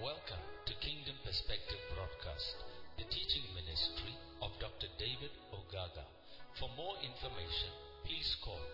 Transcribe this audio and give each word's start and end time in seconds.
Welcome 0.00 0.40
to 0.64 0.72
Kingdom 0.80 1.12
Perspective 1.28 1.76
Broadcast, 1.92 2.56
the 2.96 3.04
teaching 3.12 3.44
ministry 3.52 4.16
of 4.40 4.48
Dr. 4.56 4.88
David 4.96 5.28
Ogaga. 5.52 6.08
For 6.56 6.72
more 6.72 6.96
information, 7.04 7.68
please 8.08 8.32
call 8.40 8.64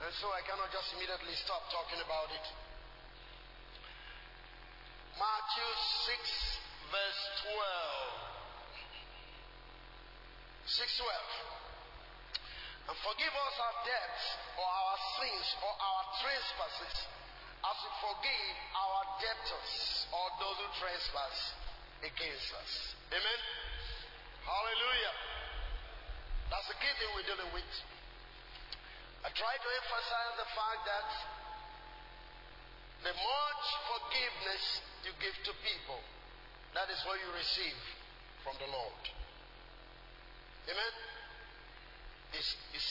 And 0.00 0.12
so 0.16 0.28
I 0.32 0.40
cannot 0.44 0.72
just 0.72 0.92
immediately 0.96 1.36
stop 1.40 1.64
talking 1.68 2.00
about 2.00 2.28
it. 2.32 2.46
Matthew 5.20 5.68
6, 6.08 6.90
verse 6.92 7.22
12. 7.52 8.30
6 10.80 11.04
12. 11.04 12.90
And 12.90 12.96
forgive 13.06 13.34
us 13.34 13.54
our 13.60 13.76
debts 13.86 14.24
or 14.56 14.66
our 14.66 14.96
sins 15.20 15.46
or 15.62 15.72
our 15.76 16.02
trespasses 16.24 16.96
as 17.60 17.76
we 17.84 17.90
forgive 18.00 18.56
our 18.72 19.00
debtors 19.20 19.72
or 20.10 20.26
those 20.40 20.58
who 20.58 20.68
trespass 20.80 21.36
against 22.02 22.48
us. 22.56 22.72
Amen. 23.12 23.40
Hallelujah. 24.50 25.14
That's 26.50 26.66
the 26.66 26.78
key 26.82 26.90
thing 26.98 27.10
we're 27.14 27.28
dealing 27.30 27.54
with. 27.54 27.72
I 29.22 29.30
try 29.30 29.54
to 29.54 29.68
emphasize 29.78 30.34
the 30.42 30.48
fact 30.50 30.80
that 30.90 31.08
the 33.06 33.14
much 33.14 33.66
forgiveness 33.94 34.64
you 35.06 35.12
give 35.22 35.36
to 35.46 35.52
people, 35.62 36.02
that 36.74 36.90
is 36.90 36.98
what 37.06 37.22
you 37.22 37.30
receive 37.30 37.78
from 38.42 38.58
the 38.58 38.66
Lord. 38.74 39.02
Amen. 40.66 40.94
It's, 42.34 42.50
it's, 42.74 42.90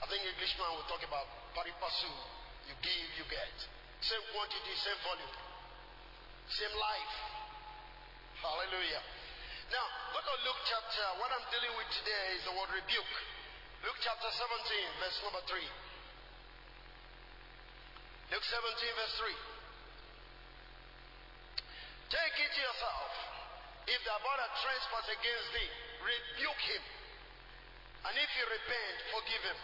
I 0.00 0.08
think 0.08 0.24
Englishman 0.24 0.72
will 0.72 0.88
talk 0.88 1.04
about 1.04 1.28
pari 1.52 1.76
passu. 1.76 2.12
You 2.64 2.74
give, 2.80 3.08
you 3.20 3.24
get. 3.28 3.56
Same 4.00 4.24
quantity, 4.32 4.72
same 4.80 5.00
volume, 5.04 5.36
same 6.48 6.74
life. 6.80 7.14
Hallelujah. 8.40 9.17
Now, 9.68 9.84
look 10.16 10.24
at 10.24 10.38
Luke 10.48 10.62
chapter. 10.64 11.04
What 11.20 11.28
I'm 11.28 11.44
dealing 11.52 11.76
with 11.76 11.88
today 12.00 12.40
is 12.40 12.42
the 12.48 12.56
word 12.56 12.72
rebuke. 12.72 13.14
Luke 13.84 14.00
chapter 14.00 14.32
17, 14.32 14.40
verse 15.04 15.18
number 15.28 15.44
3. 15.44 15.60
Luke 18.32 18.46
17, 18.48 18.64
verse 18.96 19.14
3. 19.20 19.28
Take 22.16 22.36
it 22.40 22.50
to 22.56 22.60
yourself. 22.64 23.12
If 23.92 24.00
the 24.08 24.16
brother 24.24 24.48
trespass 24.64 25.06
against 25.12 25.48
thee, 25.52 25.70
rebuke 26.00 26.62
him. 26.64 26.82
And 28.08 28.16
if 28.16 28.28
he 28.32 28.42
repent, 28.48 28.96
forgive 29.12 29.42
him. 29.52 29.58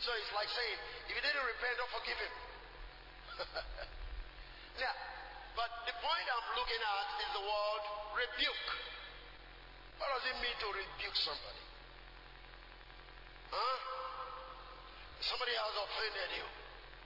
So 0.00 0.08
it's 0.16 0.32
like 0.32 0.48
saying, 0.48 0.78
if 1.12 1.14
he 1.16 1.20
didn't 1.20 1.44
repent, 1.44 1.74
don't 1.76 1.92
forgive 1.92 2.16
him. 2.16 2.34
now, 4.84 4.94
but 5.52 5.68
the 5.84 5.96
point 6.00 6.26
I'm 6.32 6.48
looking 6.56 6.80
at 6.80 7.06
is 7.24 7.30
the 7.36 7.44
word 7.44 7.84
rebuke. 8.16 8.66
What 10.00 10.08
does 10.16 10.24
it 10.32 10.36
mean 10.40 10.56
to 10.56 10.68
rebuke 10.72 11.16
somebody? 11.20 11.62
Huh? 13.52 13.76
Somebody 15.24 15.54
has 15.56 15.74
offended 15.76 16.30
you. 16.40 16.46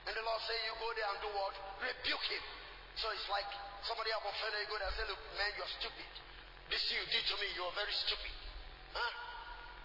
And 0.07 0.13
the 0.17 0.23
Lord 0.25 0.41
say 0.43 0.55
you 0.65 0.73
go 0.81 0.89
there 0.97 1.09
and 1.11 1.19
do 1.21 1.29
what? 1.35 1.53
Rebuke 1.79 2.25
him. 2.31 2.43
So 2.99 3.07
it's 3.15 3.27
like 3.31 3.47
somebody 3.87 4.11
have 4.11 4.25
offended 4.25 4.65
you, 4.65 4.67
go 4.67 4.77
there 4.81 4.89
and 4.89 4.97
say, 4.97 5.05
look, 5.07 5.21
man, 5.37 5.51
you're 5.55 5.73
stupid. 5.79 6.11
This 6.67 6.83
you 6.91 7.03
did 7.07 7.23
to 7.27 7.35
me, 7.39 7.47
you're 7.55 7.75
very 7.75 7.95
stupid. 8.07 8.35
Huh? 8.95 9.13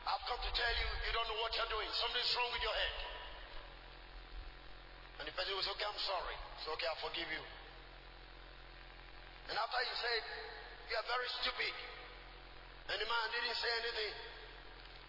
I've 0.06 0.25
come 0.26 0.38
to 0.38 0.53
tell 0.54 0.75
you, 0.78 0.88
you 1.06 1.12
don't 1.14 1.26
know 1.26 1.38
what 1.43 1.50
you're 1.54 1.70
doing. 1.70 1.91
Something's 1.98 2.31
wrong 2.38 2.50
with 2.54 2.62
your 2.62 2.75
head. 2.75 2.97
And 5.19 5.25
the 5.26 5.34
person 5.34 5.50
will 5.54 5.66
say, 5.66 5.75
okay, 5.75 5.88
I'm 5.88 6.03
sorry. 6.06 6.37
So, 6.62 6.75
okay, 6.78 6.87
I 6.87 6.97
forgive 7.03 7.26
you. 7.26 7.43
And 9.50 9.54
after 9.58 9.78
you 9.82 9.97
said, 9.98 10.22
you 10.87 10.95
are 10.95 11.09
very 11.11 11.29
stupid. 11.43 11.75
And 12.87 12.97
the 13.03 13.09
man 13.11 13.27
didn't 13.35 13.59
say 13.59 13.73
anything. 13.83 14.15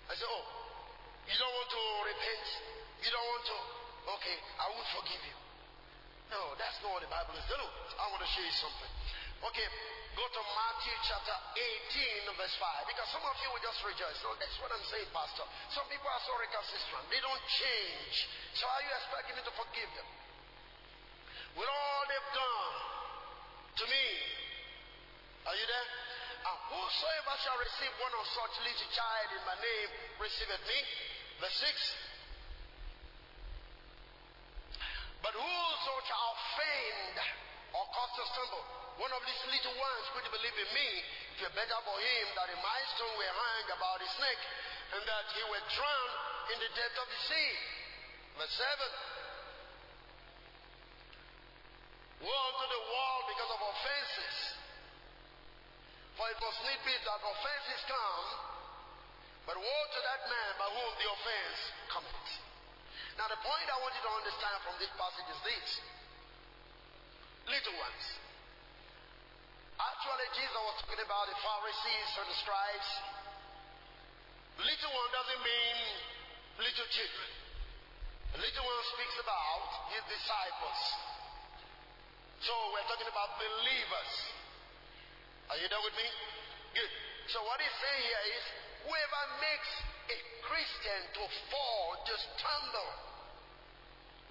I 0.09 0.13
said, 0.17 0.29
oh, 0.29 0.45
you 1.29 1.35
don't 1.37 1.53
want 1.53 1.69
to 1.69 1.83
repent? 2.09 2.45
You 3.05 3.09
don't 3.13 3.27
want 3.27 3.43
to? 3.45 3.57
Okay, 4.17 4.37
I 4.57 4.65
won't 4.71 4.89
forgive 4.97 5.21
you. 5.21 5.37
No, 6.33 6.55
that's 6.59 6.79
not 6.81 6.97
what 6.97 7.03
the 7.03 7.11
Bible 7.11 7.35
is. 7.37 7.45
No, 7.51 7.61
I 7.99 8.05
want 8.09 8.23
to 8.23 8.29
show 8.31 8.43
you 8.43 8.55
something. 8.57 8.91
Okay, 9.37 9.67
go 10.17 10.25
to 10.25 10.41
Matthew 10.41 10.95
chapter 11.05 11.35
18, 11.93 12.33
verse 12.41 12.57
5. 12.57 12.89
Because 12.89 13.07
some 13.13 13.21
of 13.21 13.37
you 13.37 13.53
will 13.53 13.61
just 13.61 13.79
rejoice. 13.85 14.17
No, 14.25 14.33
that's 14.41 14.57
what 14.57 14.73
I'm 14.73 14.81
saying, 14.89 15.07
Pastor. 15.13 15.45
Some 15.77 15.85
people 15.93 16.09
are 16.09 16.23
so 16.25 16.33
recalcitrant. 16.41 17.05
They 17.13 17.21
don't 17.21 17.43
change. 17.45 18.15
So 18.57 18.65
how 18.65 18.79
you 18.81 18.91
expecting 18.97 19.35
me 19.37 19.43
to 19.45 19.53
forgive 19.53 19.91
them? 19.93 20.09
With 21.53 21.69
all 21.69 22.01
they've 22.09 22.31
done 22.33 22.75
to 23.77 23.83
me. 23.93 24.05
Are 25.47 25.55
you 25.55 25.63
there? 25.63 25.87
And 26.43 26.59
whosoever 26.75 27.39
shall 27.39 27.55
receive 27.63 27.95
one 28.03 28.11
of 28.19 28.27
such 28.35 28.67
little 28.67 28.91
child 28.91 29.31
in 29.31 29.39
my 29.47 29.55
name, 29.55 29.89
receiveth 30.19 30.59
me. 30.67 30.75
Verse 31.39 31.55
6. 31.63 31.71
But 35.23 35.39
whoso 35.39 35.93
shall 36.03 36.35
offend 36.35 37.15
or 37.71 37.87
cause 37.95 38.11
to 38.19 38.27
stumble 38.35 38.59
one 38.99 39.13
of 39.13 39.21
these 39.23 39.39
little 39.47 39.71
ones 39.77 40.09
which 40.17 40.25
believe 40.33 40.57
in 40.57 40.73
me, 40.73 40.89
it 41.37 41.45
were 41.45 41.53
better 41.55 41.79
for 41.85 41.95
him 41.95 42.25
that 42.33 42.49
a 42.49 42.57
milestone 42.57 43.13
were 43.15 43.29
hung 43.29 43.69
about 43.71 44.01
his 44.01 44.09
neck 44.19 44.41
and 44.97 45.05
that 45.05 45.29
he 45.31 45.45
were 45.47 45.61
drowned 45.69 46.15
in 46.51 46.59
the 46.59 46.67
depth 46.75 46.97
of 46.97 47.07
the 47.07 47.21
sea. 47.29 47.53
Verse 48.35 48.51
7. 48.51 48.67
Woe 52.25 52.41
unto 52.51 52.67
the 52.67 52.83
world 52.89 53.23
because 53.31 53.47
of 53.53 53.61
offenses. 53.63 54.57
For 56.17 56.25
it 56.33 56.39
must 56.41 56.59
need 56.65 56.81
be 56.81 56.97
that 56.97 57.21
offenses 57.21 57.81
come, 57.85 58.25
but 59.45 59.53
woe 59.53 59.85
to 59.93 59.99
that 60.01 60.21
man 60.25 60.51
by 60.57 60.67
whom 60.73 60.91
the 60.97 61.07
offense 61.13 61.59
cometh. 61.93 62.29
Now, 63.21 63.29
the 63.29 63.37
point 63.37 63.67
I 63.69 63.77
want 63.85 63.93
you 63.93 64.01
to 64.01 64.13
understand 64.17 64.57
from 64.65 64.75
this 64.81 64.89
passage 64.97 65.29
is 65.29 65.41
this 65.45 65.69
little 67.53 67.77
ones. 67.77 68.05
Actually, 69.77 70.27
Jesus 70.33 70.57
was 70.57 70.77
talking 70.81 71.01
about 71.05 71.29
the 71.29 71.37
Pharisees 71.37 72.09
and 72.17 72.27
the 72.33 72.37
scribes. 72.41 72.89
Little 74.57 74.89
one 74.89 75.09
doesn't 75.13 75.41
mean 75.45 75.77
little 76.65 76.89
children. 76.89 77.29
The 78.33 78.39
little 78.41 78.65
one 78.65 78.81
speaks 78.97 79.17
about 79.21 79.69
his 79.93 80.03
disciples. 80.17 80.81
So 82.41 82.53
we're 82.73 82.89
talking 82.89 83.09
about 83.09 83.37
believers. 83.37 84.36
Are 85.47 85.57
you 85.59 85.67
there 85.71 85.83
with 85.83 85.95
me? 85.95 86.07
Good. 86.75 86.91
So 87.31 87.39
what 87.47 87.59
he's 87.59 87.77
saying 87.79 88.03
here 88.03 88.23
is 88.35 88.43
whoever 88.87 89.21
makes 89.39 89.71
a 90.11 90.17
Christian 90.43 91.01
to 91.19 91.23
fall, 91.51 91.87
to 92.03 92.13
stumble, 92.15 92.91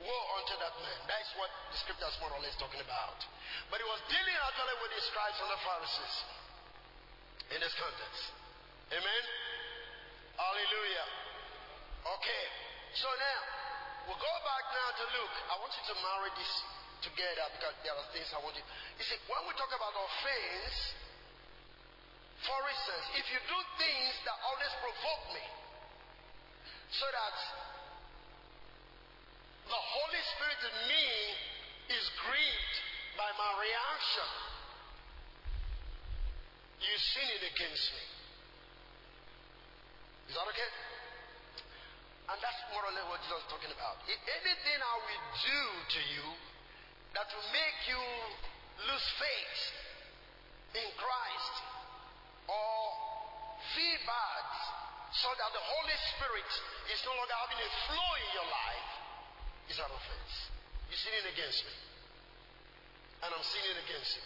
woe 0.01 0.25
unto 0.41 0.55
that 0.61 0.75
man. 0.81 0.99
That's 1.09 1.31
what 1.41 1.49
the 1.73 1.79
scripture 1.81 2.09
is 2.09 2.17
more 2.21 2.33
or 2.33 2.41
less 2.45 2.57
talking 2.61 2.81
about. 2.81 3.21
But 3.73 3.81
he 3.81 3.87
was 3.89 4.01
dealing 4.13 4.37
actually 4.45 4.77
with 4.85 4.93
the 4.93 5.03
scribes 5.09 5.39
and 5.41 5.51
the 5.53 5.61
Pharisees 5.65 6.15
in 7.57 7.59
this 7.65 7.75
context. 7.81 8.23
Amen? 8.93 9.23
Hallelujah. 10.37 11.07
Okay. 12.07 12.45
So 12.97 13.09
now, 13.09 13.41
we'll 14.09 14.21
go 14.21 14.35
back 14.45 14.65
now 14.73 14.89
to 15.01 15.05
Luke. 15.21 15.37
I 15.53 15.55
want 15.61 15.73
you 15.75 15.85
to 15.91 15.97
marry 16.01 16.31
this 16.37 16.53
together 17.05 17.47
because 17.57 17.77
there 17.85 17.93
are 17.93 18.09
things 18.13 18.29
I 18.33 18.41
want 18.41 18.57
you. 18.57 18.65
You 19.01 19.05
see, 19.05 19.19
when 19.29 19.43
we 19.45 19.53
talk 19.57 19.69
about 19.73 19.93
offense, 19.93 20.97
for 22.45 22.61
instance, 22.69 23.05
if 23.17 23.27
you 23.33 23.41
do 23.49 23.59
things 23.81 24.13
that 24.29 24.37
always 24.45 24.73
provoke 24.85 25.25
me, 25.33 25.47
so 26.93 27.07
that 27.09 27.37
the 29.67 29.81
Holy 29.81 30.23
Spirit 30.37 30.61
in 30.69 30.77
me 30.87 31.07
is 31.97 32.05
grieved 32.23 32.77
by 33.17 33.31
my 33.35 33.51
reaction, 33.59 34.29
you 36.85 36.95
sin 37.17 37.29
it 37.41 37.43
against 37.57 37.89
me. 37.97 38.05
Is 40.31 40.35
that 40.37 40.47
okay? 40.51 40.71
And 42.27 42.39
that's 42.43 42.61
more 42.75 42.83
or 42.83 42.91
less 42.91 43.07
what 43.07 43.23
Jesus 43.23 43.39
is 43.39 43.49
talking 43.51 43.71
about. 43.71 44.03
If 44.11 44.19
anything 44.19 44.79
I 44.83 44.97
will 44.99 45.27
do 45.41 45.63
to 45.95 46.01
you 46.11 46.27
that 47.15 47.31
will 47.31 47.49
make 47.55 47.79
you 47.87 48.03
lose 48.91 49.07
faith 49.17 49.63
in 50.83 50.89
Christ 50.99 51.55
or 52.47 52.79
feel 53.75 53.99
bad 54.07 54.47
so 55.15 55.29
that 55.33 55.51
the 55.55 55.65
Holy 55.65 55.99
Spirit 56.17 56.51
is 56.93 56.99
no 57.07 57.13
longer 57.15 57.37
having 57.37 57.61
a 57.63 57.71
flow 57.89 58.11
in 58.21 58.29
your 58.37 58.49
life 58.49 58.91
is 59.71 59.79
an 59.81 59.91
offense. 59.91 60.35
You're 60.91 61.03
sinning 61.03 61.27
against 61.33 61.61
me. 61.67 61.75
And 63.25 63.31
I'm 63.33 63.47
sinning 63.47 63.79
against 63.83 64.13
you. 64.19 64.25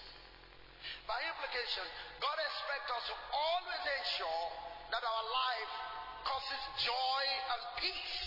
By 1.06 1.20
implication, 1.24 1.86
God 2.20 2.36
expects 2.36 2.90
us 2.90 3.04
to 3.12 3.16
always 3.32 3.82
ensure 3.84 4.46
that 4.90 5.02
our 5.04 5.24
life 5.30 5.72
causes 6.26 6.62
joy 6.84 7.22
and 7.54 7.60
peace 7.80 8.18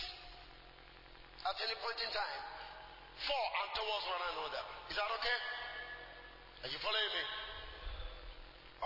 at 1.44 1.56
any 1.60 1.78
point 1.84 2.00
in 2.00 2.10
time 2.16 2.44
for 3.28 3.44
and 3.62 3.70
towards 3.76 4.06
one 4.08 4.24
another. 4.24 4.64
Is 4.90 4.96
that 4.98 5.10
okay? 5.20 5.40
Are 6.64 6.72
you 6.72 6.80
following 6.80 7.12
me? 7.12 7.24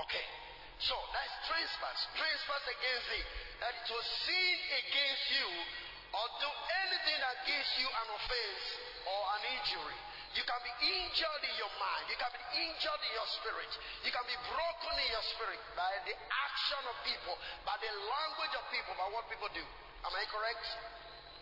Okay. 0.02 0.26
So 0.78 0.96
that's 1.14 1.36
trespass. 1.50 2.00
Trespass 2.14 2.64
against 2.70 3.08
thee. 3.10 3.26
That 3.62 3.74
it 3.74 3.88
was 3.90 4.06
sin 4.26 4.58
against 4.78 5.26
you 5.34 5.50
or 6.14 6.26
do 6.40 6.50
anything 6.86 7.18
gives 7.48 7.72
you 7.80 7.88
an 7.88 8.08
offense 8.12 8.66
or 9.08 9.22
an 9.40 9.44
injury. 9.56 10.00
You 10.36 10.44
can 10.44 10.60
be 10.62 10.74
injured 10.84 11.44
in 11.48 11.56
your 11.58 11.74
mind. 11.80 12.06
You 12.12 12.20
can 12.20 12.30
be 12.30 12.44
injured 12.62 13.02
in 13.02 13.12
your 13.16 13.30
spirit. 13.42 13.72
You 14.04 14.12
can 14.12 14.26
be 14.28 14.38
broken 14.52 14.94
in 15.00 15.10
your 15.10 15.26
spirit 15.34 15.58
by 15.74 15.90
the 16.04 16.14
action 16.14 16.84
of 16.86 16.96
people, 17.08 17.34
by 17.64 17.80
the 17.80 17.90
language 17.90 18.54
of 18.54 18.64
people, 18.70 18.94
by 19.00 19.08
what 19.16 19.26
people 19.32 19.50
do. 19.56 19.66
Am 20.06 20.14
I 20.14 20.24
correct? 20.30 20.66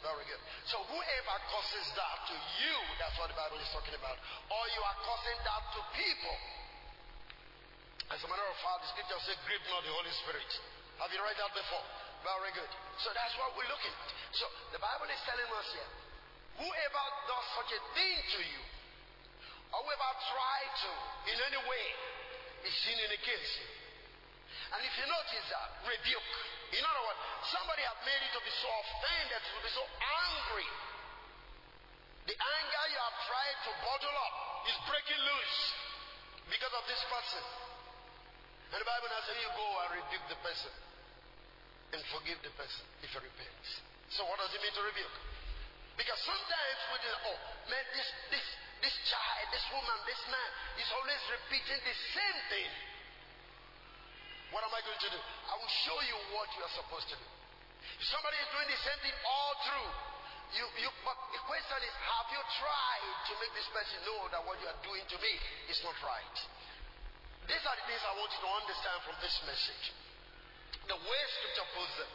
Very 0.06 0.24
good. 0.30 0.42
So 0.70 0.80
whoever 0.86 1.36
causes 1.50 1.86
that 1.98 2.18
to 2.30 2.38
you, 2.62 2.78
that's 3.02 3.18
what 3.18 3.34
the 3.34 3.36
Bible 3.36 3.58
is 3.58 3.68
talking 3.74 3.98
about. 3.98 4.16
Or 4.54 4.64
you 4.72 4.82
are 4.86 4.98
causing 5.02 5.38
that 5.44 5.64
to 5.76 5.80
people. 5.98 6.38
As 8.14 8.22
a 8.22 8.28
matter 8.30 8.46
of 8.46 8.58
fact, 8.62 8.86
the 8.86 8.90
scripture 8.94 9.22
says, 9.26 9.38
grieve 9.50 9.66
not 9.74 9.82
the 9.82 9.90
Holy 9.90 10.14
Spirit. 10.22 10.50
Have 11.02 11.10
you 11.10 11.22
read 11.26 11.38
that 11.42 11.52
before? 11.58 11.86
Very 12.22 12.54
good. 12.54 12.72
So 13.02 13.10
that's 13.14 13.34
what 13.42 13.54
we're 13.58 13.70
looking 13.70 13.94
at. 13.94 14.10
So 14.38 14.46
the 14.74 14.82
Bible 14.82 15.10
is 15.10 15.22
telling 15.26 15.50
us 15.50 15.68
here, 15.74 15.92
whoever 16.62 17.06
does 17.30 17.46
such 17.58 17.72
a 17.76 17.82
thing 17.98 18.18
to 18.38 18.42
you, 18.46 18.62
or 19.74 19.80
whoever 19.84 20.10
tries 20.30 20.72
to 20.86 20.92
in 21.34 21.38
any 21.50 21.62
way, 21.66 21.88
is 22.66 22.74
sinning 22.86 23.12
against 23.14 23.52
you. 23.62 23.70
And 24.74 24.82
if 24.82 24.94
you 24.98 25.06
notice 25.06 25.46
that, 25.54 25.70
rebuke. 25.86 26.32
In 26.74 26.82
other 26.82 27.04
words, 27.06 27.22
somebody 27.54 27.86
has 27.86 27.98
made 28.06 28.22
you 28.26 28.32
to 28.38 28.42
be 28.42 28.54
so 28.58 28.70
offended, 28.70 29.42
to 29.42 29.62
be 29.62 29.72
so 29.74 29.86
angry. 29.86 30.70
The 32.26 32.38
anger 32.38 32.84
you 32.90 33.00
have 33.02 33.18
tried 33.30 33.58
to 33.70 33.72
bottle 33.86 34.18
up 34.18 34.36
is 34.66 34.78
breaking 34.90 35.22
loose 35.22 35.58
because 36.50 36.74
of 36.74 36.84
this 36.90 37.02
person. 37.06 37.65
And 38.74 38.78
the 38.82 38.88
Bible 38.88 39.10
now 39.12 39.22
says 39.26 39.38
you 39.38 39.52
go 39.54 39.68
and 39.86 39.90
rebuke 40.02 40.26
the 40.32 40.40
person 40.42 40.74
and 41.94 42.02
forgive 42.12 42.40
the 42.42 42.54
person 42.58 42.86
if 43.06 43.10
he 43.14 43.20
repents. 43.22 43.70
So 44.14 44.26
what 44.26 44.42
does 44.42 44.52
it 44.54 44.62
mean 44.62 44.74
to 44.74 44.84
rebuke? 44.86 45.16
Because 45.96 46.20
sometimes 46.28 46.80
we 46.92 46.96
think, 47.00 47.16
oh 47.30 47.40
man, 47.72 47.86
this 47.96 48.10
this 48.30 48.48
this 48.84 48.96
child, 49.08 49.46
this 49.50 49.66
woman, 49.72 49.98
this 50.04 50.22
man 50.28 50.50
is 50.78 50.90
always 50.92 51.22
repeating 51.40 51.80
the 51.82 51.96
same 52.12 52.40
thing. 52.52 52.72
What 54.52 54.62
am 54.62 54.72
I 54.76 54.82
going 54.84 55.02
to 55.02 55.12
do? 55.12 55.22
I 55.50 55.56
will 55.58 55.74
show 55.88 55.98
you 56.06 56.18
what 56.36 56.48
you 56.54 56.62
are 56.64 56.74
supposed 56.76 57.08
to 57.12 57.18
do. 57.18 57.28
If 57.98 58.08
somebody 58.12 58.38
is 58.40 58.50
doing 58.52 58.70
the 58.70 58.82
same 58.84 59.00
thing 59.02 59.16
all 59.24 59.54
through, 59.66 59.90
you, 60.54 60.66
you, 60.80 60.90
but 61.02 61.18
the 61.34 61.42
question 61.50 61.80
is, 61.82 61.94
have 62.06 62.28
you 62.30 62.42
tried 62.62 63.16
to 63.28 63.34
make 63.42 63.52
this 63.58 63.68
person 63.74 63.98
know 64.06 64.30
that 64.30 64.42
what 64.46 64.62
you 64.62 64.68
are 64.70 64.80
doing 64.86 65.02
to 65.02 65.18
me 65.20 65.34
is 65.68 65.80
not 65.82 65.98
right? 66.06 66.38
These 67.46 67.64
are 67.66 67.76
the 67.78 67.86
things 67.86 68.02
I 68.02 68.14
want 68.18 68.30
you 68.34 68.42
to 68.42 68.52
understand 68.58 68.98
from 69.06 69.16
this 69.22 69.36
message. 69.46 69.86
The 70.90 70.98
way 70.98 71.22
scripture 71.38 71.68
puts 71.78 71.94
them. 71.98 72.12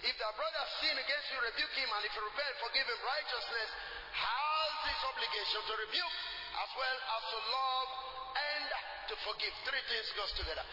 If 0.00 0.16
thy 0.16 0.32
brother 0.32 0.64
sin 0.80 0.96
against 0.96 1.26
you, 1.28 1.38
rebuke 1.44 1.74
him, 1.76 1.88
and 1.92 2.02
if 2.08 2.12
you 2.16 2.22
repent, 2.24 2.52
forgive 2.64 2.88
him. 2.88 3.00
Righteousness 3.04 3.70
has 4.16 4.70
this 4.88 5.00
obligation 5.04 5.60
to 5.60 5.74
rebuke 5.84 6.16
as 6.56 6.70
well 6.72 6.98
as 7.16 7.22
to 7.28 7.38
love 7.52 7.88
and 8.32 8.64
to 9.12 9.14
forgive. 9.28 9.52
Three 9.68 9.84
things 9.92 10.08
goes 10.16 10.32
together. 10.40 10.64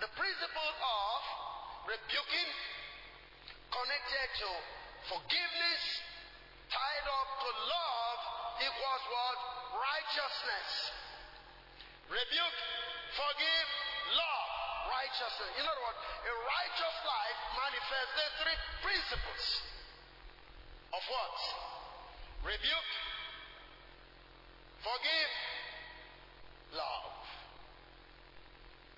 The 0.00 0.08
principle 0.16 0.72
of 0.72 1.20
rebuking 1.92 2.48
connected 3.68 4.28
to 4.40 4.50
forgiveness, 5.12 5.82
tied 6.72 7.06
up 7.12 7.28
to 7.44 7.50
love 7.52 8.18
equals 8.64 9.04
what? 9.12 9.36
Righteousness. 9.76 10.70
Rebuke, 12.08 12.60
forgive, 13.16 13.68
love, 14.12 14.50
righteousness. 14.92 15.52
In 15.56 15.64
other 15.64 15.82
words, 15.82 16.00
a 16.04 16.32
righteous 16.36 16.96
life 17.02 17.38
manifests 17.56 18.14
the 18.14 18.28
three 18.44 18.58
principles 18.84 19.44
of 20.92 21.02
what? 21.08 21.36
Rebuke, 22.46 22.92
forgive, 24.84 25.32
love. 26.76 27.16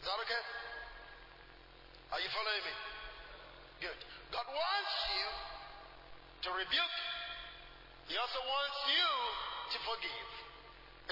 Is 0.02 0.04
that 0.04 0.18
okay? 0.26 0.44
Are 2.12 2.20
you 2.20 2.30
following 2.34 2.64
me? 2.64 2.74
Good. 3.80 3.98
God 4.34 4.46
wants 4.50 4.94
you 5.14 5.26
to 6.44 6.48
rebuke. 6.54 6.96
He 8.08 8.16
also 8.16 8.40
wants 8.40 8.78
you 8.88 9.08
to 9.74 9.78
forgive. 9.84 10.28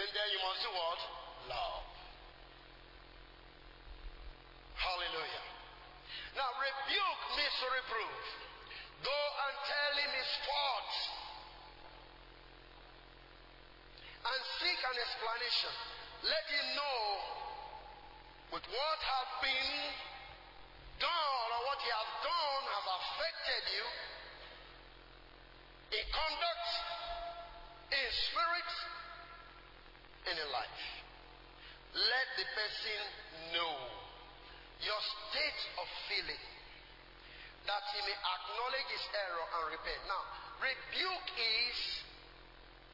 And 0.00 0.08
then 0.08 0.26
you 0.32 0.40
must 0.40 0.60
do 0.64 0.70
what? 0.72 1.00
Love. 1.48 1.95
Hallelujah. 4.76 5.44
Now, 6.36 6.48
rebuke 6.60 7.22
reprove. 7.36 8.24
Go 9.04 9.20
and 9.48 9.54
tell 9.64 9.92
him 10.00 10.10
his 10.12 10.32
faults. 10.44 10.96
And 14.26 14.40
seek 14.60 14.80
an 14.80 14.96
explanation. 15.00 15.74
Let 16.26 16.44
him 16.50 16.66
know 16.74 17.02
with 18.52 18.66
what 18.66 18.98
has 19.00 19.28
been 19.44 19.72
done 20.98 21.48
or 21.52 21.60
what 21.70 21.78
he 21.80 21.90
has 21.92 22.10
done 22.24 22.62
has 22.72 22.86
affected 23.00 23.62
you 23.76 23.86
in 25.96 26.04
conduct, 26.10 26.68
in 27.94 28.06
spirit, 28.32 28.70
and 30.26 30.36
in 30.40 30.48
life. 30.50 30.82
Let 31.94 32.26
the 32.36 32.46
person 32.58 33.00
know 33.54 34.05
your 34.84 35.00
state 35.00 35.62
of 35.80 35.86
feeling 36.10 36.44
that 37.66 37.82
he 37.92 38.00
may 38.06 38.14
acknowledge 38.14 38.88
his 38.92 39.06
error 39.10 39.46
and 39.58 39.64
repent. 39.74 40.00
Now, 40.06 40.22
rebuke 40.62 41.28
is 41.34 41.78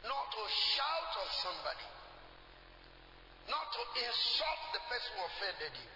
not 0.06 0.26
to 0.32 0.42
shout 0.48 1.12
at 1.20 1.30
somebody, 1.44 1.88
not 3.52 3.66
to 3.76 3.82
insult 4.00 4.62
the 4.72 4.82
person 4.88 5.10
who 5.18 5.22
offended 5.28 5.74
you. 5.76 5.90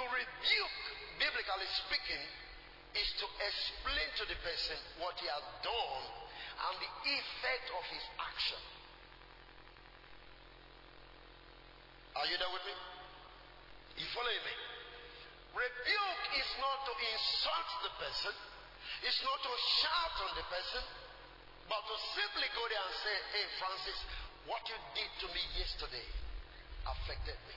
To 0.00 0.02
rebuke, 0.08 0.78
biblically 1.20 1.68
speaking, 1.84 2.22
is 2.96 3.08
to 3.20 3.26
explain 3.44 4.08
to 4.20 4.24
the 4.24 4.38
person 4.40 4.76
what 5.00 5.16
he 5.20 5.28
has 5.28 5.44
done 5.60 6.04
and 6.68 6.74
the 6.80 6.90
effect 7.12 7.66
of 7.76 7.84
his 7.92 8.04
action. 8.16 8.62
Are 12.16 12.26
you 12.28 12.36
there 12.40 12.52
with 12.52 12.64
me? 12.64 12.76
You 14.00 14.06
following 14.16 14.44
me? 14.48 14.54
Rebuke 15.52 16.24
is 16.40 16.50
not 16.64 16.78
to 16.88 16.92
insult 16.96 17.68
the 17.84 17.92
person, 18.00 18.34
it's 19.04 19.20
not 19.20 19.38
to 19.44 19.52
shout 19.84 20.16
on 20.24 20.32
the 20.40 20.46
person, 20.48 20.84
but 21.68 21.82
to 21.84 21.96
simply 22.16 22.48
go 22.56 22.64
there 22.72 22.80
and 22.80 22.96
say, 23.04 23.16
Hey, 23.36 23.46
Francis, 23.60 23.98
what 24.48 24.64
you 24.66 24.78
did 24.96 25.10
to 25.22 25.26
me 25.30 25.42
yesterday 25.60 26.08
affected 26.88 27.38
me. 27.46 27.56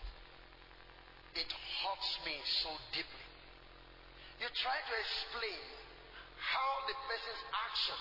It 1.40 1.50
hurts 1.52 2.12
me 2.24 2.36
so 2.64 2.72
deeply. 2.96 3.26
You 4.40 4.48
try 4.60 4.78
to 4.78 4.94
explain 5.00 5.64
how 6.36 6.72
the 6.88 6.96
person's 7.08 7.44
action 7.52 8.00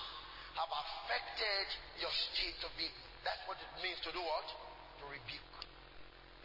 have 0.59 0.71
affected 0.71 1.67
your 1.99 2.15
state 2.31 2.61
of 2.63 2.71
being. 2.79 2.95
That's 3.27 3.43
what 3.47 3.59
it 3.59 3.71
means 3.83 3.99
to 4.07 4.11
do 4.15 4.23
what? 4.23 4.47
To 5.03 5.05
rebuke. 5.11 5.57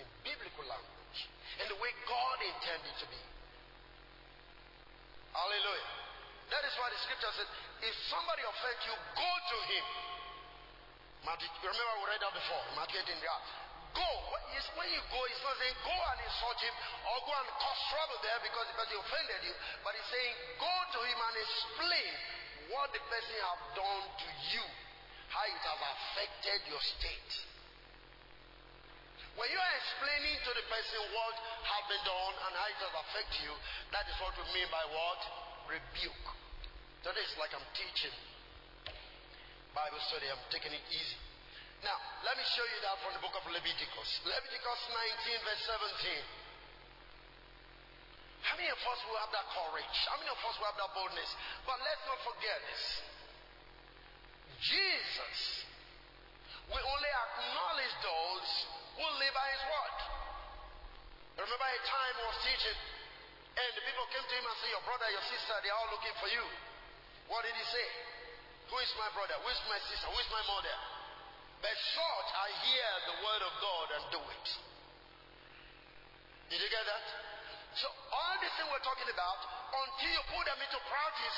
In 0.01 0.07
biblical 0.25 0.65
language. 0.65 1.19
In 1.61 1.67
the 1.69 1.77
way 1.77 1.91
God 2.09 2.37
intended 2.41 2.95
to 3.05 3.07
be. 3.09 3.21
Hallelujah. 5.33 5.89
That 6.49 6.63
is 6.65 6.73
why 6.81 6.89
the 6.89 6.99
scripture 7.05 7.31
said, 7.37 7.49
if 7.85 7.95
somebody 8.09 8.41
offends 8.41 8.81
you, 8.89 8.95
go 9.13 9.31
to 9.31 9.57
him. 9.69 9.85
Remember 11.29 11.93
we 12.01 12.05
read 12.09 12.21
that 12.25 12.33
before. 12.33 12.63
Matthew 12.73 12.97
18, 13.05 13.21
yeah. 13.21 13.37
Go. 13.93 14.11
When 14.77 14.89
you 14.89 15.01
go, 15.13 15.19
it's 15.29 15.43
not 15.45 15.55
saying 15.61 15.77
go 15.85 15.93
and 15.93 16.19
insult 16.25 16.57
him 16.61 16.73
or 17.05 17.17
go 17.25 17.33
and 17.37 17.49
cause 17.57 17.81
trouble 17.93 18.17
there 18.25 18.39
because 18.41 18.65
the 18.69 18.75
person 18.77 18.97
offended 18.97 19.41
you. 19.45 19.53
But 19.85 19.93
he's 19.93 20.09
saying 20.09 20.33
go 20.57 20.73
to 20.93 20.99
him 21.05 21.19
and 21.21 21.35
explain 21.37 22.11
what 22.73 22.89
the 22.93 23.01
person 23.09 23.37
have 23.45 23.61
done 23.77 24.05
to 24.09 24.29
you, 24.53 24.65
how 25.29 25.45
it 25.45 25.61
has 25.61 25.81
affected 25.85 26.59
your 26.69 26.81
state. 26.81 27.33
When 29.39 29.47
you 29.47 29.55
are 29.55 29.75
explaining 29.79 30.35
to 30.35 30.51
the 30.51 30.67
person 30.67 30.99
what 31.15 31.35
has 31.63 31.83
been 31.87 32.03
done 32.03 32.35
and 32.43 32.51
how 32.59 32.67
it 32.67 32.75
has 32.83 32.91
affected 32.91 33.47
you, 33.47 33.55
that 33.95 34.03
is 34.11 34.19
what 34.19 34.35
we 34.35 34.43
mean 34.51 34.67
by 34.67 34.83
what? 34.91 35.19
Rebuke. 35.71 36.27
Today 37.07 37.23
is 37.23 37.31
like 37.39 37.55
I'm 37.55 37.63
teaching 37.71 38.11
Bible 39.71 40.03
study. 40.11 40.27
I'm 40.27 40.43
taking 40.51 40.75
it 40.75 40.83
easy. 40.91 41.15
Now, 41.87 41.95
let 42.27 42.35
me 42.35 42.43
show 42.51 42.67
you 42.67 42.83
that 42.83 42.99
from 42.99 43.15
the 43.15 43.23
book 43.23 43.31
of 43.31 43.47
Leviticus. 43.47 44.09
Leviticus 44.27 44.81
19, 45.23 45.47
verse 45.47 45.63
17. 46.03 46.19
How 48.43 48.59
many 48.59 48.67
of 48.67 48.81
us 48.83 48.99
will 49.07 49.23
have 49.23 49.31
that 49.31 49.47
courage? 49.55 49.97
How 50.11 50.19
many 50.19 50.35
of 50.35 50.39
us 50.43 50.51
will 50.59 50.67
have 50.67 50.83
that 50.83 50.91
boldness? 50.91 51.31
But 51.63 51.79
let's 51.79 52.03
not 52.03 52.19
forget 52.27 52.59
this. 52.67 52.83
Jesus 54.67 55.63
will 56.67 56.83
only 56.83 57.11
acknowledge 57.23 57.95
those 58.03 58.78
who 58.99 59.07
live 59.15 59.31
by 59.31 59.47
his 59.55 59.63
word. 59.63 59.97
Remember 61.39 61.67
a 61.71 61.79
time 61.87 62.15
was 62.19 62.37
teaching, 62.43 62.79
and 63.55 63.69
the 63.79 63.83
people 63.87 64.03
came 64.11 64.27
to 64.27 64.35
him 64.35 64.43
and 64.43 64.57
said, 64.59 64.75
Your 64.75 64.83
brother, 64.83 65.07
your 65.07 65.23
sister, 65.31 65.55
they're 65.63 65.77
all 65.79 65.87
looking 65.95 66.11
for 66.19 66.27
you. 66.27 66.43
What 67.31 67.47
did 67.47 67.55
he 67.55 67.65
say? 67.71 67.87
Who 68.67 68.75
is 68.83 68.91
my 68.99 69.07
brother? 69.15 69.39
Who 69.39 69.47
is 69.47 69.61
my 69.71 69.79
sister? 69.87 70.05
Who 70.11 70.19
is 70.19 70.29
my 70.35 70.43
mother? 70.51 70.75
But 71.63 71.75
short, 71.95 72.27
I 72.27 72.47
hear 72.67 72.89
the 73.07 73.15
word 73.23 73.41
of 73.47 73.53
God 73.63 73.87
and 73.95 74.03
do 74.19 74.21
it. 74.35 74.47
Did 76.51 76.59
you 76.59 76.69
get 76.71 76.83
that? 76.83 77.05
So 77.79 77.87
all 77.87 78.35
these 78.43 78.51
things 78.59 78.67
we're 78.67 78.83
talking 78.83 79.07
about, 79.07 79.39
until 79.71 80.11
you 80.11 80.23
put 80.33 80.43
them 80.43 80.59
into 80.59 80.79
practice, 80.91 81.37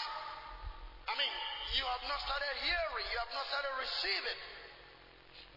I 1.10 1.13
mean, 1.20 1.34
you 1.77 1.86
have 1.86 2.06
not 2.10 2.20
started 2.25 2.53
hearing, 2.63 3.06
you 3.12 3.20
have 3.22 3.34
not 3.36 3.46
started 3.53 3.74
receiving. 3.77 4.39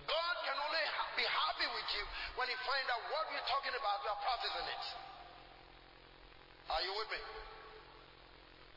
God 0.04 0.34
can 0.44 0.56
only 0.58 0.83
be 1.16 1.26
happy 1.26 1.68
with 1.71 1.88
you 1.94 2.04
when 2.37 2.47
He 2.50 2.56
finds 2.62 2.88
out 2.90 3.02
what 3.11 3.25
you're 3.30 3.49
talking 3.50 3.75
about, 3.75 4.02
you 4.02 4.11
are 4.11 4.23
practicing 4.23 4.66
it. 4.68 4.85
Are 6.71 6.83
you 6.83 6.92
with 6.97 7.11
me? 7.12 7.21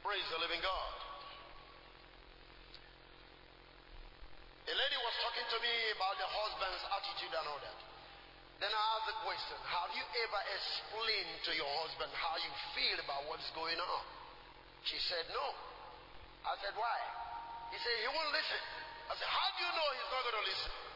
Praise 0.04 0.28
the 0.32 0.40
living 0.40 0.62
God. 0.62 0.94
A 4.68 4.76
lady 4.76 4.98
was 5.00 5.16
talking 5.24 5.48
to 5.48 5.58
me 5.64 5.74
about 5.96 6.16
the 6.20 6.28
husband's 6.28 6.84
attitude 6.92 7.32
and 7.32 7.48
all 7.48 7.62
that. 7.64 7.80
Then 8.60 8.74
I 8.74 8.84
asked 9.00 9.08
the 9.08 9.18
question, 9.24 9.56
have 9.64 9.92
you 9.96 10.04
ever 10.04 10.42
explained 10.52 11.40
to 11.48 11.52
your 11.56 11.72
husband 11.86 12.12
how 12.12 12.36
you 12.42 12.52
feel 12.76 12.98
about 13.00 13.24
what's 13.32 13.48
going 13.56 13.80
on? 13.80 14.04
She 14.84 15.00
said, 15.08 15.30
no. 15.32 15.46
I 16.44 16.58
said, 16.60 16.76
why? 16.76 16.98
He 17.72 17.78
said, 17.80 17.96
he 18.02 18.10
won't 18.12 18.32
listen. 18.36 18.62
I 19.08 19.14
said, 19.16 19.30
how 19.30 19.48
do 19.56 19.60
you 19.64 19.72
know 19.72 19.88
he's 19.96 20.12
not 20.12 20.22
going 20.26 20.40
to 20.42 20.46
listen? 20.52 20.87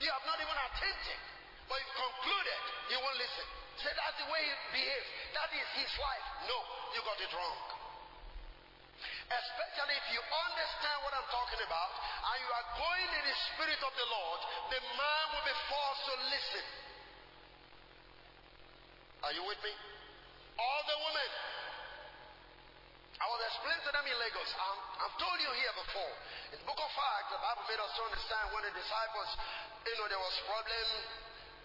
You 0.00 0.08
have 0.12 0.24
not 0.28 0.38
even 0.40 0.56
attempted, 0.70 1.20
but 1.68 1.76
you've 1.80 1.96
concluded 1.96 2.60
he 2.92 2.96
won't 3.00 3.16
listen. 3.16 3.46
Say 3.80 3.92
that's 3.92 4.18
the 4.20 4.28
way 4.28 4.40
he 4.44 4.54
behaves. 4.76 5.08
That 5.36 5.48
is 5.52 5.68
his 5.80 5.92
life. 6.00 6.26
No, 6.48 6.58
you 6.96 7.00
got 7.04 7.18
it 7.20 7.32
wrong. 7.32 7.58
Especially 9.26 9.96
if 9.98 10.06
you 10.14 10.20
understand 10.22 10.96
what 11.02 11.12
I'm 11.12 11.28
talking 11.28 11.60
about 11.66 11.90
and 11.96 12.36
you 12.40 12.50
are 12.56 12.66
going 12.78 13.08
in 13.10 13.24
the 13.26 13.36
Spirit 13.52 13.80
of 13.82 13.92
the 13.92 14.06
Lord, 14.08 14.40
the 14.70 14.80
man 14.80 15.24
will 15.34 15.44
be 15.44 15.56
forced 15.66 16.04
to 16.08 16.14
listen. 16.30 16.66
Are 19.26 19.34
you 19.34 19.42
with 19.44 19.60
me? 19.60 19.74
All 20.56 20.82
the 20.86 20.98
women. 21.10 21.30
I 23.16 23.26
was 23.32 23.40
explaining 23.48 23.80
to 23.80 23.92
them 23.96 24.04
in 24.04 24.16
Lagos. 24.20 24.50
Um, 24.60 24.76
I've 25.00 25.16
told 25.16 25.38
you 25.40 25.48
here 25.56 25.72
before. 25.72 26.12
In 26.52 26.60
the 26.60 26.66
book 26.68 26.76
of 26.76 26.92
Acts, 26.92 27.32
the 27.32 27.40
Bible 27.40 27.64
made 27.64 27.80
us 27.80 27.92
to 27.96 28.02
understand 28.04 28.44
when 28.52 28.62
the 28.68 28.74
disciples, 28.76 29.30
you 29.88 29.96
know, 29.96 30.06
there 30.12 30.20
was 30.20 30.36
problem 30.44 30.86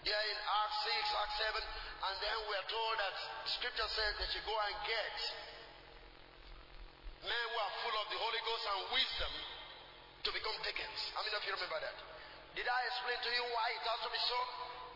there 0.00 0.24
in 0.32 0.38
Acts 0.40 0.80
6, 0.88 1.20
Acts 1.22 1.36
7, 1.52 1.60
and 1.60 2.14
then 2.24 2.36
we 2.48 2.54
are 2.56 2.68
told 2.72 2.94
that 2.96 3.14
scripture 3.52 3.84
says 3.84 4.12
that 4.16 4.30
you 4.32 4.40
go 4.48 4.56
and 4.64 4.76
get 4.88 5.16
men 7.22 7.44
who 7.52 7.56
are 7.60 7.72
full 7.84 7.96
of 8.00 8.06
the 8.08 8.18
Holy 8.18 8.42
Ghost 8.48 8.64
and 8.72 8.80
wisdom 8.96 9.32
to 10.24 10.28
become 10.32 10.56
deacons. 10.64 11.00
How 11.12 11.20
many 11.20 11.36
of 11.36 11.44
you 11.44 11.52
remember 11.52 11.78
that? 11.84 11.96
Did 12.56 12.64
I 12.64 12.80
explain 12.88 13.18
to 13.28 13.30
you 13.30 13.44
why 13.52 13.66
it 13.76 13.84
has 13.92 14.00
to 14.08 14.10
be 14.10 14.20
so? 14.24 14.40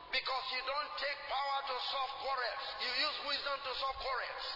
Because 0.09 0.45
you 0.57 0.63
don't 0.65 0.91
take 1.05 1.19
power 1.29 1.59
to 1.69 1.75
solve 1.93 2.13
quarrels. 2.25 2.65
You 2.81 2.91
use 2.97 3.17
wisdom 3.29 3.57
to 3.61 3.73
solve 3.77 3.97
quarrels. 4.01 4.47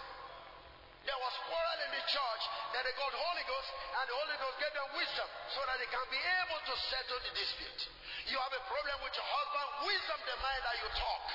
There 1.11 1.19
was 1.19 1.35
quarrel 1.43 1.81
in 1.83 1.90
the 1.90 2.05
church 2.07 2.43
that 2.71 2.87
they 2.87 2.95
got 2.95 3.11
Holy 3.11 3.43
Ghost 3.43 3.71
and 3.99 4.07
the 4.07 4.14
Holy 4.14 4.37
Ghost 4.38 4.57
gave 4.62 4.75
them 4.79 4.95
wisdom 4.95 5.26
so 5.50 5.59
that 5.67 5.75
they 5.83 5.90
can 5.90 6.07
be 6.07 6.23
able 6.23 6.61
to 6.71 6.75
settle 6.87 7.19
the 7.26 7.35
dispute. 7.35 7.83
You 8.31 8.38
have 8.38 8.55
a 8.55 8.62
problem 8.71 8.95
with 9.02 9.11
your 9.19 9.26
husband, 9.26 9.90
wisdom 9.90 10.19
demand 10.23 10.61
that 10.71 10.76
you 10.79 10.88
talk. 10.95 11.26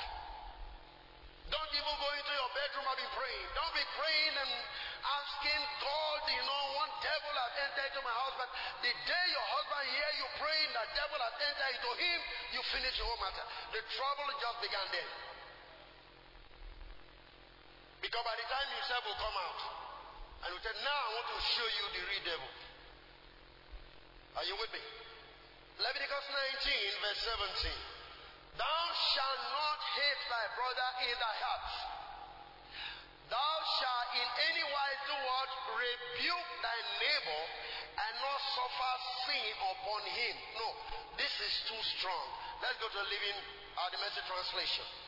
Don't 1.51 1.71
even 1.75 1.91
go 1.91 2.07
into 2.07 2.33
your 2.39 2.51
bedroom 2.55 2.87
and 2.87 2.99
be 3.03 3.09
praying. 3.19 3.47
Don't 3.51 3.75
be 3.75 3.83
praying 3.99 4.33
and 4.47 4.51
asking 5.03 5.61
God, 5.83 6.19
you 6.23 6.43
know, 6.47 6.63
one 6.79 6.93
devil 7.03 7.35
has 7.35 7.53
entered 7.67 7.85
into 7.91 8.01
my 8.07 8.15
husband. 8.15 8.49
The 8.79 8.93
day 8.95 9.25
your 9.27 9.47
husband 9.59 9.83
hear 9.91 10.11
you 10.23 10.27
praying, 10.39 10.71
that 10.71 10.87
devil 10.95 11.19
has 11.19 11.35
entered 11.35 11.71
into 11.75 11.91
him, 11.99 12.19
you 12.55 12.61
finish 12.71 12.95
your 12.95 13.11
whole 13.11 13.19
matter. 13.27 13.43
The 13.75 13.83
trouble 13.91 14.27
just 14.39 14.57
began 14.63 14.87
then. 14.95 15.34
Because 18.05 18.21
by 18.21 18.37
the 18.37 18.45
time 18.45 18.69
himself 18.69 19.01
will 19.01 19.17
come 19.17 19.33
out, 19.33 19.61
and 20.45 20.53
will 20.53 20.61
say, 20.61 20.77
now 20.85 20.93
I 20.93 21.09
want 21.17 21.25
to 21.25 21.39
show 21.57 21.65
you 21.65 21.85
the 21.89 22.01
real 22.05 22.23
devil. 22.37 22.49
Are 24.37 24.45
you 24.45 24.53
with 24.61 24.69
me? 24.77 24.83
Leviticus 25.81 26.25
19, 26.69 27.01
verse 27.01 27.21
17. 27.65 28.61
Thou 28.61 28.83
shalt 29.09 29.41
not 29.49 29.79
hate 29.97 30.21
thy 30.29 30.45
brother 30.53 30.89
in 31.01 31.15
thy 31.17 31.35
heart. 31.49 31.69
Thou 33.25 33.55
shalt 33.81 34.09
in 34.21 34.27
any 34.53 34.63
wise 34.69 35.01
do 35.09 35.17
what? 35.17 35.49
Rebuke 35.73 36.51
thy 36.61 36.77
neighbor 37.01 37.41
and 38.05 38.13
not 38.21 38.39
suffer 38.53 38.93
sin 39.25 39.49
upon 39.65 40.01
him. 40.13 40.35
No, 40.61 40.67
this 41.17 41.33
is 41.41 41.53
too 41.73 41.81
strong. 41.97 42.25
Let's 42.61 42.77
go 42.77 42.85
to 42.85 42.99
the 43.01 43.09
living, 43.09 43.37
uh, 43.81 43.89
the 43.89 43.97
message 43.97 44.29
translation. 44.29 45.04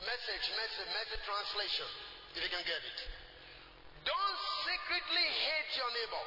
Message, 0.00 0.44
message, 0.56 0.88
message 0.96 1.22
translation, 1.28 1.88
if 2.32 2.40
you 2.40 2.48
can 2.48 2.64
get 2.64 2.80
it. 2.80 2.98
Don't 4.08 4.38
secretly 4.64 5.26
hate 5.28 5.70
your 5.76 5.90
neighbor. 5.92 6.24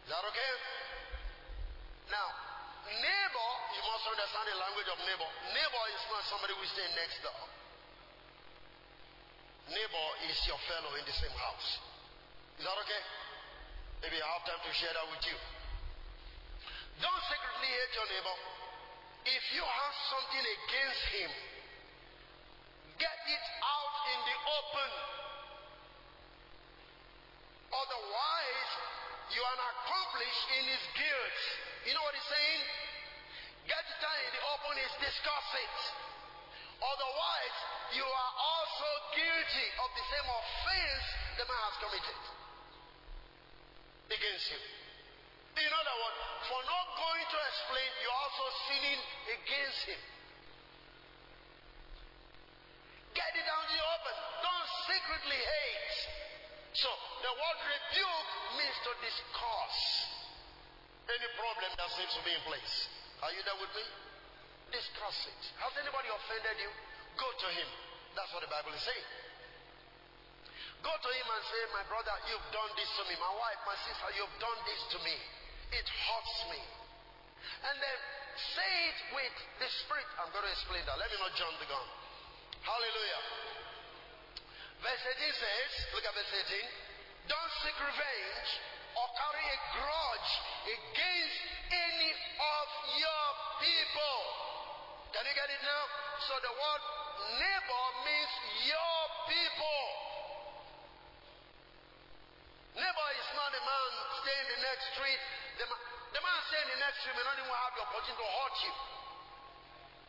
Is 0.00 0.08
that 0.08 0.24
okay? 0.24 0.52
Now, 2.08 2.28
neighbor, 2.88 3.50
you 3.76 3.82
must 3.84 4.04
understand 4.08 4.48
the 4.48 4.56
language 4.64 4.88
of 4.88 4.98
neighbor. 5.04 5.30
Neighbor 5.52 5.84
is 5.92 6.02
not 6.08 6.24
somebody 6.32 6.56
who 6.56 6.64
stay 6.72 6.88
next 6.96 7.20
door. 7.20 7.40
Neighbor 9.76 10.08
is 10.24 10.40
your 10.48 10.58
fellow 10.72 10.96
in 10.96 11.04
the 11.04 11.16
same 11.20 11.36
house. 11.36 11.68
Is 12.56 12.64
that 12.64 12.76
okay? 12.80 13.02
Maybe 14.08 14.16
I 14.16 14.26
have 14.40 14.44
time 14.48 14.64
to 14.64 14.72
share 14.72 14.96
that 14.96 15.04
with 15.12 15.20
you. 15.28 15.36
Don't 17.04 17.22
secretly 17.28 17.68
hate 17.68 17.92
your 17.92 18.08
neighbor. 18.08 18.36
If 19.24 19.44
you 19.52 19.60
have 19.60 19.94
something 20.08 20.44
against 20.44 21.04
him, 21.12 21.30
get 22.96 23.18
it 23.28 23.46
out 23.60 23.94
in 24.08 24.18
the 24.24 24.36
open. 24.48 24.90
Otherwise, 27.68 28.70
you 29.36 29.40
are 29.44 29.56
an 29.60 29.64
accomplice 29.76 30.40
in 30.56 30.62
his 30.72 30.84
guilt. 30.96 31.38
You 31.84 31.92
know 31.92 32.02
what 32.02 32.16
he's 32.16 32.30
saying? 32.32 32.62
Get 33.68 33.84
it 33.84 34.00
out 34.00 34.20
in 34.24 34.32
the 34.32 34.44
open 34.56 34.74
is 34.80 34.92
discuss 35.04 35.48
it. 35.52 35.78
Otherwise, 36.80 37.56
you 37.92 38.06
are 38.08 38.32
also 38.40 38.88
guilty 39.12 39.68
of 39.84 39.88
the 39.92 40.04
same 40.08 40.28
offense 40.32 41.04
the 41.36 41.44
man 41.44 41.60
has 41.60 41.76
committed 41.76 42.20
against 44.16 44.48
you. 44.48 44.79
In 45.60 45.72
other 45.76 45.96
words, 46.00 46.18
for 46.48 46.60
not 46.64 46.86
going 46.96 47.26
to 47.28 47.38
explain, 47.52 47.90
you're 48.00 48.20
also 48.24 48.46
sinning 48.64 49.00
against 49.28 49.80
him. 49.92 50.00
Get 53.12 53.30
it 53.36 53.44
down 53.44 53.64
to 53.68 53.74
the 53.76 53.84
open. 53.84 54.16
Don't 54.40 54.68
secretly 54.88 55.36
hate. 55.36 55.96
So, 56.80 56.88
the 57.20 57.32
word 57.34 57.58
rebuke 57.66 58.30
means 58.56 58.78
to 58.88 58.92
discuss 59.04 59.76
any 61.10 61.28
problem 61.36 61.70
that 61.76 61.90
seems 61.98 62.12
to 62.14 62.22
be 62.24 62.32
in 62.32 62.42
place. 62.46 62.74
Are 63.20 63.32
you 63.34 63.42
there 63.44 63.58
with 63.58 63.72
me? 63.76 63.84
Discuss 64.70 65.28
it. 65.28 65.42
Has 65.60 65.74
anybody 65.76 66.08
offended 66.08 66.56
you? 66.62 66.70
Go 67.18 67.26
to 67.26 67.48
him. 67.52 67.68
That's 68.14 68.30
what 68.32 68.46
the 68.46 68.52
Bible 68.54 68.72
is 68.72 68.80
saying. 68.86 69.08
Go 70.80 70.94
to 70.94 71.10
him 71.12 71.26
and 71.28 71.42
say, 71.44 71.60
My 71.76 71.84
brother, 71.90 72.14
you've 72.30 72.48
done 72.54 72.70
this 72.78 72.88
to 72.96 73.02
me. 73.10 73.14
My 73.20 73.34
wife, 73.36 73.60
my 73.68 73.76
sister, 73.84 74.08
you've 74.16 74.36
done 74.40 74.60
this 74.64 74.80
to 74.96 74.98
me. 75.04 75.16
It 75.70 75.86
hurts 75.86 76.36
me. 76.50 76.60
And 77.60 77.76
then 77.78 77.98
say 78.56 78.72
it 78.90 79.00
with 79.14 79.36
the 79.60 79.68
Spirit. 79.84 80.08
I'm 80.18 80.32
going 80.32 80.44
to 80.44 80.52
explain 80.52 80.82
that. 80.88 80.96
Let 80.96 81.08
me 81.12 81.18
not 81.20 81.34
jump 81.36 81.54
the 81.60 81.68
gun. 81.68 81.86
Hallelujah. 82.64 83.22
Verse 84.80 85.02
18 85.12 85.28
says, 85.36 85.70
look 85.92 86.04
at 86.08 86.12
verse 86.16 86.32
18. 86.32 87.28
Don't 87.28 87.52
seek 87.60 87.76
revenge 87.76 88.50
or 88.96 89.06
carry 89.12 89.44
a 89.44 89.58
grudge 89.76 90.30
against 90.66 91.40
any 91.68 92.10
of 92.16 92.66
your 92.96 93.26
people. 93.60 94.18
Can 95.12 95.22
you 95.28 95.34
get 95.36 95.48
it 95.52 95.62
now? 95.62 95.84
So 96.26 96.34
the 96.40 96.54
word 96.54 96.82
neighbor 97.38 97.86
means 98.08 98.32
your 98.66 98.98
people. 99.28 99.84
Neighbor 102.80 103.08
is 103.20 103.28
not 103.36 103.50
a 103.52 103.62
man 103.62 103.92
staying 104.22 104.44
in 104.44 104.50
the 104.56 104.62
next 104.64 104.84
street. 104.96 105.20
The 105.56 105.66
man, 105.66 105.80
the 106.12 106.20
man 106.20 106.38
staying 106.48 106.68
in 106.68 106.74
the 106.76 106.82
next 106.84 106.96
street 107.04 107.16
may 107.16 107.26
not 107.26 107.36
even 107.40 107.50
have 107.50 107.74
the 107.76 107.82
opportunity 107.84 108.20
to 108.20 108.28
hurt 108.28 108.56
you. 108.64 108.74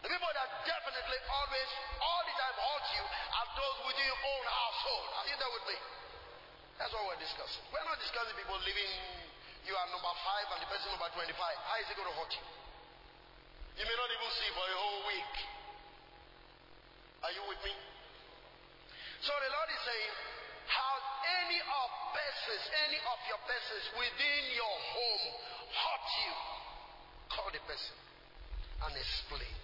The 0.01 0.09
people 0.09 0.31
that 0.33 0.49
definitely 0.65 1.19
always, 1.29 1.69
all 2.01 2.21
the 2.25 2.33
time 2.33 2.57
hurt 2.57 2.85
you 2.97 3.03
are 3.05 3.47
those 3.53 3.77
within 3.85 4.05
your 4.09 4.21
own 4.21 4.45
household. 4.49 5.07
Are 5.21 5.27
you 5.29 5.35
there 5.37 5.53
with 5.53 5.65
me? 5.69 5.77
That's 6.81 6.91
what 6.97 7.05
we're 7.05 7.21
discussing. 7.21 7.61
We're 7.69 7.85
not 7.85 8.01
discussing 8.01 8.33
people 8.33 8.57
living, 8.65 8.91
you 9.61 9.77
are 9.77 9.87
number 9.93 10.13
five 10.25 10.49
and 10.57 10.59
the 10.65 10.69
person 10.73 10.89
number 10.89 11.05
25. 11.13 11.37
How 11.37 11.77
is 11.77 11.85
it 11.85 11.93
going 11.93 12.09
to 12.09 12.17
hurt 12.17 12.33
you? 12.33 12.45
You 13.77 13.85
may 13.85 13.93
not 13.93 14.09
even 14.09 14.29
see 14.41 14.49
for 14.57 14.65
a 14.65 14.77
whole 14.77 15.01
week. 15.05 15.33
Are 17.21 17.33
you 17.37 17.43
with 17.45 17.61
me? 17.61 17.73
So 19.21 19.29
the 19.37 19.49
Lord 19.53 19.69
is 19.69 19.81
saying, 19.85 20.13
have 20.67 21.03
any 21.45 21.59
of 21.61 21.87
persons, 22.13 22.63
any 22.89 22.99
of 23.01 23.17
your 23.25 23.41
persons 23.47 23.85
within 23.97 24.43
your 24.53 24.75
home 24.93 25.25
hurt 25.71 26.07
you, 26.21 26.35
call 27.31 27.49
the 27.49 27.61
person 27.65 27.97
and 28.87 28.93
explain. 28.97 29.55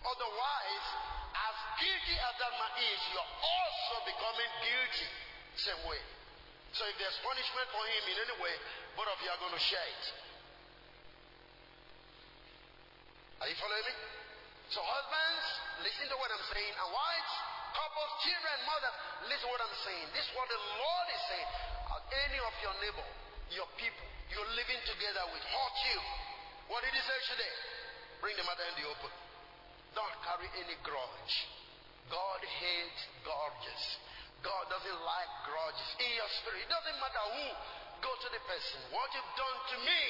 Otherwise, 0.00 0.86
as 1.36 1.56
guilty 1.80 2.16
as 2.16 2.34
that 2.40 2.52
man 2.56 2.72
is, 2.80 3.00
you're 3.12 3.32
also 3.44 3.96
becoming 4.08 4.50
guilty. 4.64 5.10
Same 5.60 5.82
way. 5.88 6.00
So 6.72 6.86
if 6.86 6.96
there's 6.96 7.18
punishment 7.20 7.68
for 7.74 7.82
him 7.82 8.04
in 8.14 8.16
any 8.16 8.36
way, 8.40 8.54
both 8.94 9.10
of 9.10 9.18
you 9.20 9.28
are 9.28 9.40
going 9.42 9.56
to 9.56 9.64
share 9.64 9.88
it. 9.90 10.04
Are 13.42 13.48
you 13.48 13.56
following 13.58 13.86
me? 13.88 13.94
So 14.70 14.78
husbands, 14.84 15.46
listen 15.82 16.06
to 16.12 16.16
what 16.20 16.30
I'm 16.30 16.46
saying, 16.54 16.74
and 16.78 16.88
wives, 16.94 17.34
couples, 17.72 18.10
children, 18.22 18.58
mothers, 18.66 18.96
listen 19.30 19.46
what 19.50 19.62
I'm 19.62 19.76
saying. 19.86 20.06
This 20.14 20.24
is 20.26 20.32
what 20.34 20.46
the 20.50 20.60
Lord 20.78 21.06
is 21.14 21.22
saying. 21.30 21.50
Any 22.10 22.42
of 22.42 22.54
your 22.58 22.74
neighbor, 22.82 23.06
your 23.54 23.70
people, 23.78 24.08
you're 24.34 24.50
living 24.58 24.82
together 24.82 25.22
with 25.30 25.42
hurt 25.46 25.76
you. 25.94 25.98
What 26.66 26.82
did 26.82 26.90
he 26.90 27.02
say 27.02 27.18
today? 27.30 27.54
Bring 28.18 28.34
the 28.34 28.42
matter 28.42 28.66
in 28.66 28.74
the 28.82 28.86
open. 28.90 29.14
Don't 29.94 30.16
carry 30.26 30.50
any 30.58 30.74
grudge. 30.82 31.34
God 32.10 32.42
hates 32.42 33.02
grudges. 33.22 33.82
God 34.42 34.64
doesn't 34.70 35.00
like 35.06 35.30
grudges 35.46 35.90
in 36.02 36.10
your 36.18 36.30
spirit. 36.42 36.66
It 36.66 36.70
doesn't 36.70 36.98
matter 36.98 37.24
who. 37.38 37.46
Go 38.02 38.10
to 38.10 38.28
the 38.34 38.42
person. 38.48 38.78
What 38.90 39.06
you've 39.14 39.34
done 39.38 39.58
to 39.70 39.76
me 39.86 40.02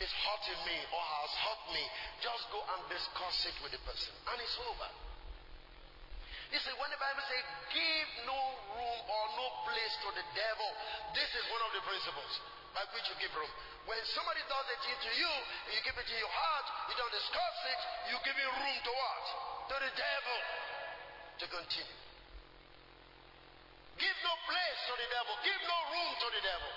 is 0.00 0.12
hurting 0.12 0.60
me 0.64 0.78
or 0.96 1.02
has 1.02 1.32
hurt 1.44 1.62
me. 1.76 1.84
Just 2.24 2.48
go 2.48 2.60
and 2.62 2.80
discuss 2.88 3.36
it 3.52 3.56
with 3.60 3.76
the 3.76 3.82
person. 3.84 4.16
And 4.32 4.38
it's 4.40 4.56
over. 4.64 4.88
You 6.52 6.60
see, 6.60 6.74
when 6.76 6.92
the 6.92 7.00
Bible 7.00 7.24
says, 7.32 7.44
give 7.72 8.08
no 8.28 8.36
room 8.76 9.00
or 9.08 9.22
no 9.40 9.46
place 9.64 9.94
to 10.04 10.08
the 10.12 10.24
devil, 10.36 10.68
this 11.16 11.30
is 11.32 11.44
one 11.48 11.64
of 11.64 11.72
the 11.72 11.80
principles 11.80 12.32
by 12.76 12.84
which 12.92 13.08
you 13.08 13.16
give 13.16 13.32
room. 13.32 13.48
When 13.88 13.96
somebody 14.12 14.44
does 14.52 14.66
a 14.68 14.76
thing 14.84 14.98
to 15.00 15.12
you, 15.16 15.32
you 15.72 15.80
give 15.80 15.96
it 15.96 16.04
in 16.04 16.18
your 16.20 16.28
heart, 16.28 16.66
you 16.92 16.94
don't 17.00 17.12
discuss 17.12 17.56
it, 17.72 17.80
you 18.12 18.16
give 18.20 18.36
it 18.36 18.48
room 18.52 18.78
to 18.84 18.92
what? 18.92 19.24
To 19.72 19.76
the 19.80 19.92
devil 19.96 20.38
to 21.40 21.44
continue. 21.48 21.98
Give 23.96 24.18
no 24.20 24.34
place 24.44 24.80
to 24.92 24.94
the 25.00 25.08
devil. 25.08 25.32
Give 25.40 25.62
no 25.64 25.78
room 25.88 26.12
to 26.20 26.28
the 26.36 26.42
devil. 26.44 26.72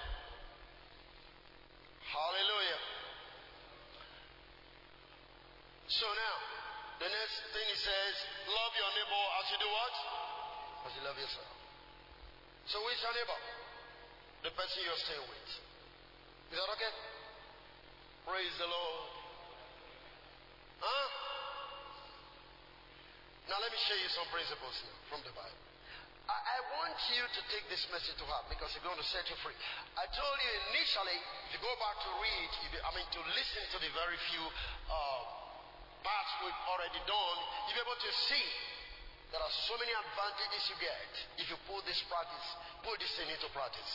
Hallelujah. 2.16 2.82
So 5.92 6.08
now, 6.08 6.36
the 7.00 7.10
next 7.12 7.38
thing 7.52 7.66
he 7.68 7.78
says, 7.80 8.14
love 8.48 8.72
your 8.76 8.92
neighbor 8.96 9.24
as 9.42 9.46
you 9.52 9.58
do 9.60 9.70
what? 9.70 9.94
As 10.88 10.92
you 10.96 11.04
love 11.04 11.18
yourself. 11.20 11.52
So 12.72 12.80
who 12.82 12.88
is 12.90 13.00
your 13.04 13.14
neighbor? 13.14 13.40
The 14.48 14.52
person 14.54 14.78
you're 14.86 15.04
staying 15.06 15.26
with. 15.26 15.50
Is 16.54 16.58
that 16.58 16.70
okay? 16.78 16.94
Praise 18.26 18.56
the 18.58 18.70
Lord. 18.70 19.10
Huh? 20.82 21.08
Now 23.50 23.62
let 23.62 23.70
me 23.70 23.80
show 23.86 23.98
you 23.98 24.10
some 24.10 24.26
principles 24.34 24.74
here 24.82 24.98
from 25.10 25.22
the 25.22 25.34
Bible. 25.34 25.62
I, 26.26 26.34
I 26.34 26.58
want 26.82 26.98
you 27.14 27.22
to 27.22 27.42
take 27.54 27.70
this 27.70 27.86
message 27.94 28.18
to 28.18 28.26
heart 28.26 28.50
because 28.50 28.74
it's 28.74 28.82
going 28.82 28.98
to 28.98 29.10
set 29.14 29.30
you 29.30 29.38
free. 29.46 29.54
I 29.94 30.10
told 30.10 30.38
you 30.42 30.52
initially, 30.74 31.20
if 31.50 31.50
you 31.54 31.62
go 31.62 31.74
back 31.78 32.02
to 32.02 32.10
read, 32.18 32.50
I 32.82 32.90
mean 32.98 33.06
to 33.14 33.22
listen 33.38 33.62
to 33.74 33.78
the 33.78 33.92
very 33.94 34.18
few 34.34 34.44
uh, 34.90 35.45
parts 36.06 36.32
we've 36.46 36.64
already 36.70 37.02
done, 37.10 37.38
you'll 37.66 37.82
be 37.82 37.84
able 37.84 37.98
to 37.98 38.12
see 38.30 38.48
there 39.34 39.42
are 39.42 39.56
so 39.66 39.74
many 39.82 39.92
advantages 39.92 40.62
you 40.70 40.78
get 40.78 41.12
if 41.42 41.50
you 41.50 41.58
put 41.66 41.82
this 41.90 42.00
practice, 42.06 42.48
put 42.86 43.02
this 43.02 43.10
thing 43.18 43.28
into 43.34 43.50
practice. 43.52 43.92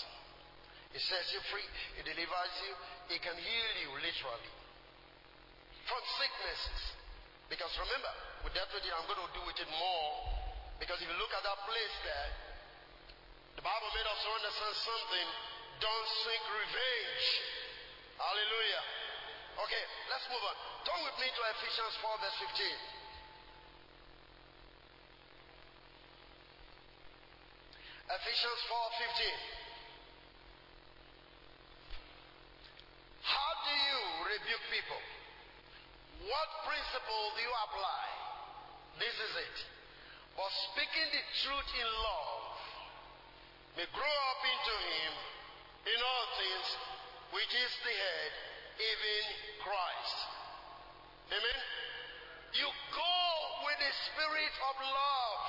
It 0.91 1.01
sets 1.07 1.31
you 1.31 1.39
free, 1.55 1.65
it 1.97 2.05
delivers 2.05 2.55
you, 2.67 2.73
it 3.15 3.23
can 3.23 3.39
heal 3.39 3.71
you 3.87 3.91
literally 4.03 4.51
from 5.87 6.03
sicknesses. 6.19 6.83
Because 7.51 7.71
remember, 7.83 8.15
with 8.47 8.55
that 8.55 8.71
with 8.71 8.87
I'm 8.87 9.07
going 9.11 9.23
to 9.27 9.31
do 9.35 9.43
with 9.43 9.59
it 9.59 9.71
more. 9.75 10.11
Because 10.79 11.03
if 11.03 11.07
you 11.11 11.19
look 11.19 11.35
at 11.35 11.43
that 11.43 11.59
place 11.67 11.97
there, 12.07 12.31
the 13.59 13.65
Bible 13.67 13.91
made 13.91 14.07
us 14.07 14.23
understand 14.23 14.75
something. 14.87 15.29
Don't 15.83 16.09
seek 16.23 16.43
revenge. 16.47 17.27
Hallelujah. 18.23 19.00
Okay, 19.61 19.85
let's 20.09 20.27
move 20.33 20.41
on. 20.41 20.57
Turn 20.89 21.01
with 21.05 21.17
me 21.21 21.29
to 21.29 21.43
Ephesians 21.53 21.95
4, 22.01 22.17
verse 22.25 22.39
15. 22.49 23.01
Ephesians 28.11 28.61
4:15. 28.67 29.39
How 33.23 33.51
do 33.63 33.71
you 33.71 34.01
rebuke 34.35 34.65
people? 34.75 35.03
What 36.27 36.49
principle 36.67 37.25
do 37.39 37.41
you 37.47 37.55
apply? 37.71 38.05
This 38.99 39.15
is 39.15 39.33
it. 39.47 39.57
But 40.35 40.51
speaking 40.75 41.07
the 41.15 41.23
truth 41.47 41.71
in 41.71 41.87
love 42.03 42.59
may 43.79 43.87
grow 43.95 44.17
up 44.35 44.43
into 44.43 44.75
him 44.91 45.13
in 45.95 45.99
all 46.03 46.27
things, 46.35 46.67
which 47.31 47.53
is 47.55 47.73
the 47.87 47.95
head, 47.95 48.50
even 48.81 49.23
Christ. 49.61 50.19
Amen. 51.31 51.61
You 52.57 52.69
go 52.97 53.17
with 53.69 53.79
the 53.79 53.93
spirit 54.09 54.55
of 54.73 54.75
love. 54.81 55.43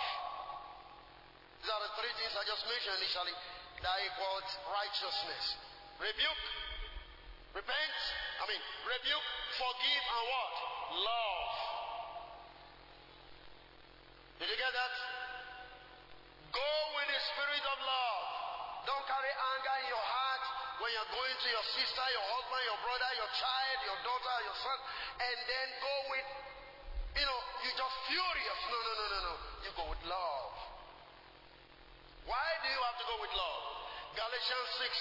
These 1.64 1.72
are 1.72 1.82
the 1.82 1.94
three 1.98 2.14
things 2.20 2.34
I 2.36 2.44
just 2.46 2.64
mentioned 2.68 3.00
initially 3.02 3.36
that 3.82 3.98
equals 4.06 4.50
righteousness. 4.70 5.46
Rebuke, 5.98 6.46
repent, 7.58 7.98
I 8.42 8.46
mean, 8.50 8.62
rebuke, 8.86 9.28
forgive, 9.58 10.06
and 10.06 10.26
what? 10.30 10.54
Love. 11.02 11.54
Did 14.42 14.48
you 14.50 14.58
get 14.58 14.74
that? 14.74 14.94
Go 16.52 16.72
with 16.98 17.08
the 17.10 17.22
spirit 17.32 17.64
of 17.64 17.78
love. 17.80 18.26
Don't 18.90 19.06
carry 19.06 19.30
anger 19.30 19.76
in 19.86 19.88
your 19.94 20.02
heart 20.02 20.31
when 20.82 20.90
you're 20.98 21.14
going 21.14 21.38
to 21.38 21.48
your 21.54 21.68
sister, 21.78 22.06
your 22.10 22.26
husband, 22.26 22.62
your 22.66 22.82
brother, 22.82 23.10
your 23.22 23.30
child, 23.38 23.78
your 23.86 24.00
daughter, 24.02 24.36
your 24.50 24.58
son, 24.66 24.80
and 25.22 25.38
then 25.46 25.68
go 25.78 25.96
with 26.10 26.26
you 27.12 27.28
know, 27.28 27.40
you're 27.68 27.76
just 27.76 27.98
furious. 28.08 28.60
No, 28.72 28.80
no, 28.80 28.94
no, 28.96 29.06
no, 29.12 29.20
no. 29.20 29.36
You 29.68 29.72
go 29.76 29.84
with 29.92 30.00
love. 30.08 30.56
Why 32.24 32.48
do 32.64 32.72
you 32.72 32.82
have 32.88 32.96
to 33.04 33.08
go 33.08 33.20
with 33.20 33.36
love? 33.36 33.64
Galatians 34.16 34.70
6. 34.80 34.96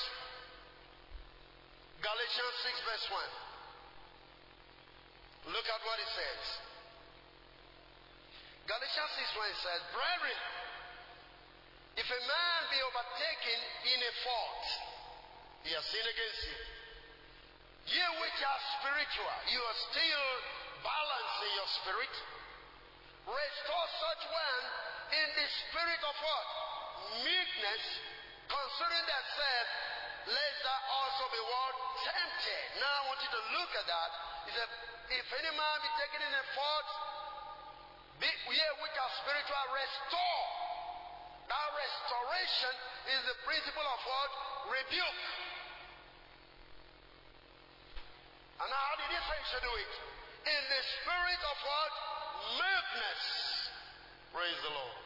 Galatians 2.03 2.55
6, 2.67 2.83
verse 2.83 3.07
1. 5.49 5.55
Look 5.55 5.67
at 5.71 5.81
what 5.87 6.03
it 6.03 6.11
says. 6.11 6.43
Galatians 8.67 9.13
6 9.17 9.39
1 9.39 9.65
says, 9.67 9.81
Brethren, 9.95 10.39
if 11.99 12.07
a 12.07 12.21
man 12.27 12.61
be 12.71 12.79
overtaken 12.87 13.59
in 13.95 13.99
a 14.03 14.13
fault, 14.27 14.67
he 15.65 15.71
has 15.77 15.85
sinned 15.93 16.09
against 16.09 16.43
you. 16.49 16.59
Ye 17.91 18.05
which 18.23 18.41
are 18.45 18.61
spiritual, 18.81 19.37
you 19.51 19.61
are 19.61 19.79
still 19.91 20.27
balancing 20.85 21.53
your 21.59 21.71
spirit. 21.83 22.15
Restore 23.27 23.89
such 24.01 24.23
one 24.31 24.65
in 25.11 25.29
the 25.37 25.47
spirit 25.67 26.01
of 26.07 26.15
what? 26.23 26.47
Meekness, 27.27 27.85
considering 28.47 29.07
that 29.11 29.25
said, 29.37 29.65
lest 30.31 30.59
thou 30.63 30.81
also 30.87 31.25
be 31.35 31.43
what? 31.43 31.75
Tempted. 32.07 32.67
Now 32.79 32.91
I 32.91 33.03
want 33.11 33.21
you 33.21 33.31
to 33.35 33.43
look 33.59 33.71
at 33.75 33.87
that. 33.91 34.11
He 34.47 34.51
said, 34.55 34.71
if 35.11 35.27
any 35.35 35.53
man 35.53 35.77
be 35.83 35.91
taken 35.99 36.21
in 36.23 36.33
a 36.33 36.45
fault, 36.55 36.89
be, 38.23 38.31
ye 38.31 38.67
which 38.85 38.97
are 38.97 39.13
spiritual, 39.25 39.65
restore. 39.75 40.45
That 41.51 41.69
restoration 41.75 42.75
is 43.11 43.21
the 43.27 43.37
principle 43.43 43.83
of 43.83 44.01
what? 44.07 44.31
Rebuke. 44.71 45.50
And 48.61 48.69
how 48.69 48.93
did 49.01 49.09
he 49.09 49.21
say 49.25 49.37
he 49.41 49.47
should 49.49 49.65
do 49.65 49.75
it? 49.81 49.93
In 50.45 50.63
the 50.69 50.83
spirit 51.01 51.41
of 51.49 51.57
what? 51.65 51.93
Meekness. 52.61 53.23
Praise 54.33 54.61
the 54.65 54.73
Lord. 54.73 55.01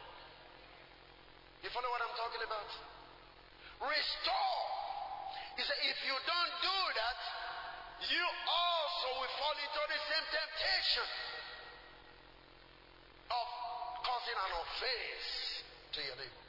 You 1.63 1.69
follow 1.71 1.89
what 1.89 2.03
I'm 2.03 2.15
talking 2.19 2.43
about? 2.43 2.69
Restore. 3.79 4.63
He 5.55 5.63
said, 5.63 5.79
if 5.87 5.97
you 6.03 6.15
don't 6.15 6.53
do 6.61 6.79
that, 6.99 7.19
you 8.11 8.25
also 8.47 9.09
will 9.23 9.33
fall 9.39 9.55
into 9.55 9.81
the 9.87 9.99
same 10.03 10.25
temptation 10.35 11.07
of 13.31 13.45
causing 14.03 14.35
an 14.35 14.51
offense 14.61 15.27
to 15.95 15.99
your 16.03 16.17
neighbor. 16.19 16.44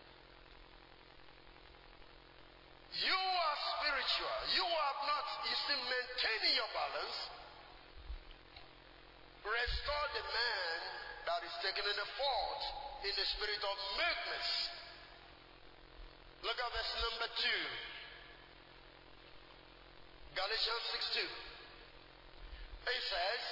You 3.05 3.19
are 3.19 3.59
spiritual. 3.77 4.39
You 4.57 4.65
are 4.65 4.97
not, 5.05 5.27
you 5.45 5.55
still 5.69 5.83
maintaining 5.85 6.55
your 6.57 6.71
balance. 6.73 7.17
Restore 9.45 10.09
the 10.17 10.25
man 10.25 10.79
that 11.29 11.41
is 11.45 11.55
taken 11.61 11.85
in 11.85 11.97
the 12.01 12.09
fault 12.17 12.63
in 13.05 13.13
the 13.13 13.27
spirit 13.37 13.63
of 13.63 13.77
meekness. 14.01 14.49
Look 16.41 16.57
at 16.57 16.71
verse 16.73 16.95
number 17.05 17.29
two. 17.37 17.65
Galatians 20.37 20.85
6 20.95 21.21
2. 21.21 21.57
It 22.87 23.03
says, 23.13 23.43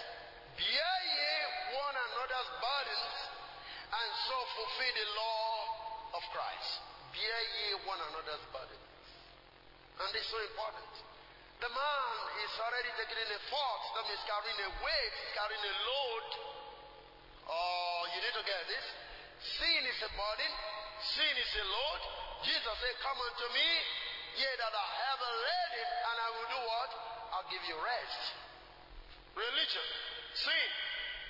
Bear 0.56 0.96
ye 1.04 1.32
one 1.74 1.96
another's 1.96 2.50
burdens, 2.62 3.16
and 3.92 4.08
so 4.30 4.36
fulfill 4.56 4.94
the 4.94 5.08
law 5.18 5.48
of 6.16 6.22
Christ. 6.30 6.70
Bear 7.12 7.40
ye 7.40 7.66
one 7.88 7.98
another's 7.98 8.44
burdens. 8.54 8.83
And 9.94 10.10
it's 10.14 10.30
so 10.30 10.40
important. 10.42 10.92
The 11.62 11.70
man 11.70 12.16
is 12.42 12.52
already 12.58 12.90
taking 12.98 13.20
in 13.24 13.30
a 13.30 13.40
fault, 13.46 13.82
that 13.94 14.04
means 14.10 14.20
carrying 14.26 14.58
a 14.66 14.70
weight, 14.82 15.12
he's 15.22 15.32
carrying 15.38 15.64
a 15.64 15.74
load. 15.86 16.28
Oh, 17.46 18.00
you 18.10 18.18
need 18.20 18.36
to 18.36 18.44
get 18.44 18.62
this. 18.66 18.86
Sin 19.60 19.82
is 19.86 19.98
a 20.02 20.10
burden, 20.18 20.52
sin 21.14 21.34
is 21.38 21.52
a 21.56 21.64
load. 21.70 22.02
Jesus 22.42 22.74
said, 22.74 22.96
Come 23.00 23.16
unto 23.16 23.46
me, 23.54 23.68
ye 24.34 24.50
that 24.60 24.72
are 24.74 24.92
heavy 24.98 25.32
laden, 25.46 25.88
and 25.88 26.16
I 26.20 26.28
will 26.34 26.48
do 26.50 26.60
what? 26.68 26.90
I'll 27.38 27.48
give 27.48 27.64
you 27.70 27.76
rest. 27.78 28.22
Religion, 29.38 29.88
sin, 30.34 30.68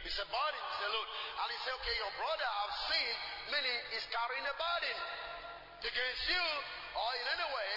is 0.09 0.16
a 0.18 0.27
burden, 0.29 0.62
it's 0.72 0.83
a 0.85 0.90
load. 0.92 1.09
And 1.40 1.48
he 1.53 1.59
said, 1.62 1.74
Okay, 1.85 1.96
your 2.00 2.14
brother 2.16 2.48
I've 2.48 2.77
sinned, 2.88 3.20
meaning 3.55 3.77
he's 3.92 4.07
carrying 4.09 4.46
a 4.48 4.57
burden 4.57 4.96
against 5.85 6.24
you, 6.33 6.44
or 6.96 7.11
in 7.12 7.27
any 7.38 7.48
way, 7.55 7.72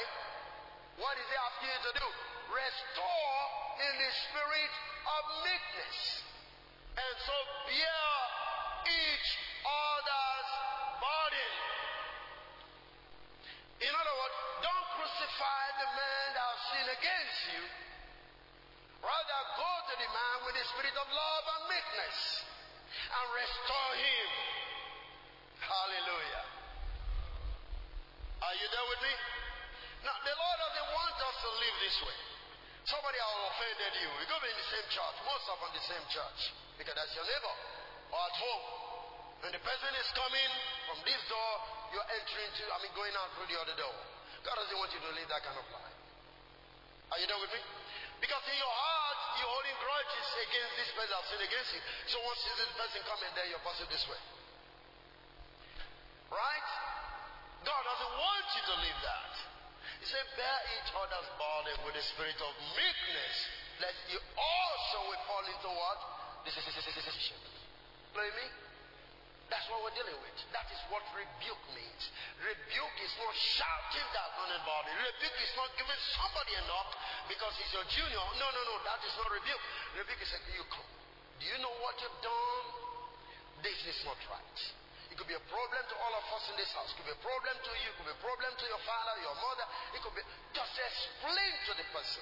what 0.97 1.13
is 1.21 1.27
he 1.29 1.37
asking 1.37 1.69
you 1.69 1.81
to 1.85 1.93
do? 1.93 2.07
Restore 2.49 3.37
in 3.85 3.93
the 4.01 4.11
spirit 4.25 4.73
of 5.05 5.21
meekness. 5.45 5.97
And 6.97 7.13
so 7.21 7.37
bear 7.69 8.09
each 8.89 9.29
other's 9.61 10.51
burden. 10.97 11.53
In 13.85 13.93
other 13.93 14.15
words, 14.17 14.37
don't 14.65 14.87
crucify 14.97 15.63
the 15.77 15.89
man 15.93 16.25
that 16.33 16.45
has 16.49 16.61
sinned 16.73 16.91
against 16.97 17.41
you. 17.53 17.63
Rather, 19.05 19.41
go 19.53 19.71
to 19.93 19.95
the 20.01 20.09
man 20.09 20.35
with 20.49 20.57
the 20.57 20.65
spirit 20.73 20.97
of 20.97 21.07
love 21.13 21.45
and 21.45 21.63
meekness 21.69 22.17
and 22.89 23.25
restore 23.37 23.93
him. 24.01 24.29
Hallelujah. 25.61 26.45
Are 28.41 28.55
you 28.57 28.67
there 28.73 28.87
with 28.89 29.01
me? 29.05 29.36
Now, 30.05 30.15
the 30.21 30.35
Lord 30.35 30.57
doesn't 30.61 30.89
want 30.93 31.15
us 31.17 31.35
to 31.41 31.49
live 31.57 31.75
this 31.81 31.97
way. 32.05 32.19
Somebody 32.87 33.19
has 33.19 33.35
offended 33.51 33.93
you. 33.99 34.09
You 34.21 34.25
go 34.31 34.37
be 34.39 34.47
in 34.47 34.57
the 34.57 34.69
same 34.71 34.87
church, 34.87 35.15
most 35.27 35.45
of 35.51 35.59
them 35.59 35.71
the 35.75 35.83
same 35.83 36.05
church, 36.07 36.41
because 36.79 36.95
that's 36.95 37.11
your 37.17 37.27
neighbor 37.27 37.55
or 38.15 38.19
at 38.23 38.35
home. 38.39 38.65
And 39.43 39.51
the 39.53 39.61
person 39.61 39.91
is 39.99 40.07
coming 40.15 40.51
from 40.87 40.99
this 41.03 41.21
door, 41.27 41.51
you're 41.91 42.09
entering 42.15 42.51
to, 42.57 42.63
I 42.73 42.77
mean, 42.81 42.93
going 42.95 43.13
out 43.19 43.29
through 43.35 43.51
the 43.51 43.59
other 43.59 43.75
door. 43.75 43.95
God 44.47 44.55
doesn't 44.55 44.79
want 44.79 44.89
you 44.95 45.01
to 45.03 45.11
live 45.13 45.27
that 45.29 45.43
kind 45.43 45.59
of 45.59 45.67
life. 45.67 45.97
Are 47.11 47.19
you 47.19 47.27
there 47.27 47.39
with 47.43 47.51
me? 47.51 47.61
Because 48.23 48.43
in 48.49 48.57
your 48.57 48.71
heart, 48.71 49.19
you're 49.37 49.51
holding 49.51 49.77
grudges 49.77 50.27
against 50.47 50.73
this 50.79 50.89
person 50.97 51.11
that 51.13 51.23
sinned 51.29 51.45
against 51.45 51.69
you. 51.75 51.81
So 52.09 52.17
once 52.25 52.39
this 52.41 52.71
person 52.73 52.99
coming 53.05 53.31
there, 53.37 53.47
you're 53.51 53.61
passing 53.61 53.87
this 53.91 54.03
way. 54.09 54.21
Right? 56.33 56.67
God 57.61 57.81
doesn't 57.83 58.13
want 58.15 58.45
you 58.57 58.63
to 58.63 58.75
live 58.79 58.99
that. 59.05 59.31
He 60.01 60.05
said, 60.05 60.25
bear 60.37 60.59
each 60.77 60.91
other's 60.93 61.29
burden 61.35 61.75
with 61.85 61.95
the 61.97 62.05
spirit 62.13 62.37
of 62.37 62.53
meekness, 62.77 63.35
lest 63.81 64.01
you 64.13 64.19
also 64.37 64.97
will 65.09 65.23
fall 65.25 65.45
into 65.45 65.69
what? 65.73 65.99
Is 66.47 66.55
Play 68.15 68.29
me? 68.39 68.47
That's 69.47 69.67
what 69.71 69.79
we're 69.79 69.95
dealing 69.95 70.15
with. 70.19 70.37
That 70.51 70.67
is 70.71 70.79
what 70.91 71.03
rebuke 71.15 71.65
means. 71.71 72.03
Rebuke 72.43 72.97
is 72.99 73.13
not 73.19 73.31
shouting 73.35 74.07
down 74.11 74.31
on 74.43 74.47
anybody. 74.51 74.91
Rebuke 74.91 75.39
is 75.39 75.53
not 75.55 75.71
giving 75.79 76.01
somebody 76.19 76.51
a 76.55 76.63
knock 76.67 76.91
because 77.31 77.55
he's 77.55 77.71
your 77.71 77.87
junior. 77.87 78.23
No, 78.39 78.47
no, 78.47 78.61
no. 78.63 78.75
That 78.83 78.99
is 79.07 79.15
not 79.15 79.31
rebuke. 79.31 79.63
Rebuke 79.95 80.19
is 80.19 80.29
saying, 80.35 80.51
you 80.51 80.67
come. 80.67 80.87
Do 81.39 81.45
you 81.47 81.57
know 81.63 81.71
what 81.79 81.95
you've 82.03 82.19
done? 82.19 82.65
This 83.63 83.79
is 83.87 83.99
not 84.03 84.19
right. 84.27 84.59
Could 85.17 85.33
be 85.33 85.33
a 85.33 85.47
problem 85.49 85.81
to 85.81 85.95
all 85.97 86.13
of 86.13 86.25
us 86.29 86.45
in 86.53 86.55
this 86.61 86.69
house. 86.77 86.93
It 86.93 87.01
could 87.01 87.09
be 87.09 87.17
a 87.17 87.25
problem 87.25 87.55
to 87.57 87.71
you. 87.81 87.89
It 87.89 87.95
could 87.97 88.05
be 88.05 88.13
a 88.13 88.21
problem 88.21 88.53
to 88.53 88.65
your 88.69 88.81
father, 88.85 89.17
your 89.25 89.33
mother. 89.41 89.65
It 89.97 89.99
could 90.05 90.13
be 90.13 90.21
just 90.53 90.77
explain 90.77 91.53
to 91.65 91.71
the 91.73 91.85
person. 91.89 92.21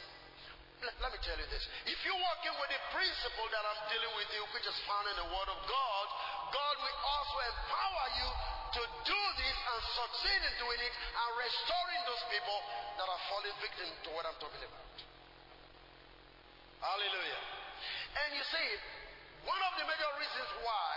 Let, 0.80 0.96
let 1.04 1.12
me 1.12 1.20
tell 1.20 1.36
you 1.36 1.48
this. 1.52 1.64
If 1.92 2.00
you're 2.08 2.16
working 2.16 2.56
with 2.56 2.72
the 2.72 2.80
principle 2.96 3.48
that 3.52 3.64
I'm 3.68 3.82
dealing 3.92 4.14
with 4.16 4.32
you, 4.32 4.48
which 4.56 4.64
is 4.64 4.78
found 4.88 5.12
in 5.12 5.16
the 5.20 5.28
Word 5.28 5.50
of 5.52 5.60
God, 5.68 6.06
God 6.56 6.76
will 6.80 7.00
also 7.04 7.38
empower 7.52 8.06
you 8.16 8.30
to 8.80 8.82
do 9.08 9.22
this 9.44 9.56
and 9.60 9.80
succeed 9.92 10.42
in 10.48 10.54
doing 10.56 10.80
it 10.80 10.94
and 10.96 11.30
restoring 11.36 12.02
those 12.08 12.24
people 12.32 12.60
that 12.96 13.08
are 13.12 13.22
falling 13.28 13.56
victim 13.60 13.88
to 14.08 14.10
what 14.16 14.24
I'm 14.24 14.40
talking 14.40 14.64
about. 14.64 14.96
Hallelujah. 16.80 17.42
And 18.24 18.30
you 18.40 18.44
see, 18.56 18.68
one 19.46 19.62
of 19.62 19.74
the 19.78 19.86
major 19.86 20.12
reasons 20.18 20.50
why 20.66 20.94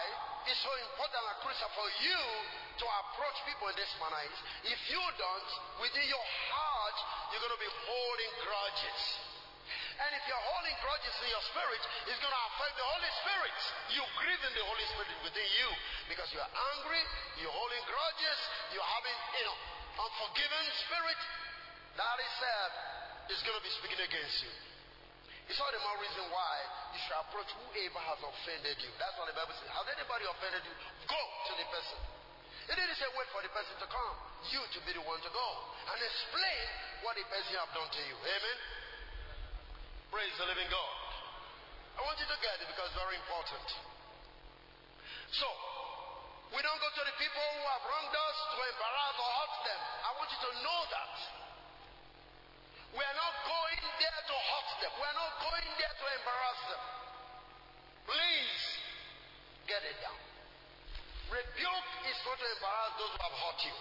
it's 0.49 0.61
so 0.65 0.73
important 0.73 1.21
and 1.21 1.39
crucial 1.45 1.69
for 1.77 1.89
you 2.01 2.21
to 2.81 2.87
approach 3.05 3.37
people 3.45 3.69
in 3.69 3.77
this 3.77 3.93
manner 4.01 4.25
is 4.25 4.37
if 4.73 4.81
you 4.89 5.03
don't, 5.21 5.49
within 5.85 6.07
your 6.09 6.27
heart, 6.49 6.99
you're 7.29 7.45
going 7.45 7.53
to 7.53 7.61
be 7.61 7.73
holding 7.85 8.33
grudges. 8.49 9.03
And 9.99 10.11
if 10.17 10.23
you're 10.25 10.47
holding 10.57 10.77
grudges 10.81 11.13
in 11.21 11.29
your 11.29 11.45
spirit, 11.53 11.83
it's 12.09 12.21
going 12.23 12.33
to 12.33 12.45
affect 12.55 12.75
the 12.81 12.87
Holy 12.87 13.13
Spirit. 13.21 13.57
You 13.93 14.03
grieve 14.17 14.43
in 14.47 14.53
the 14.57 14.65
Holy 14.65 14.87
Spirit 14.95 15.11
within 15.27 15.49
you 15.59 15.69
because 16.09 16.31
you're 16.33 16.53
angry, 16.73 17.03
you're 17.45 17.53
holding 17.53 17.85
grudges, 17.85 18.39
you're 18.73 18.91
having, 18.97 19.17
you 19.37 19.45
know, 19.45 19.59
unforgiven 20.01 20.65
spirit. 20.89 21.21
That 21.99 22.17
is 22.23 22.33
said, 22.39 22.71
is 23.35 23.41
going 23.45 23.59
to 23.59 23.65
be 23.67 23.75
speaking 23.75 24.01
against 24.07 24.39
you. 24.47 24.68
It's 25.49 25.57
all 25.57 25.73
the 25.73 25.81
more 25.81 25.97
reason 25.97 26.29
why 26.29 26.55
you 26.93 27.01
should 27.01 27.17
approach 27.25 27.49
whoever 27.57 28.01
has 28.05 28.21
offended 28.21 28.77
you. 28.85 28.93
That's 29.01 29.17
what 29.17 29.33
the 29.33 29.37
Bible 29.37 29.57
says. 29.57 29.73
Has 29.73 29.89
anybody 29.97 30.29
offended 30.29 30.61
you? 30.61 30.75
Go 31.09 31.23
to 31.49 31.53
the 31.57 31.67
person. 31.73 31.99
It 32.69 32.77
didn't 32.77 33.01
say 33.01 33.09
wait 33.17 33.29
for 33.33 33.41
the 33.41 33.49
person 33.57 33.73
to 33.81 33.89
come. 33.89 34.17
You 34.53 34.61
to 34.61 34.81
be 34.85 34.93
the 34.93 35.01
one 35.09 35.17
to 35.25 35.31
go 35.33 35.49
and 35.89 35.99
explain 36.05 36.65
what 37.01 37.17
the 37.17 37.25
person 37.33 37.57
have 37.65 37.73
done 37.73 37.89
to 37.89 38.03
you. 38.05 38.17
Amen. 38.29 38.59
Praise 40.13 40.37
the 40.37 40.45
living 40.53 40.69
God. 40.69 40.97
I 41.97 42.05
want 42.05 42.21
you 42.21 42.29
to 42.29 42.39
get 42.45 42.61
it 42.61 42.69
because 42.69 42.93
it's 42.93 43.01
very 43.01 43.17
important. 43.17 43.67
So, 45.33 45.49
we 46.53 46.61
don't 46.61 46.81
go 46.81 46.89
to 46.93 47.03
the 47.09 47.17
people 47.17 47.45
who 47.57 47.65
have 47.73 47.85
wronged 47.89 48.15
us 48.17 48.37
to 48.53 48.57
embarrass 48.69 49.17
or 49.17 49.31
hurt 49.33 49.57
them. 49.65 49.81
I 50.05 50.11
want 50.17 50.29
you 50.29 50.41
to 50.45 50.51
know 50.61 50.81
that. 50.93 51.15
We 52.96 53.03
are 53.05 53.18
not 53.18 53.35
going 53.44 53.83
there 54.01 54.22
to 54.24 54.37
hurt 54.37 54.70
them. 54.81 54.92
We 54.96 55.05
are 55.05 55.18
not 55.18 55.33
going 55.44 55.70
there 55.77 55.94
to 55.94 56.05
embarrass 56.09 56.61
them. 56.72 56.83
Please 58.09 58.61
get 59.68 59.83
it 59.85 59.96
down. 60.01 60.20
Rebuke 61.29 61.90
is 62.09 62.18
not 62.24 62.37
to 62.40 62.46
embarrass 62.48 62.92
those 62.96 63.12
who 63.12 63.20
have 63.20 63.37
hurt 63.37 63.61
you. 63.68 63.77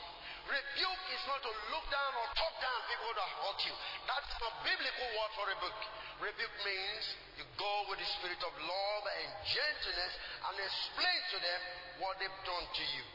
Rebuke 0.48 1.06
is 1.12 1.24
not 1.28 1.40
to 1.44 1.52
look 1.72 1.88
down 1.92 2.12
or 2.16 2.28
talk 2.36 2.56
down 2.64 2.80
people 2.88 3.12
that 3.16 3.30
hurt 3.44 3.60
you. 3.68 3.76
That's 4.08 4.32
a 4.44 4.52
biblical 4.64 5.08
word 5.16 5.32
for 5.36 5.46
rebuke. 5.48 5.84
Rebuke 6.24 6.58
means 6.64 7.04
you 7.36 7.46
go 7.60 7.74
with 7.92 8.00
the 8.00 8.10
spirit 8.20 8.40
of 8.44 8.54
love 8.56 9.04
and 9.08 9.30
gentleness 9.44 10.14
and 10.48 10.56
explain 10.56 11.20
to 11.36 11.38
them 11.44 11.62
what 12.00 12.16
they've 12.20 12.42
done 12.48 12.64
to 12.64 12.86
you 12.96 13.06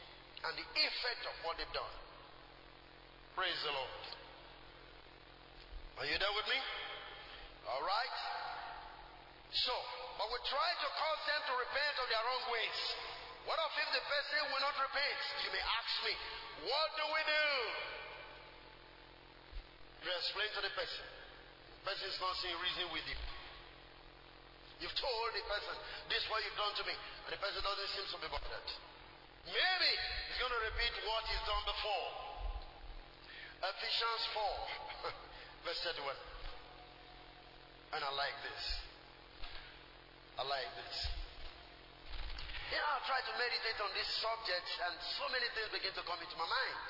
and 0.45 0.53
the 0.61 0.67
effect 0.77 1.23
of 1.25 1.35
what 1.41 1.57
they've 1.57 1.75
done. 1.77 1.93
Praise 3.33 3.57
the 3.65 3.73
Lord. 3.73 4.22
Are 6.03 6.09
you 6.11 6.19
there 6.19 6.35
with 6.35 6.49
me? 6.51 6.59
All 7.63 7.79
right. 7.79 8.17
So, 9.55 9.71
but 10.19 10.27
we 10.27 10.35
try 10.51 10.69
to 10.83 10.87
cause 10.99 11.21
them 11.31 11.41
to 11.47 11.53
repent 11.55 11.95
of 11.95 12.11
their 12.11 12.23
wrong 12.27 12.43
ways. 12.51 12.79
What 13.47 13.55
if 13.55 13.87
the 13.87 14.03
person 14.03 14.51
will 14.51 14.63
not 14.67 14.75
repent? 14.83 15.19
You 15.47 15.55
may 15.55 15.63
ask 15.63 15.93
me, 16.03 16.11
what 16.67 16.89
do 16.99 17.07
we 17.07 17.21
do? 17.23 17.47
You 20.03 20.11
explain 20.11 20.51
to 20.59 20.61
the 20.67 20.75
person. 20.75 21.07
The 21.71 21.83
person 21.87 22.05
is 22.11 22.19
not 22.19 22.35
seeing 22.43 22.59
reason 22.59 22.91
with 22.91 23.07
you. 23.07 23.19
You've 24.83 24.99
told 24.99 25.27
the 25.31 25.43
person, 25.47 25.75
this 26.11 26.19
is 26.19 26.27
what 26.27 26.43
you've 26.43 26.59
done 26.59 26.75
to 26.79 26.83
me. 26.83 26.95
And 26.99 27.31
the 27.31 27.39
person 27.39 27.63
doesn't 27.63 27.91
seem 27.95 28.03
to 28.11 28.19
be 28.19 28.27
bothered. 28.27 28.69
Maybe 29.47 29.91
he's 30.27 30.39
going 30.43 30.51
to 30.51 30.61
repeat 30.67 30.99
what 31.07 31.23
he's 31.31 31.43
done 31.47 31.63
before. 31.63 32.07
Ephesians 33.63 34.23
4, 35.07 35.15
verse 35.63 35.79
31. 35.87 36.11
And 37.95 38.01
I 38.03 38.11
like 38.15 38.37
this. 38.43 38.63
I 40.39 40.43
like 40.43 40.71
this. 40.75 40.97
You 42.73 42.79
know, 42.81 42.89
I 42.89 42.99
try 43.05 43.21
to 43.21 43.33
meditate 43.37 43.79
on 43.85 43.91
this 43.93 44.09
subject, 44.17 44.65
and 44.89 44.93
so 45.19 45.29
many 45.29 45.45
things 45.53 45.69
begin 45.69 45.93
to 45.93 46.03
come 46.09 46.17
into 46.19 46.37
my 46.41 46.49
mind. 46.49 46.85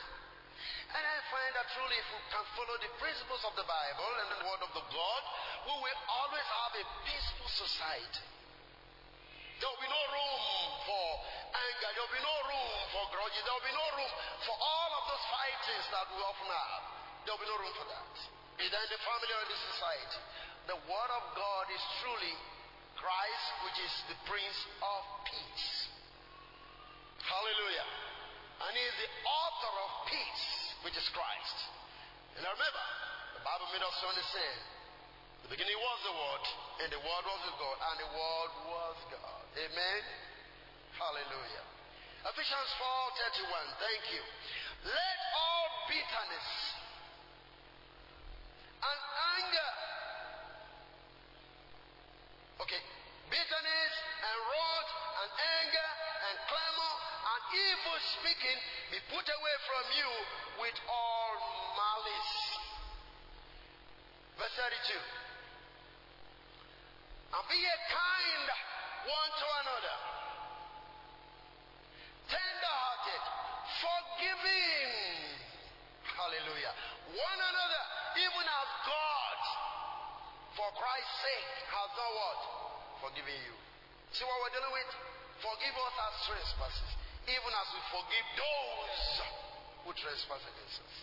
And 0.96 1.04
I 1.04 1.18
find 1.28 1.52
that 1.58 1.68
truly, 1.76 1.98
if 1.98 2.08
we 2.14 2.22
can 2.32 2.46
follow 2.56 2.78
the 2.80 2.92
principles 3.02 3.44
of 3.44 3.54
the 3.60 3.68
Bible 3.68 4.12
and 4.24 4.28
the 4.32 4.42
Word 4.48 4.62
of 4.64 4.72
the 4.78 4.86
God, 4.94 5.22
we 5.68 5.76
will 5.76 6.02
always 6.08 6.48
have 6.48 6.74
a 6.78 6.86
peaceful 7.04 7.50
society. 7.52 8.26
There 9.62 9.70
will 9.70 9.84
be 9.84 9.92
no 9.92 10.04
room 10.10 10.66
for 10.88 11.08
anger. 11.54 11.90
There 11.94 12.04
will 12.06 12.16
be 12.18 12.26
no 12.26 12.38
room 12.50 12.74
for 12.94 13.04
grudges. 13.14 13.42
There 13.46 13.56
will 13.56 13.68
be 13.68 13.78
no 13.78 13.88
room 13.98 14.12
for 14.46 14.56
all 14.58 14.90
of 14.98 15.04
those 15.10 15.26
fightings 15.30 15.86
that 15.94 16.06
we 16.14 16.20
often 16.24 16.50
have. 16.50 16.84
There 17.26 17.32
will 17.34 17.44
be 17.44 17.50
no 17.50 17.58
room 17.62 17.76
for 17.78 17.88
that. 17.90 18.14
Either 18.60 18.80
in 18.86 18.90
the 18.94 19.02
family 19.02 19.32
or 19.34 19.42
in 19.46 19.50
the 19.50 19.62
society. 19.74 20.22
The 20.64 20.80
Word 20.88 21.12
of 21.12 21.24
God 21.36 21.66
is 21.74 21.84
truly 22.00 22.36
Christ, 22.96 23.48
which 23.68 23.80
is 23.84 23.94
the 24.10 24.18
Prince 24.30 24.60
of 24.80 25.02
Peace. 25.28 25.70
Hallelujah. 27.20 27.88
And 28.64 28.72
He 28.78 28.84
is 28.88 28.96
the 28.96 29.12
author 29.28 29.74
of 29.76 29.90
peace, 30.08 30.48
which 30.88 30.96
is 30.96 31.08
Christ. 31.12 31.58
And 32.40 32.48
remember, 32.48 32.86
the 33.36 33.44
Bible 33.44 33.68
made 33.76 33.84
us 33.84 33.98
understand 34.08 34.60
the 35.44 35.52
beginning 35.52 35.76
was 35.76 36.00
the 36.08 36.16
Word, 36.16 36.44
and 36.80 36.90
the 36.96 37.02
Word 37.04 37.24
was 37.28 37.40
with 37.44 37.58
God, 37.60 37.76
and 37.76 37.96
the 38.00 38.12
Word 38.16 38.52
was 38.72 38.98
God. 39.12 39.43
Amen. 39.54 40.02
Hallelujah. 40.98 41.66
Ephesians 42.26 42.72
4:31. 42.82 43.68
Thank 43.78 44.04
you. 44.18 44.24
Let 44.90 45.18
all 45.38 45.68
bitterness 45.88 46.50
and 48.82 49.00
anger 49.38 49.70
Okay. 52.64 52.82
Bitterness 53.30 53.94
and 54.24 54.38
wrath 54.50 54.92
and 55.22 55.30
anger 55.36 55.90
and 56.30 56.36
clamor 56.48 56.94
and 57.28 57.42
evil 57.54 57.98
speaking 58.20 58.60
be 58.94 59.00
put 59.10 59.26
away 59.26 59.56
from 59.68 59.86
you 59.98 60.10
with 60.64 60.78
all 60.88 61.34
malice. 61.76 62.34
Verse 64.38 64.56
32. 64.56 64.96
And 67.36 67.46
be 67.50 67.60
kind 67.90 68.48
one 69.04 69.32
to 69.36 69.48
another, 69.64 69.98
tender 72.32 72.74
hearted, 72.74 73.24
forgiving. 73.84 75.44
Hallelujah. 76.08 76.74
One 77.12 77.40
another, 77.44 77.84
even 78.16 78.46
as 78.48 78.70
God 78.88 79.40
for 80.56 80.70
Christ's 80.78 81.18
sake 81.20 81.52
has 81.68 81.90
done 81.98 82.14
what? 82.16 82.40
Forgiven 83.10 83.36
you. 83.44 83.56
See 84.16 84.24
what 84.24 84.38
we're 84.46 84.56
dealing 84.56 84.72
with? 84.72 84.92
Forgive 85.42 85.76
us 85.76 85.96
our 86.00 86.14
trespasses, 86.30 86.92
even 87.28 87.52
as 87.52 87.68
we 87.76 87.82
forgive 87.92 88.28
those 88.40 89.00
who 89.84 89.90
trespass 89.98 90.44
against 90.48 90.80
us. 90.80 90.96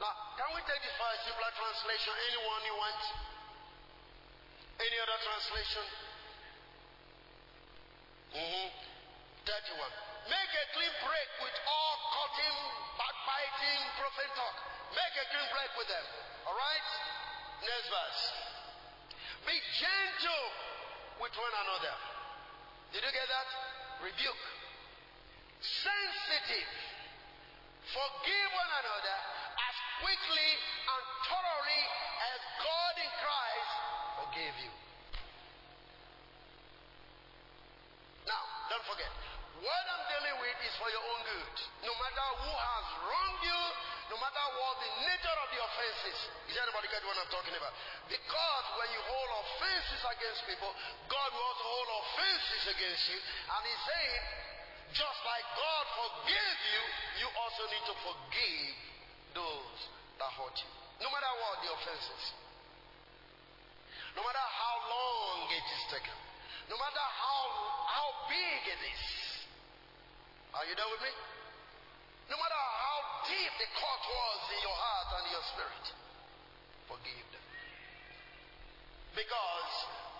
Now, 0.00 0.14
can 0.40 0.48
we 0.56 0.62
take 0.64 0.80
this 0.80 0.96
for 0.96 1.04
a 1.04 1.18
simpler 1.26 1.52
translation? 1.52 2.12
Anyone 2.32 2.60
you 2.64 2.76
want? 2.80 3.02
Any 4.80 4.96
other 5.04 5.18
translation? 5.22 5.84
Mm-hmm. 8.34 8.66
31. 9.46 9.78
Make 10.26 10.52
a 10.56 10.64
clean 10.74 10.94
break 11.04 11.30
with 11.38 11.56
all 11.68 11.96
cutting, 12.18 12.58
backbiting, 12.98 13.80
profane 14.00 14.34
talk. 14.34 14.56
Make 14.90 15.14
a 15.20 15.26
clean 15.30 15.48
break 15.54 15.72
with 15.78 15.88
them. 15.88 16.06
All 16.48 16.56
right? 16.56 16.88
Next 17.62 17.88
verse. 17.88 18.22
Be 19.46 19.56
gentle 19.78 20.46
with 21.20 21.34
one 21.36 21.54
another. 21.54 21.96
Did 22.90 23.04
you 23.04 23.12
get 23.12 23.28
that? 23.28 23.48
Rebuke. 24.02 24.44
Sensitive. 25.60 26.72
Forgive 27.92 28.48
one 28.56 28.72
another 28.80 29.18
as 29.60 29.76
quickly 30.00 30.50
and 30.88 31.04
thoroughly 31.28 31.82
as 32.32 32.40
God 32.64 32.94
in 32.98 33.12
Christ 33.20 33.72
forgave 34.24 34.56
you. 34.64 34.72
Now, 38.26 38.42
don't 38.74 38.90
forget, 38.90 39.12
what 39.62 39.84
I'm 39.86 40.04
dealing 40.10 40.36
with 40.42 40.58
is 40.66 40.74
for 40.82 40.90
your 40.90 41.04
own 41.06 41.20
good. 41.22 41.56
No 41.86 41.94
matter 41.94 42.26
who 42.42 42.50
has 42.50 42.86
wronged 43.06 43.42
you, 43.46 43.60
no 44.10 44.16
matter 44.18 44.44
what 44.58 44.74
the 44.82 44.90
nature 45.06 45.36
of 45.38 45.48
the 45.54 45.60
offenses. 45.62 46.18
Is 46.50 46.58
anybody 46.58 46.90
get 46.90 47.06
what 47.06 47.14
I'm 47.16 47.30
talking 47.30 47.54
about? 47.54 47.70
Because 48.10 48.66
when 48.76 48.88
you 48.90 49.00
hold 49.06 49.30
offenses 49.46 50.02
against 50.02 50.40
people, 50.50 50.70
God 51.06 51.28
will 51.30 51.46
also 51.54 51.64
hold 51.70 51.88
offenses 52.02 52.62
against 52.74 53.04
you. 53.14 53.18
And 53.22 53.62
He's 53.62 53.82
saying, 53.86 54.22
just 54.92 55.20
like 55.22 55.46
God 55.54 55.84
forgave 55.94 56.60
you, 56.74 56.82
you 57.24 57.28
also 57.38 57.62
need 57.70 57.84
to 57.88 57.94
forgive 58.02 58.74
those 59.38 59.78
that 60.18 60.30
hurt 60.34 60.56
you. 60.58 60.70
No 60.98 61.08
matter 61.14 61.32
what 61.38 61.54
the 61.62 61.70
offenses. 61.78 62.22
No 64.18 64.22
matter 64.22 64.46
how 64.46 64.76
long 64.90 65.46
it 65.50 65.62
is 65.62 65.82
taken. 65.94 66.23
No 66.70 66.76
matter 66.76 67.04
how, 67.04 67.42
how 67.88 68.08
big 68.30 68.60
it 68.70 68.80
is. 68.88 69.04
Are 70.54 70.64
you 70.64 70.74
there 70.78 70.90
with 70.90 71.02
me? 71.02 71.12
No 72.30 72.36
matter 72.40 72.62
how 72.80 72.98
deep 73.28 73.52
the 73.60 73.68
cut 73.74 74.02
was 74.06 74.40
in 74.54 74.60
your 74.64 74.78
heart 74.78 75.08
and 75.20 75.24
your 75.28 75.44
spirit, 75.52 75.86
forgive 76.88 77.26
them. 77.34 77.46
Because 79.12 79.72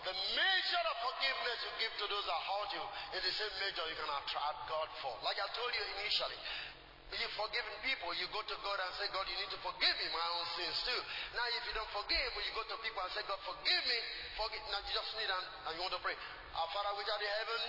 the 0.05 0.13
measure 0.13 0.85
of 0.85 0.97
forgiveness 1.01 1.59
you 1.65 1.71
give 1.81 1.93
to 1.97 2.05
those 2.05 2.25
that 2.29 2.41
hurt 2.45 2.69
you 2.77 2.85
is 3.17 3.21
the 3.25 3.33
same 3.33 3.55
measure 3.57 3.85
you 3.89 3.97
can 3.97 4.11
attract 4.21 4.59
God 4.69 4.89
for. 5.01 5.17
Like 5.25 5.41
I 5.41 5.49
told 5.57 5.71
you 5.73 5.83
initially, 5.97 6.37
you've 7.13 7.37
forgiven 7.37 7.73
people, 7.85 8.09
you 8.17 8.25
go 8.33 8.41
to 8.41 8.57
God 8.65 8.77
and 8.81 8.91
say, 8.97 9.05
God, 9.13 9.25
you 9.29 9.37
need 9.37 9.51
to 9.53 9.59
forgive 9.61 9.95
me 10.01 10.07
my 10.09 10.27
own 10.35 10.45
sins 10.57 10.77
too. 10.81 11.01
Now, 11.37 11.45
if 11.53 11.63
you 11.69 11.73
don't 11.77 11.89
forgive, 11.93 12.29
you 12.41 12.53
go 12.57 12.65
to 12.65 12.77
people 12.81 13.01
and 13.05 13.11
say, 13.13 13.21
God, 13.29 13.37
forgive 13.45 13.83
me. 13.85 13.99
Forgive. 14.35 14.61
Now, 14.73 14.81
you 14.81 14.93
just 14.93 15.13
need 15.13 15.29
and, 15.29 15.45
and 15.69 15.71
you 15.77 15.81
want 15.85 15.93
to 15.93 16.01
pray. 16.01 16.17
Our 16.57 16.69
Father 16.73 16.97
which 16.97 17.09
art 17.09 17.21
in 17.21 17.29
heaven, 17.29 17.61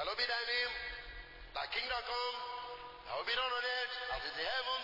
hallowed 0.00 0.16
be 0.16 0.24
thy 0.24 0.42
name. 0.48 0.72
Thy 1.52 1.66
kingdom 1.74 2.00
come. 2.00 2.36
I 3.08 3.16
will 3.16 3.28
be 3.28 3.36
done 3.36 3.48
on 3.48 3.64
earth 3.64 3.94
as 4.14 4.20
it 4.24 4.32
is 4.32 4.36
in 4.40 4.48
heaven. 4.48 4.80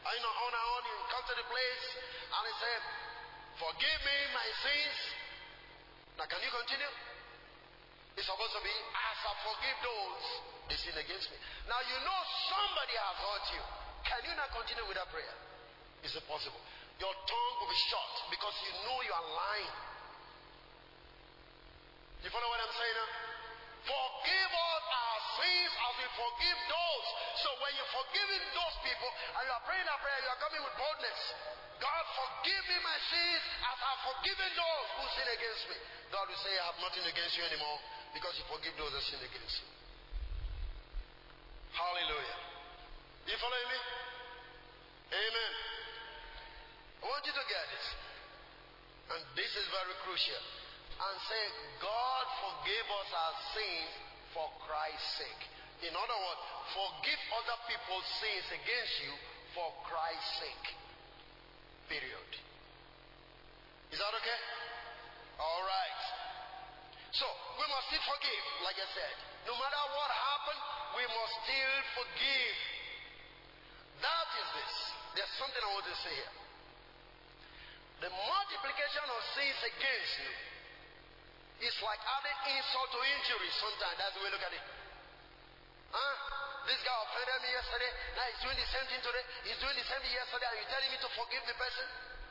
And 0.00 0.12
you 0.16 0.22
know, 0.22 0.32
on 0.32 0.52
and 0.54 0.66
on, 0.74 0.82
you 0.86 0.96
come 1.12 1.24
to 1.28 1.34
the 1.36 1.46
place, 1.50 1.84
and 2.30 2.42
he 2.46 2.54
said, 2.56 2.80
Forgive 3.60 4.00
me 4.06 4.16
my 4.32 4.48
sins. 4.64 4.98
Now, 6.16 6.24
can 6.30 6.40
you 6.40 6.48
continue? 6.48 7.09
It's 8.18 8.26
supposed 8.26 8.54
to 8.56 8.62
be, 8.62 8.74
ah, 8.94 9.10
as 9.14 9.20
I 9.26 9.32
forgive 9.44 9.78
those 9.84 10.50
they 10.70 10.78
sin 10.78 10.94
against 10.94 11.26
me. 11.34 11.38
Now, 11.66 11.82
you 11.82 11.98
know 12.06 12.20
somebody 12.46 12.94
has 12.94 13.16
hurt 13.18 13.46
you. 13.58 13.62
Can 14.06 14.20
you 14.22 14.34
not 14.38 14.54
continue 14.54 14.86
with 14.86 14.94
that 15.02 15.10
prayer? 15.10 15.34
Is 16.06 16.14
it 16.14 16.24
possible? 16.30 16.62
Your 17.02 17.10
tongue 17.10 17.54
will 17.58 17.70
be 17.70 17.80
shut 17.90 18.12
because 18.30 18.54
you 18.62 18.72
know 18.86 18.96
you 19.02 19.10
are 19.10 19.26
lying. 19.34 19.74
You 22.22 22.30
follow 22.30 22.48
what 22.54 22.62
I'm 22.62 22.70
saying 22.70 22.96
now? 23.02 23.10
Forgive 23.80 24.52
us 24.52 24.84
our 24.94 25.20
sins 25.40 25.72
as 25.74 25.92
we 25.98 26.06
forgive 26.14 26.58
those. 26.70 27.06
So 27.42 27.48
when 27.64 27.72
you're 27.74 27.94
forgiving 27.96 28.44
those 28.54 28.76
people 28.86 29.10
and 29.10 29.42
you 29.48 29.52
are 29.56 29.64
praying 29.66 29.88
that 29.88 29.98
prayer, 29.98 30.20
you 30.22 30.30
are 30.30 30.42
coming 30.44 30.62
with 30.62 30.76
boldness. 30.78 31.20
God, 31.80 32.04
forgive 32.14 32.62
me 32.68 32.76
my 32.84 32.98
sins 33.08 33.42
as 33.64 33.78
I've 33.80 34.02
forgiven 34.04 34.50
those 34.52 34.86
who 35.00 35.04
sin 35.16 35.28
against 35.32 35.64
me. 35.72 35.76
God 36.12 36.28
will 36.28 36.42
say, 36.44 36.52
I 36.60 36.64
have 36.70 36.78
nothing 36.78 37.08
against 37.08 37.34
you 37.40 37.44
anymore 37.48 37.80
because 38.14 38.34
you 38.38 38.44
forgive 38.50 38.74
those 38.76 38.92
that 38.92 39.04
sin 39.06 39.22
against 39.22 39.56
you. 39.62 39.68
Hallelujah. 41.74 42.38
You 43.30 43.36
following 43.38 43.68
me? 43.70 43.80
Amen. 45.14 45.52
I 47.00 47.04
want 47.06 47.22
you 47.24 47.34
to 47.34 47.46
get 47.46 47.64
this. 47.70 47.86
And 49.10 49.20
this 49.34 49.50
is 49.54 49.66
very 49.70 49.94
crucial. 50.06 50.42
And 51.00 51.14
say, 51.26 51.44
God 51.80 52.24
forgave 52.44 52.88
us 52.90 53.10
our 53.10 53.34
sins 53.56 53.90
for 54.36 54.46
Christ's 54.68 55.24
sake. 55.24 55.42
In 55.88 55.96
other 55.96 56.18
words, 56.18 56.42
forgive 56.76 57.20
other 57.40 57.58
people's 57.66 58.08
sins 58.20 58.46
against 58.52 58.94
you 59.00 59.12
for 59.56 59.72
Christ's 59.88 60.44
sake. 60.44 60.66
Period. 61.88 62.30
Is 63.90 63.98
that 63.98 64.12
okay? 64.12 64.40
All 65.40 65.62
right. 65.64 66.19
So, 67.10 67.26
we 67.58 67.66
must 67.66 67.90
still 67.90 68.04
forgive, 68.06 68.44
like 68.62 68.78
I 68.78 68.86
said. 68.94 69.14
No 69.50 69.54
matter 69.58 69.82
what 69.98 70.10
happened, 70.14 70.62
we 70.94 71.04
must 71.10 71.34
still 71.42 71.76
forgive. 71.98 72.56
That 73.98 74.26
is 74.38 74.48
this. 74.54 74.74
There's 75.18 75.34
something 75.42 75.58
I 75.58 75.70
want 75.74 75.86
to 75.90 75.96
say 76.06 76.14
here. 76.14 76.34
The 78.06 78.10
multiplication 78.14 79.04
of 79.10 79.20
sins 79.36 79.60
against 79.60 80.14
you 80.22 80.32
is 81.66 81.76
like 81.84 82.00
adding 82.00 82.38
insult 82.56 82.88
to 82.94 83.00
injury 83.02 83.50
sometimes. 83.58 83.96
That's 84.00 84.14
the 84.16 84.22
way 84.24 84.30
we 84.30 84.34
look 84.38 84.46
at 84.46 84.54
it. 84.54 84.64
Huh? 85.90 86.14
This 86.70 86.80
guy 86.86 86.94
offended 86.94 87.42
me 87.42 87.50
yesterday. 87.50 87.92
Now 88.14 88.24
he's 88.30 88.40
doing 88.46 88.56
the 88.56 88.68
same 88.70 88.86
thing 88.86 89.02
today. 89.02 89.24
He's 89.50 89.60
doing 89.60 89.76
the 89.76 89.84
same 89.84 90.00
thing 90.00 90.14
yesterday. 90.14 90.46
Are 90.46 90.58
you 90.62 90.66
telling 90.70 90.90
me 90.94 90.98
to 91.02 91.10
forgive 91.18 91.42
the 91.44 91.56
person? 91.58 91.86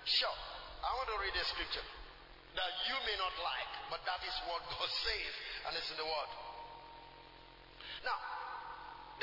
Sure. 0.07 0.37
I 0.81 0.89
want 0.95 1.11
to 1.11 1.17
read 1.19 1.35
a 1.35 1.45
scripture 1.51 1.98
that 2.60 2.76
you 2.91 2.98
may 3.08 3.15
not 3.15 3.32
like, 3.39 3.72
but 3.88 4.04
that 4.04 4.19
is 4.19 4.36
what 4.52 4.60
God 4.67 4.91
says, 4.91 5.34
and 5.63 5.72
it's 5.80 5.88
in 5.95 5.98
the 6.00 6.04
Word. 6.04 6.32
Now, 8.04 8.19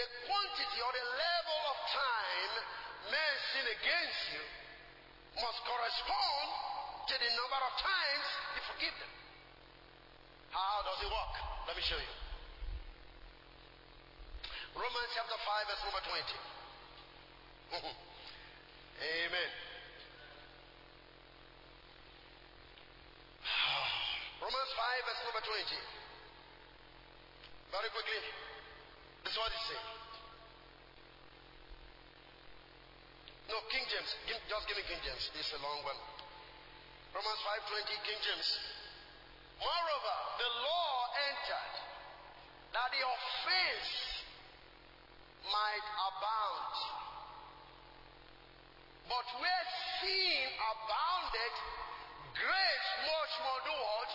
the 0.01 0.09
quantity 0.25 0.79
or 0.81 0.93
the 0.93 1.07
level 1.13 1.61
of 1.69 1.77
time 1.93 2.53
men 3.13 3.33
sin 3.53 3.67
against 3.77 4.23
you 4.33 4.45
must 5.37 5.61
correspond 5.69 6.47
to 7.13 7.15
the 7.21 7.31
number 7.37 7.61
of 7.61 7.73
times 7.77 8.27
you 8.57 8.63
forgive 8.73 8.97
them. 9.05 9.13
How 10.57 10.81
does 10.89 11.01
it 11.05 11.11
work? 11.13 11.35
Let 11.69 11.77
me 11.77 11.85
show 11.85 12.01
you. 12.01 12.15
Romans 14.77 15.13
chapter 15.13 15.37
5, 15.37 15.69
verse 15.69 15.83
number 15.85 16.05
20. 16.09 16.25
Amen. 19.29 19.66
Romans 24.43 24.73
5, 24.75 25.07
verse 25.07 25.23
number 25.27 25.43
20. 25.43 25.63
Very 27.73 27.91
quickly. 27.91 28.21
This 29.25 29.33
is 29.35 29.39
what 29.39 29.51
it 29.51 29.63
says. 29.67 29.87
No, 33.51 33.63
King 33.71 33.87
James. 33.91 34.11
Just 34.27 34.65
give 34.67 34.77
me 34.77 34.85
King 34.87 35.03
James. 35.07 35.31
It's 35.39 35.53
a 35.55 35.61
long 35.63 35.83
one. 35.87 35.99
Romans 37.15 37.41
5:20, 37.43 37.97
King 38.07 38.21
James. 38.23 38.49
Moreover, 39.59 40.17
the 40.37 40.51
law 40.67 40.95
entered 41.33 41.75
that 42.75 42.89
the 42.93 43.03
offense 43.07 43.91
might 45.49 45.87
abound. 45.97 46.75
But 49.09 49.27
where 49.41 49.65
sin 50.03 50.47
abounded, 50.61 51.55
grace 52.37 52.89
much 53.05 53.33
more 53.41 53.61
do 53.65 53.75
what? 53.75 54.11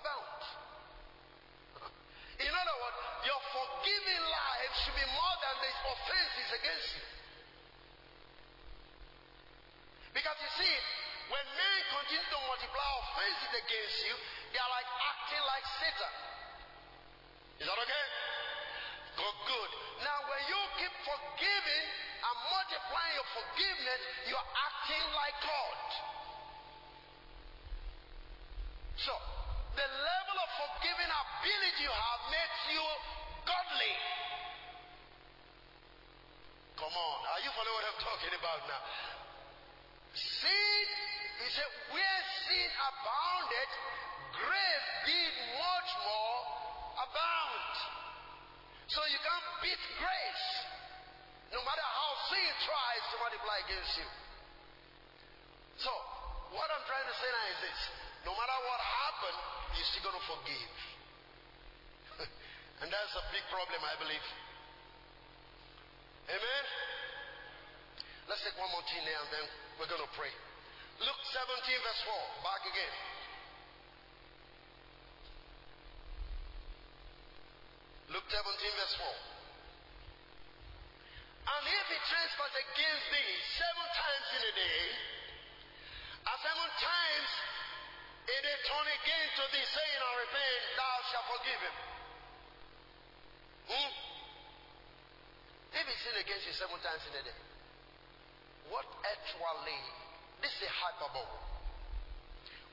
Abound. 0.00 0.40
In 2.36 2.52
other 2.52 2.76
words, 2.80 2.98
your 3.24 3.40
forgiving 3.52 4.24
life 4.28 4.72
should 4.84 4.96
be 4.96 5.08
more 5.08 5.36
than 5.40 5.54
the 5.60 5.72
offenses 5.88 6.48
against 6.52 6.90
you. 7.00 7.06
Because 10.12 10.36
you 10.40 10.50
see, 10.56 10.74
when 11.32 11.44
men 11.56 11.78
continue 11.92 12.28
to 12.28 12.40
multiply 12.44 12.88
offenses 13.04 13.52
against 13.56 13.98
you, 14.04 14.14
they 14.52 14.60
are 14.60 14.72
like 14.72 14.88
acting 14.88 15.44
like 15.44 15.64
Satan. 15.80 16.14
Is 17.60 17.66
that 17.68 17.76
okay? 17.76 18.06
Good, 19.16 19.36
good. 19.48 19.70
Now, 20.04 20.18
when 20.28 20.42
you 20.44 20.60
keep 20.76 20.92
forgiving 21.08 21.84
and 22.20 22.36
multiplying 22.52 23.14
your 23.16 23.28
forgiveness, 23.32 24.00
you 24.28 24.36
are 24.36 24.48
acting 24.60 25.04
like 25.16 25.36
God. 25.40 25.80
So, 28.96 29.12
the 29.76 29.84
level 29.84 30.36
of 30.40 30.48
forgiving 30.56 31.10
ability 31.12 31.84
you 31.84 31.92
have 31.92 32.20
makes 32.32 32.60
you 32.72 32.84
godly. 33.44 33.94
Come 36.80 36.96
on, 36.96 37.18
are 37.28 37.40
you 37.44 37.52
following 37.52 37.76
what 37.76 37.86
I'm 37.92 38.00
talking 38.00 38.32
about 38.36 38.60
now? 38.68 38.82
Sin, 40.16 40.86
he 41.44 41.48
said, 41.52 41.70
where 41.92 42.20
sin 42.48 42.68
abounded, 42.72 43.70
grace 44.32 44.88
did 45.04 45.32
much 45.60 45.90
more 46.00 46.40
abound. 47.04 47.72
So 48.88 49.04
you 49.12 49.20
can't 49.20 49.48
beat 49.60 49.82
grace, 50.00 50.46
no 51.52 51.60
matter 51.68 51.84
how 51.84 52.10
sin 52.32 52.48
tries 52.64 53.02
to 53.12 53.14
multiply 53.20 53.56
against 53.60 53.92
you. 54.00 54.08
So, 55.84 55.92
what 56.56 56.68
I'm 56.72 56.84
trying 56.88 57.04
to 57.04 57.16
say 57.20 57.28
now 57.28 57.46
is 57.52 57.60
this 57.68 57.80
no 58.24 58.32
matter 58.34 58.56
what 58.66 58.80
happened, 58.82 59.38
you're 59.78 59.86
still 59.92 60.10
going 60.10 60.18
to 60.18 60.26
forgive. 60.26 60.74
and 62.82 62.88
that's 62.90 63.14
a 63.14 63.24
big 63.30 63.44
problem, 63.54 63.78
I 63.78 63.94
believe. 64.02 64.26
Amen? 66.26 66.64
Let's 68.26 68.42
take 68.42 68.58
one 68.58 68.66
more 68.74 68.82
thing 68.90 69.06
there 69.06 69.14
and 69.14 69.30
then 69.30 69.46
we're 69.78 69.86
going 69.86 70.02
to 70.02 70.12
pray. 70.18 70.32
Luke 70.98 71.22
17, 71.30 71.86
verse 71.86 72.02
4. 72.02 72.42
Back 72.42 72.62
again. 72.66 72.94
Luke 78.10 78.26
17, 78.26 78.34
verse 78.34 78.96
4. 78.98 79.06
And 81.46 81.62
if 81.62 81.86
he 81.94 81.98
trespass 82.10 82.54
against 82.58 83.06
thee 83.14 83.34
seven 83.54 83.86
times 83.94 84.28
in 84.34 84.42
a 84.50 84.52
day, 84.58 84.82
and 86.26 86.38
seven 86.42 86.70
times 86.82 87.30
if 88.26 88.40
they 88.42 88.58
turn 88.66 88.86
again 88.90 89.26
to 89.38 89.44
thee, 89.54 89.66
saying, 89.70 90.00
I 90.02 90.12
repent, 90.26 90.62
thou 90.74 90.94
shalt 91.14 91.26
forgive 91.30 91.60
him. 91.62 91.76
Hmm? 93.70 93.92
If 95.78 95.84
he 95.86 95.94
sin 96.02 96.16
against 96.18 96.42
you 96.50 96.54
seven 96.58 96.78
times 96.82 97.06
in 97.06 97.14
a 97.14 97.22
day, 97.22 97.38
what 98.66 98.86
actually, 99.06 99.78
this 100.42 100.50
is 100.58 100.66
a 100.66 100.72
hyperbole. 100.74 101.38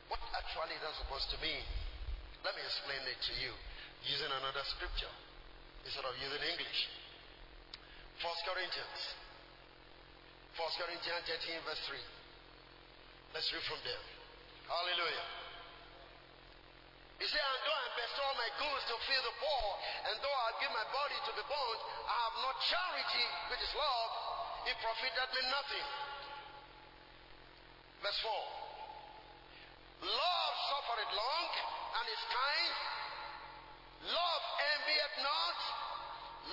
What 0.10 0.22
actually 0.34 0.74
is 0.74 0.82
that 0.82 0.98
supposed 1.06 1.30
to 1.34 1.38
mean? 1.38 1.62
Let 2.42 2.58
me 2.58 2.66
explain 2.66 3.06
it 3.06 3.22
to 3.22 3.34
you 3.38 3.54
using 4.10 4.34
another 4.34 4.66
scripture 4.74 5.14
instead 5.86 6.04
of 6.04 6.18
using 6.18 6.42
English. 6.50 6.82
First 8.26 8.42
Corinthians. 8.50 9.02
First 10.58 10.76
Corinthians 10.82 11.24
13, 11.30 11.62
verse 11.62 11.82
3. 11.94 12.13
Let's 13.34 13.50
read 13.50 13.66
from 13.66 13.82
there. 13.82 14.04
Hallelujah. 14.70 15.26
He 17.18 17.26
said, 17.26 17.42
And 17.42 17.62
though 17.66 17.82
I 17.82 17.90
bestow 17.98 18.30
my 18.38 18.50
goods 18.62 18.84
to 18.94 18.96
feed 19.10 19.24
the 19.26 19.36
poor, 19.42 19.66
and 20.06 20.16
though 20.22 20.38
I 20.38 20.50
give 20.62 20.70
my 20.70 20.86
body 20.94 21.18
to 21.18 21.32
be 21.34 21.44
burned, 21.50 21.82
I 22.06 22.16
have 22.30 22.38
not 22.46 22.56
charity, 22.70 23.26
which 23.50 23.62
is 23.66 23.74
love, 23.74 24.12
it 24.70 24.76
profited 24.86 25.30
me 25.34 25.42
nothing. 25.50 25.88
Verse 28.06 28.22
4. 28.22 30.14
Love 30.14 30.54
suffereth 30.70 31.14
long 31.18 31.50
and 31.98 32.06
is 32.14 32.24
kind. 32.30 32.74
Love 34.14 34.44
envieth 34.78 35.16
not. 35.26 35.58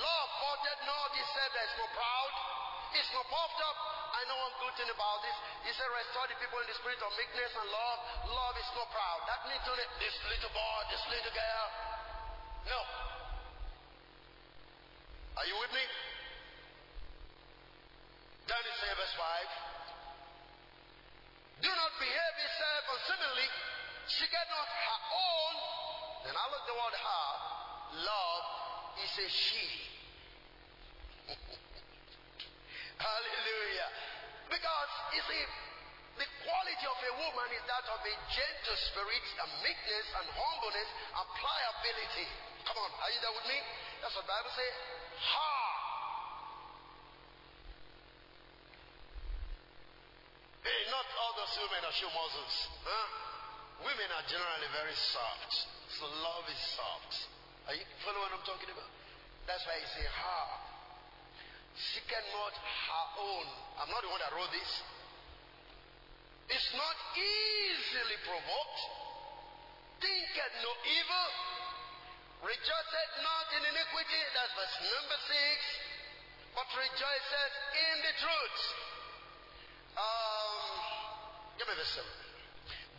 Love 0.01 0.29
vaunteth 0.39 0.83
not 0.87 1.11
itself 1.13 1.51
that 1.51 1.67
is 1.67 1.77
not 1.77 1.93
proud. 1.93 2.60
It's 2.95 3.11
not 3.15 3.27
puffed 3.31 3.61
up. 3.63 3.77
I 4.11 4.27
know 4.27 4.35
one 4.51 4.67
good 4.67 4.75
thing 4.75 4.91
about 4.91 5.23
this. 5.23 5.39
He 5.65 5.73
said, 5.73 5.87
restore 5.87 6.27
the 6.27 6.35
people 6.43 6.59
in 6.59 6.67
the 6.67 6.75
spirit 6.83 6.99
of 6.99 7.15
meekness 7.15 7.55
and 7.55 7.71
love. 7.71 7.99
Love 8.27 8.59
is 8.59 8.67
not 8.75 8.91
proud. 8.91 9.23
That 9.31 9.47
means 9.47 9.63
only 9.71 9.87
this 10.03 10.19
little 10.27 10.51
boy, 10.51 10.79
this 10.91 10.99
little 11.07 11.31
girl. 11.31 11.71
No. 12.67 12.83
Are 15.39 15.47
you 15.47 15.55
with 15.63 15.71
me? 15.73 15.87
Then 18.51 18.67
he 18.67 18.75
said, 18.83 18.99
verse 18.99 19.15
5. 19.15 21.63
Do 21.63 21.71
not 21.71 21.95
behave 22.03 22.35
yourself 22.43 22.83
unsimilarly. 22.99 23.47
She 24.11 24.27
get 24.27 24.43
not 24.51 24.67
her 24.67 25.01
own. 25.15 25.55
Then 26.27 26.35
I 26.35 26.51
look 26.51 26.67
the 26.67 26.75
word 26.75 26.99
her. 26.99 27.31
Love 28.03 28.43
is 29.07 29.15
a 29.23 29.31
she. 29.31 29.71
Hallelujah. 33.01 33.89
Because, 34.53 34.93
you 35.17 35.23
see, 35.25 35.43
the 36.21 36.29
quality 36.45 36.85
of 36.85 36.99
a 37.01 37.13
woman 37.17 37.49
is 37.57 37.65
that 37.65 37.85
of 37.89 38.01
a 38.05 38.15
gentle 38.29 38.79
spirit, 38.93 39.25
a 39.41 39.47
meekness 39.65 40.07
and 40.21 40.27
humbleness 40.29 40.91
and 41.17 41.27
pliability. 41.33 42.29
Come 42.69 42.77
on, 42.77 42.91
are 43.01 43.09
you 43.09 43.21
there 43.25 43.33
with 43.41 43.49
me? 43.49 43.59
That's 44.05 44.13
what 44.21 44.29
the 44.29 44.33
Bible 44.37 44.53
says. 44.53 44.75
Ha! 45.17 45.57
Hey, 50.61 50.81
not 50.93 51.09
all 51.25 51.33
those 51.41 51.57
women 51.57 51.81
are 51.89 51.97
show 51.97 52.13
muscles. 52.13 52.57
Huh? 52.85 53.09
Women 53.81 54.09
are 54.13 54.25
generally 54.29 54.69
very 54.77 54.93
soft. 54.93 55.53
So 55.97 56.05
love 56.05 56.45
is 56.53 56.61
soft. 56.77 57.13
Are 57.65 57.73
you 57.73 57.85
following 58.05 58.29
what 58.29 58.37
I'm 58.37 58.45
talking 58.45 58.69
about? 58.69 58.93
That's 59.49 59.65
why 59.65 59.81
he 59.81 59.89
say 59.89 60.05
ha. 60.05 60.60
She 61.77 62.01
cannot 62.11 62.55
her 62.55 63.07
own. 63.21 63.47
I'm 63.79 63.91
not 63.91 64.03
the 64.03 64.11
one 64.11 64.21
that 64.21 64.33
wrote 64.35 64.53
this. 64.53 64.73
It's 66.51 66.71
not 66.75 66.97
easily 67.15 68.19
provoked. 68.27 68.81
Thinketh 70.03 70.55
no 70.67 70.73
evil. 70.83 71.29
Rejoiceth 72.43 73.15
not 73.23 73.47
in 73.55 73.63
iniquity. 73.71 74.21
That's 74.35 74.53
verse 74.59 74.77
number 74.83 75.19
six. 75.31 75.59
But 76.57 76.67
rejoiceth 76.75 77.55
in 77.71 77.97
the 78.03 78.15
truth. 78.19 78.61
Um, 79.95 80.59
give 81.61 81.67
me 81.71 81.75
verse 81.79 81.95
seven. 81.95 82.15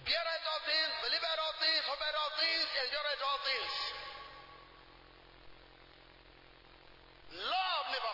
Beareth 0.01 0.45
all 0.49 0.63
things, 0.65 0.91
believeth 1.05 1.39
all 1.45 1.55
things, 1.61 1.81
hopeth 1.85 2.15
all 2.17 2.33
things, 2.41 2.65
endureth 2.87 3.21
all 3.21 3.39
things. 3.45 3.73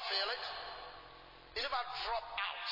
Faileth. 0.08 0.46
It 1.58 1.62
never 1.66 1.84
drop 2.06 2.26
out. 2.38 2.70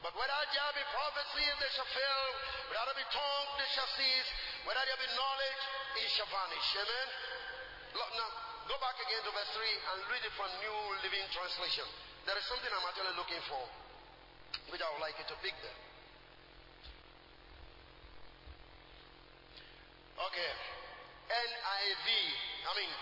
But 0.00 0.16
whether 0.16 0.40
there 0.48 0.72
be 0.72 0.84
prophecy, 0.88 1.44
they 1.44 1.70
shall 1.76 1.90
fail. 1.92 2.24
Whether 2.72 2.84
there 2.92 3.00
be 3.04 3.08
tongue, 3.12 3.48
they 3.60 3.68
shall 3.76 3.90
cease. 4.00 4.28
Whether 4.64 4.80
there 4.80 5.00
be 5.00 5.10
knowledge, 5.12 5.62
it 6.00 6.08
shall 6.16 6.30
vanish. 6.32 6.68
Amen. 6.80 7.08
Look, 7.92 8.10
now, 8.16 8.30
go 8.70 8.76
back 8.80 8.96
again 8.96 9.20
to 9.26 9.30
verse 9.34 9.52
3 9.52 9.60
and 9.60 9.98
read 10.08 10.22
it 10.24 10.34
from 10.38 10.48
New 10.62 10.78
Living 11.04 11.26
Translation. 11.34 11.84
There 12.24 12.36
is 12.38 12.46
something 12.48 12.70
I'm 12.70 12.86
actually 12.88 13.16
looking 13.18 13.42
for, 13.50 13.64
which 14.72 14.80
I 14.80 14.88
would 14.94 15.02
like 15.04 15.18
you 15.20 15.26
to 15.28 15.36
pick 15.44 15.56
there. 15.60 15.78
Okay. 20.20 20.52
NIV. 21.30 22.08
I 22.64 22.72
mean, 22.76 22.92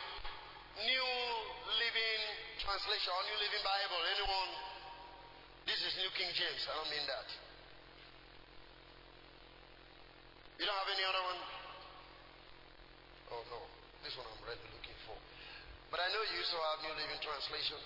New 0.86 1.08
Living 1.74 2.20
Translation 2.62 3.10
or 3.10 3.22
New 3.26 3.38
Living 3.42 3.64
Bible. 3.66 3.98
Anyone? 4.14 4.50
This 5.66 5.82
is 5.82 5.92
New 5.98 6.10
King 6.14 6.30
James. 6.38 6.62
I 6.70 6.72
don't 6.78 6.90
mean 6.94 7.06
that. 7.10 7.28
You 10.58 10.66
don't 10.66 10.78
have 10.78 10.90
any 10.90 11.02
other 11.02 11.22
one? 11.26 11.40
Oh 13.34 13.42
no. 13.50 13.60
This 14.06 14.14
one 14.14 14.26
I'm 14.30 14.42
really 14.46 14.70
looking 14.70 14.98
for. 15.02 15.18
But 15.90 15.98
I 15.98 16.08
know 16.14 16.22
you 16.30 16.38
also 16.46 16.58
have 16.62 16.78
New 16.86 16.94
Living 16.94 17.20
Translation. 17.26 17.80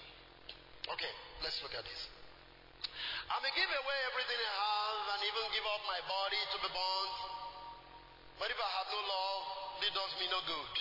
Okay, 0.92 1.12
let's 1.40 1.56
look 1.64 1.72
at 1.72 1.84
this. 1.88 2.02
I 3.32 3.40
may 3.40 3.52
give 3.56 3.72
away 3.72 3.98
everything 4.12 4.36
I 4.36 4.52
have 4.52 5.00
and 5.16 5.20
even 5.24 5.44
give 5.56 5.64
up 5.64 5.82
my 5.88 6.00
body 6.04 6.40
to 6.52 6.56
be 6.60 6.68
burned. 6.68 7.16
But 8.36 8.52
if 8.52 8.58
I 8.60 8.70
have 8.82 8.88
no 8.92 9.00
love, 9.00 9.44
it 9.80 9.92
does 9.96 10.12
me 10.20 10.26
no 10.28 10.40
good. 10.44 10.74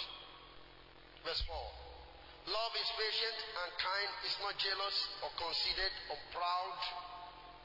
Verse 1.23 1.43
4. 1.47 1.80
Love 2.49 2.73
is 2.73 2.89
patient 2.97 3.37
and 3.61 3.69
kind, 3.77 4.09
is 4.25 4.35
not 4.41 4.57
jealous 4.57 4.97
or 5.21 5.29
conceited 5.37 5.93
or 6.09 6.17
proud. 6.33 6.79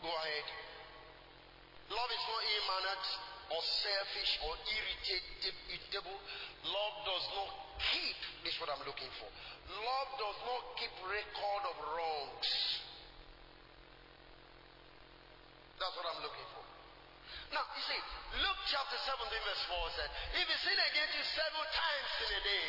Go 0.05 0.13
ahead. 0.13 0.47
Love 1.89 2.11
is 2.13 2.25
not 2.29 2.41
ill 2.45 2.65
mannered 2.69 3.05
or 3.57 3.63
selfish 3.63 4.33
or 4.45 4.53
irritable. 4.69 6.19
Love 6.67 6.95
does 7.09 7.25
not 7.33 7.51
keep, 7.89 8.19
this 8.45 8.53
is 8.53 8.61
what 8.61 8.69
I'm 8.69 8.85
looking 8.85 9.09
for. 9.17 9.29
Love 9.71 10.11
does 10.19 10.39
not 10.45 10.63
keep 10.77 10.93
record 11.09 11.63
of 11.73 11.77
wrongs. 11.97 12.51
That's 15.81 15.95
what 15.97 16.07
I'm 16.11 16.21
looking 16.21 16.49
for. 16.53 16.65
Now, 17.55 17.65
you 17.73 17.83
see, 17.87 18.01
Luke 18.43 18.61
chapter 18.67 18.99
17, 18.99 19.31
verse 19.31 19.65
4 19.71 19.97
said, 19.97 20.11
If 20.43 20.45
you 20.51 20.59
sin 20.67 20.77
against 20.77 21.15
you 21.15 21.25
seven 21.33 21.65
times 21.71 22.11
in 22.27 22.31
a 22.35 22.43
day, 22.43 22.69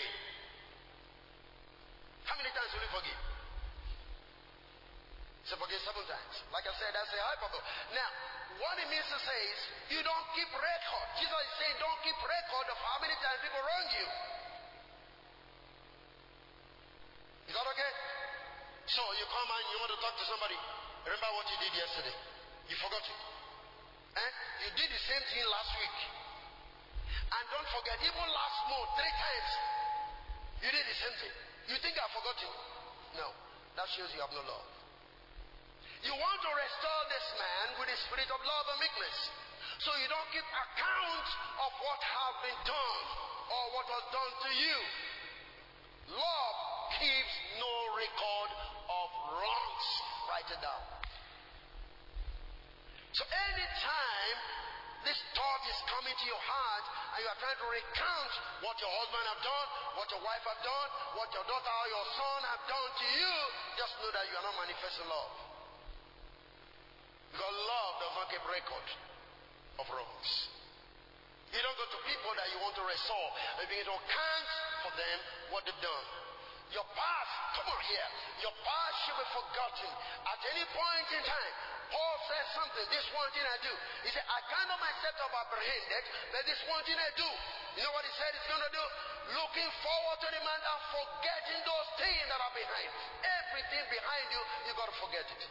how 2.28 2.36
many 2.36 2.51
times 2.51 2.69
will 2.75 2.84
you 2.84 2.91
forgive? 2.91 3.21
So 5.47 5.55
forgive 5.55 5.80
seven 5.88 6.03
times. 6.03 6.36
Like 6.51 6.67
I 6.67 6.75
said, 6.75 6.91
that's 6.91 7.07
a 7.15 7.23
hyperbole. 7.23 7.63
Now, 7.95 8.09
what 8.59 8.75
it 8.84 8.88
means 8.91 9.07
to 9.07 9.19
say 9.23 9.39
is, 9.47 9.59
you 9.95 9.99
don't 10.03 10.28
keep 10.36 10.51
record. 10.51 11.07
Jesus 11.23 11.32
is 11.32 11.55
saying, 11.55 11.75
don't 11.80 11.99
keep 12.03 12.19
record 12.19 12.67
of 12.67 12.78
how 12.84 12.99
many 12.99 13.15
times 13.23 13.39
people 13.39 13.63
wrong 13.63 13.88
you. 13.95 14.07
Is 17.47 17.53
that 17.55 17.63
okay? 17.63 17.91
So 18.91 18.99
you 19.15 19.23
come 19.32 19.47
and 19.47 19.65
you 19.71 19.78
want 19.80 19.91
to 19.95 19.99
talk 20.03 20.15
to 20.19 20.25
somebody. 20.28 20.59
Remember 21.07 21.32
what 21.39 21.47
you 21.47 21.57
did 21.63 21.73
yesterday. 21.80 22.17
You 22.67 22.75
forgot 22.84 23.07
it. 23.07 23.19
Eh? 24.19 24.32
You 24.67 24.69
did 24.75 24.89
the 24.91 25.01
same 25.07 25.23
thing 25.32 25.47
last 25.47 25.71
week. 25.80 25.97
And 27.32 27.43
don't 27.55 27.69
forget, 27.71 27.95
even 28.03 28.28
last 28.36 28.59
month, 28.67 28.89
three 28.99 29.15
times, 29.15 29.51
you 30.59 30.69
did 30.75 30.86
the 30.91 30.97
same 30.99 31.15
thing. 31.23 31.36
You 31.68 31.76
think 31.84 31.99
I've 31.99 32.13
forgotten? 32.15 32.51
No. 33.20 33.28
That 33.76 33.88
shows 33.93 34.09
you 34.15 34.24
have 34.24 34.32
no 34.32 34.41
love. 34.41 34.68
You 36.01 36.15
want 36.15 36.39
to 36.39 36.51
restore 36.55 37.03
this 37.11 37.28
man 37.36 37.65
with 37.78 37.89
a 37.91 37.97
spirit 38.07 38.30
of 38.32 38.39
love 38.39 38.65
and 38.74 38.80
meekness. 38.80 39.18
So 39.84 39.91
you 40.01 40.07
don't 40.09 40.30
keep 40.32 40.47
account 40.47 41.28
of 41.61 41.72
what 41.84 41.99
has 42.01 42.34
been 42.41 42.61
done 42.65 43.05
or 43.51 43.63
what 43.78 43.86
was 43.86 44.05
done 44.09 44.34
to 44.47 44.51
you. 44.55 44.78
Love 46.15 46.57
keeps 46.97 47.34
no 47.59 47.74
record 47.99 48.51
of 48.88 49.07
wrongs. 49.38 49.88
Write 50.32 50.49
it 50.49 50.61
down. 50.63 50.84
So 53.11 53.24
anytime 53.28 54.39
this 55.05 55.19
thought 55.37 55.63
is 55.69 55.79
coming 55.89 56.15
to 56.15 56.25
your 56.25 56.41
heart 56.41 56.85
and 57.13 57.19
you 57.21 57.29
are 57.29 57.39
trying 57.41 57.59
to 57.59 57.67
recount 57.69 58.31
what 58.65 58.75
your 58.81 58.89
husband 58.89 59.25
have 59.29 59.41
done, 59.41 59.67
what 59.97 60.07
your 60.09 60.21
wife 60.21 60.45
have 60.45 60.61
done, 60.61 60.89
what 61.17 61.29
your 61.33 61.45
daughter 61.45 61.73
or 61.73 61.87
your 61.89 62.05
son 62.17 62.39
have 62.49 62.63
done 62.65 62.89
to 62.97 63.07
you, 63.17 63.33
just 63.77 63.93
know 64.01 64.11
that 64.13 64.25
you 64.29 64.33
are 64.37 64.45
not 64.45 64.55
manifesting 64.61 65.07
love. 65.09 65.33
Because 67.33 67.55
love 67.69 67.93
does 68.01 68.13
not 68.17 68.25
keep 68.33 68.43
record 68.49 68.87
of 69.77 69.85
wrongs. 69.93 70.31
You 71.53 71.59
don't 71.63 71.77
go 71.79 71.87
to 71.87 71.99
people 72.03 72.31
that 72.35 72.47
you 72.51 72.57
want 72.59 72.75
to 72.75 72.83
restore 72.83 73.29
and 73.61 73.65
begin 73.71 73.87
to 73.87 73.95
count 73.95 74.47
for 74.83 74.91
them 74.97 75.17
what 75.53 75.63
they've 75.63 75.83
done. 75.83 76.07
Your 76.75 76.83
past, 76.91 77.33
come 77.55 77.71
on 77.71 77.81
here, 77.87 78.09
your 78.43 78.51
past 78.59 78.95
should 79.07 79.15
be 79.15 79.27
forgotten 79.31 79.91
at 80.27 80.39
any 80.51 80.65
point 80.75 81.07
in 81.15 81.23
time. 81.23 81.55
Paul 81.88 82.15
says 82.27 82.47
something, 82.51 82.85
this 82.91 83.07
one 83.15 83.29
thing 83.31 83.47
I 83.47 83.57
do. 83.63 83.73
He 84.03 84.09
said, 84.11 84.25
I 84.27 84.39
cannot 84.51 84.79
myself 84.83 85.15
have 85.23 85.35
apprehended, 85.47 86.03
but 86.35 86.43
this 86.43 86.59
one 86.67 86.83
thing 86.83 86.99
I 86.99 87.11
do. 87.15 87.29
You 87.79 87.81
know 87.88 87.93
what 87.95 88.03
he 88.03 88.11
said 88.19 88.31
he's 88.35 88.49
going 88.51 88.65
to 88.65 88.73
do? 88.75 88.85
Looking 89.39 89.69
forward 89.83 90.17
to 90.19 90.27
the 90.31 90.41
man 90.43 90.61
and 90.67 90.81
forgetting 90.91 91.61
those 91.63 91.89
things 91.99 92.25
that 92.27 92.39
are 92.43 92.55
behind. 92.55 92.89
Everything 93.23 93.83
behind 93.88 94.25
you, 94.35 94.41
you 94.67 94.71
got 94.75 94.88
to 94.91 94.97
forget 94.99 95.27
it. 95.31 95.41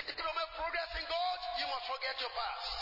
If 0.00 0.16
you 0.16 0.24
make 0.24 0.52
progress 0.56 0.90
in 0.96 1.04
God, 1.04 1.38
you 1.60 1.66
must 1.68 1.84
forget 1.92 2.14
your 2.16 2.32
past. 2.32 2.76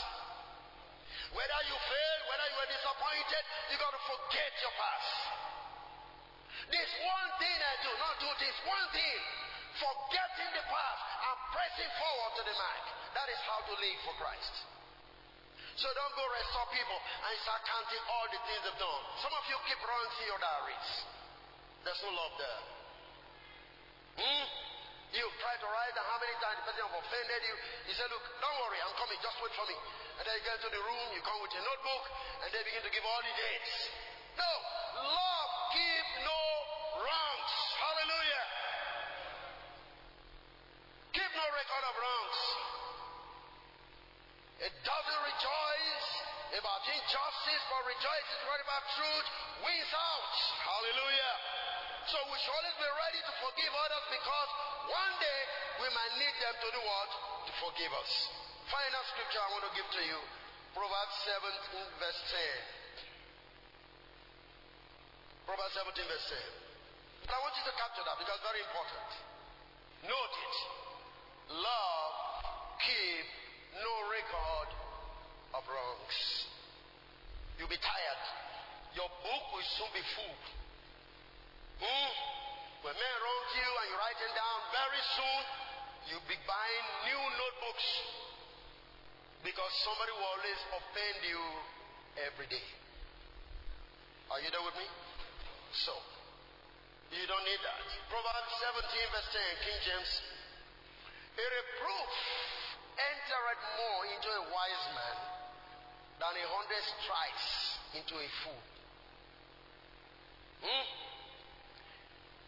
Whether 1.34 1.60
you 1.66 1.76
failed, 1.78 2.22
whether 2.30 2.46
you 2.46 2.56
were 2.62 2.70
disappointed, 2.70 3.44
you 3.70 3.76
got 3.78 3.94
to 3.94 4.02
forget 4.06 4.52
your 4.62 4.74
past. 4.78 5.10
This 6.70 6.90
one 7.02 7.30
thing 7.42 7.58
I 7.58 7.74
do, 7.82 7.90
not 7.98 8.14
two 8.22 8.34
things, 8.38 8.58
one 8.66 8.86
thing. 8.94 9.20
Forgetting 9.80 10.50
the 10.54 10.66
past 10.66 11.09
pressing 11.50 11.90
forward 11.98 12.32
to 12.38 12.42
the 12.46 12.54
mark. 12.54 12.84
That 13.14 13.28
is 13.30 13.40
how 13.46 13.60
to 13.66 13.74
live 13.74 13.98
for 14.06 14.14
Christ. 14.18 14.54
So 15.80 15.88
don't 15.96 16.14
go 16.14 16.24
restore 16.28 16.68
people 16.76 16.98
and 16.98 17.32
start 17.40 17.64
counting 17.64 18.02
all 18.10 18.26
the 18.28 18.40
things 18.44 18.62
they've 18.68 18.82
done. 18.82 19.02
Some 19.24 19.32
of 19.32 19.44
you 19.48 19.56
keep 19.64 19.80
running 19.80 20.12
in 20.20 20.26
your 20.28 20.40
diaries. 20.42 20.88
There's 21.88 22.02
no 22.04 22.12
love 22.12 22.34
there. 22.36 22.60
Hmm? 24.20 24.44
You 25.10 25.26
try 25.42 25.54
to 25.58 25.66
write 25.66 25.96
how 25.96 26.18
many 26.22 26.36
times 26.38 26.62
the 26.62 26.64
person 26.70 26.86
have 26.86 26.94
offended 26.94 27.40
you. 27.42 27.56
He 27.90 27.92
said, 27.98 28.06
Look, 28.14 28.22
don't 28.38 28.56
worry, 28.62 28.78
I'm 28.78 28.94
coming, 28.94 29.18
just 29.18 29.34
wait 29.42 29.50
for 29.58 29.66
me. 29.66 29.74
And 29.74 30.22
then 30.22 30.38
you 30.38 30.42
get 30.46 30.54
into 30.62 30.70
the 30.70 30.82
room, 30.84 31.06
you 31.16 31.20
come 31.26 31.40
with 31.42 31.50
your 31.50 31.66
notebook, 31.66 32.04
and 32.44 32.48
they 32.54 32.62
begin 32.62 32.82
to 32.84 32.92
give 32.94 33.02
all 33.02 33.22
the 33.24 33.34
dates. 33.34 33.74
No, 34.38 34.52
love 35.02 35.50
keep 35.74 36.06
no 36.22 36.42
wrongs. 37.02 37.54
Hallelujah. 37.80 38.44
Keep 41.10 41.30
no 41.34 41.46
record 41.70 41.86
of 41.86 41.94
wrongs. 42.02 42.40
It 44.58 44.74
doesn't 44.82 45.20
rejoice 45.22 46.08
about 46.58 46.82
injustice, 46.82 47.62
but 47.70 47.80
rejoices 47.86 48.38
about 48.42 48.82
truth 48.98 49.26
wins 49.62 49.92
out. 49.94 50.34
Hallelujah. 50.66 51.34
So 52.10 52.18
we 52.26 52.36
should 52.42 52.50
always 52.58 52.74
be 52.74 52.90
ready 52.90 53.22
to 53.22 53.32
forgive 53.38 53.70
others 53.70 54.04
because 54.10 54.50
one 54.90 55.14
day 55.22 55.40
we 55.78 55.88
might 55.94 56.14
need 56.18 56.34
them 56.42 56.58
to 56.58 56.68
do 56.74 56.82
what? 56.82 57.08
To 57.46 57.52
forgive 57.62 57.92
us. 58.02 58.10
Final 58.66 59.02
scripture 59.14 59.38
I 59.38 59.48
want 59.54 59.64
to 59.70 59.72
give 59.78 59.86
to 59.86 60.02
you 60.10 60.18
Proverbs 60.74 61.16
17, 61.22 62.02
verse 62.02 62.20
10. 65.46 65.46
Proverbs 65.46 65.74
17, 65.78 66.02
verse 66.02 66.26
10. 66.34 67.30
But 67.30 67.38
I 67.38 67.40
want 67.46 67.54
you 67.62 67.64
to 67.70 67.74
capture 67.78 68.02
that 68.02 68.18
because 68.18 68.42
it's 68.42 68.48
very 68.50 68.58
important. 68.58 69.06
Note 70.10 70.34
it. 70.34 70.89
Love 71.50 72.14
keep 72.86 73.26
no 73.74 73.92
record 74.06 74.68
of 75.58 75.62
wrongs. 75.66 76.18
You'll 77.58 77.72
be 77.72 77.82
tired. 77.82 78.22
Your 78.94 79.10
book 79.26 79.44
will 79.50 79.68
soon 79.74 79.90
be 79.90 80.04
full. 80.14 80.38
Hmm? 81.82 82.10
When 82.86 82.94
men 82.94 83.16
wrong 83.18 83.44
you 83.58 83.66
and 83.66 83.86
you 83.90 83.96
write 83.98 84.18
them 84.22 84.34
down, 84.38 84.58
very 84.72 85.02
soon 85.18 85.42
you'll 86.08 86.30
be 86.30 86.38
buying 86.46 86.86
new 87.10 87.22
notebooks 87.34 87.88
because 89.42 89.72
somebody 89.84 90.12
will 90.14 90.30
always 90.38 90.60
offend 90.78 91.18
you 91.26 91.40
every 92.30 92.46
day. 92.46 92.66
Are 94.30 94.38
you 94.38 94.48
there 94.54 94.62
with 94.62 94.78
me? 94.78 94.86
So, 95.74 95.94
you 97.10 97.26
don't 97.26 97.42
need 97.42 97.62
that. 97.66 97.82
Proverbs 98.06 98.54
17, 98.86 98.86
verse 99.10 99.28
10, 99.34 99.66
King 99.66 99.78
James. 99.82 100.39
A 101.40 101.46
reproof 101.56 102.12
entereth 103.00 103.64
more 103.80 104.02
into 104.12 104.28
a 104.28 104.44
wise 104.52 104.86
man 104.92 105.18
than 106.20 106.32
a 106.36 106.46
hundred 106.52 106.84
strikes 107.00 107.48
into 107.96 108.12
a 108.12 108.28
fool. 108.44 108.64
Hmm? 110.60 110.86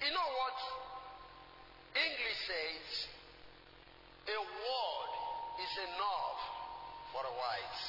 You 0.05 0.11
know 0.12 0.28
what 0.36 0.59
English 1.97 2.40
says? 2.45 2.88
A 4.28 4.38
word 4.45 5.12
is 5.57 5.72
enough 5.88 6.40
for 7.16 7.24
a 7.24 7.32
wise. 7.32 7.84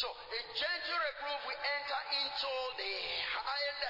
So 0.00 0.08
a 0.16 0.40
gentle 0.56 0.96
reproof 0.96 1.40
will 1.44 1.60
enter 1.60 2.00
into 2.24 2.54
the 2.72 2.92
head, 3.36 3.80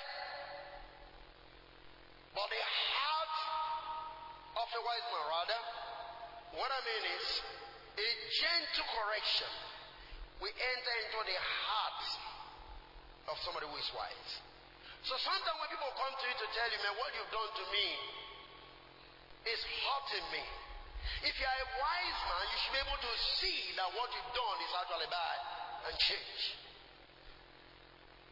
but 2.35 2.51
the 2.51 2.63
heart 2.67 3.10
of 4.57 4.67
a 4.67 4.81
wise 4.83 5.07
man, 5.11 5.27
rather. 5.31 5.61
What 6.59 6.71
I 6.71 6.81
mean 6.83 7.05
is, 7.15 7.27
a 8.01 8.09
gentle 8.33 8.87
correction 8.97 9.53
We 10.41 10.49
enter 10.49 10.95
into 11.05 11.21
the 11.29 11.37
heart 11.37 12.03
of 13.29 13.37
somebody 13.45 13.69
who 13.69 13.77
is 13.77 13.91
wise. 13.93 14.33
So 15.05 15.13
sometimes 15.21 15.57
when 15.61 15.69
people 15.69 15.93
come 16.01 16.15
to 16.17 16.25
you 16.25 16.37
to 16.41 16.49
tell 16.57 16.69
you, 16.73 16.81
man, 16.81 16.97
what 16.97 17.13
you've 17.13 17.29
done 17.29 17.51
to 17.61 17.65
me 17.69 17.89
is 19.53 19.61
hurting 19.61 20.27
me. 20.33 20.45
If 21.29 21.37
you 21.37 21.45
are 21.45 21.61
a 21.61 21.71
wise 21.77 22.21
man, 22.25 22.45
you 22.49 22.57
should 22.61 22.75
be 22.77 22.83
able 22.85 23.01
to 23.05 23.13
see 23.41 23.61
that 23.77 23.89
what 23.93 24.09
you've 24.13 24.33
done 24.33 24.59
is 24.65 24.73
actually 24.81 25.09
bad 25.13 25.39
and 25.89 25.95
change. 26.01 26.43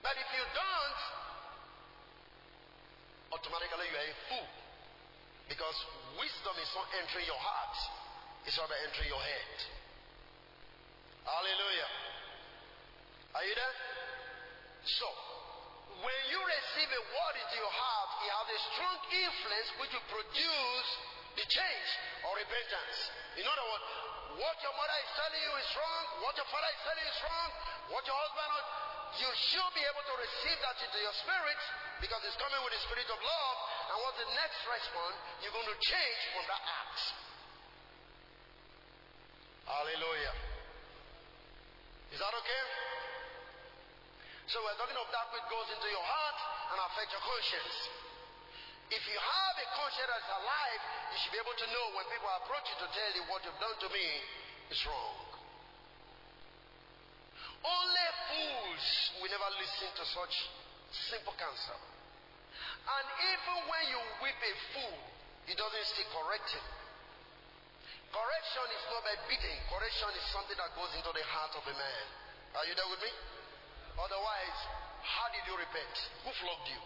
But 0.00 0.16
if 0.16 0.28
you 0.32 0.44
don't, 0.56 1.00
automatically 3.36 3.88
you 3.92 3.96
are 4.00 4.08
a 4.08 4.16
fool. 4.32 4.48
Because 5.48 5.76
wisdom 6.20 6.54
is 6.60 6.70
not 6.76 6.86
entering 7.00 7.24
your 7.24 7.40
heart, 7.40 7.76
it's 8.44 8.56
rather 8.60 8.76
entering 8.84 9.08
your 9.08 9.20
head. 9.20 9.56
Hallelujah. 11.24 11.90
Are 13.36 13.44
you 13.44 13.54
there? 13.56 13.76
So, 14.88 15.08
when 16.00 16.20
you 16.30 16.40
receive 16.40 16.90
a 16.94 17.02
word 17.10 17.34
into 17.42 17.56
your 17.58 17.74
heart, 17.74 18.10
it 18.24 18.30
has 18.32 18.48
a 18.48 18.60
strong 18.72 18.98
influence 19.08 19.68
which 19.82 19.92
will 19.92 20.08
produce 20.08 20.88
the 21.36 21.44
change 21.44 21.88
or 22.24 22.32
repentance. 22.38 22.96
In 23.36 23.44
other 23.44 23.66
words, 23.68 23.86
what 24.38 24.56
your 24.62 24.74
mother 24.74 24.98
is 25.02 25.10
telling 25.18 25.42
you 25.42 25.54
is 25.58 25.70
wrong, 25.74 26.04
what 26.24 26.34
your 26.38 26.48
father 26.48 26.70
is 26.70 26.82
telling 26.86 27.04
you 27.04 27.12
is 27.12 27.22
wrong, 27.26 27.50
what 27.92 28.02
your 28.06 28.16
husband 28.16 28.52
you 29.16 29.30
should 29.32 29.72
be 29.72 29.84
able 29.88 30.04
to 30.04 30.14
receive 30.20 30.58
that 30.60 30.76
into 30.84 30.98
your 31.00 31.16
spirit 31.16 31.60
because 32.04 32.20
it's 32.28 32.36
coming 32.36 32.60
with 32.60 32.72
the 32.76 32.82
spirit 32.84 33.08
of 33.08 33.18
love. 33.18 33.58
And 33.88 33.96
what's 34.04 34.18
the 34.20 34.30
next 34.36 34.60
response? 34.68 35.16
You're 35.40 35.56
going 35.56 35.70
to 35.72 35.78
change 35.80 36.20
from 36.36 36.44
that 36.52 36.62
act. 36.62 37.00
Hallelujah. 39.64 40.34
Is 42.12 42.18
that 42.20 42.32
okay? 42.32 42.64
So 44.48 44.64
we're 44.64 44.80
talking 44.80 44.96
of 44.96 45.08
that 45.12 45.28
which 45.28 45.44
goes 45.52 45.68
into 45.76 45.88
your 45.92 46.04
heart 46.04 46.38
and 46.72 46.76
affects 46.88 47.12
your 47.12 47.20
conscience. 47.20 47.76
If 48.88 49.04
you 49.04 49.18
have 49.20 49.54
a 49.60 49.66
conscience 49.76 50.08
that's 50.08 50.32
alive, 50.32 50.82
you 51.12 51.16
should 51.20 51.34
be 51.36 51.40
able 51.44 51.52
to 51.52 51.66
know 51.68 51.86
when 52.00 52.08
people 52.08 52.32
approach 52.40 52.64
you 52.72 52.76
to 52.80 52.88
tell 52.88 53.12
you 53.12 53.24
what 53.28 53.44
you've 53.44 53.60
done 53.60 53.76
to 53.76 53.88
me 53.92 54.08
is 54.72 54.80
wrong. 54.88 55.27
Only 57.64 58.08
fools 58.30 58.84
will 59.18 59.30
never 59.30 59.50
listen 59.58 59.90
to 59.98 60.04
such 60.06 60.34
simple 61.10 61.34
counsel. 61.34 61.80
And 62.88 63.06
even 63.34 63.56
when 63.66 63.84
you 63.92 64.00
whip 64.22 64.38
a 64.38 64.52
fool, 64.72 64.98
he 65.44 65.54
doesn't 65.58 65.86
still 65.90 66.08
correct 66.14 66.48
him. 66.54 66.66
Correction 68.08 68.66
is 68.72 68.84
not 68.88 69.02
by 69.04 69.16
beating. 69.28 69.58
Correction 69.68 70.10
is 70.16 70.24
something 70.32 70.56
that 70.56 70.72
goes 70.72 70.92
into 70.96 71.12
the 71.12 71.24
heart 71.28 71.52
of 71.60 71.64
a 71.66 71.74
man. 71.76 72.04
Are 72.56 72.64
you 72.64 72.72
there 72.72 72.88
with 72.88 73.04
me? 73.04 73.12
Otherwise, 74.00 74.58
how 75.04 75.28
did 75.34 75.44
you 75.44 75.56
repent? 75.58 75.94
Who 76.24 76.30
flogged 76.40 76.68
you? 76.72 76.82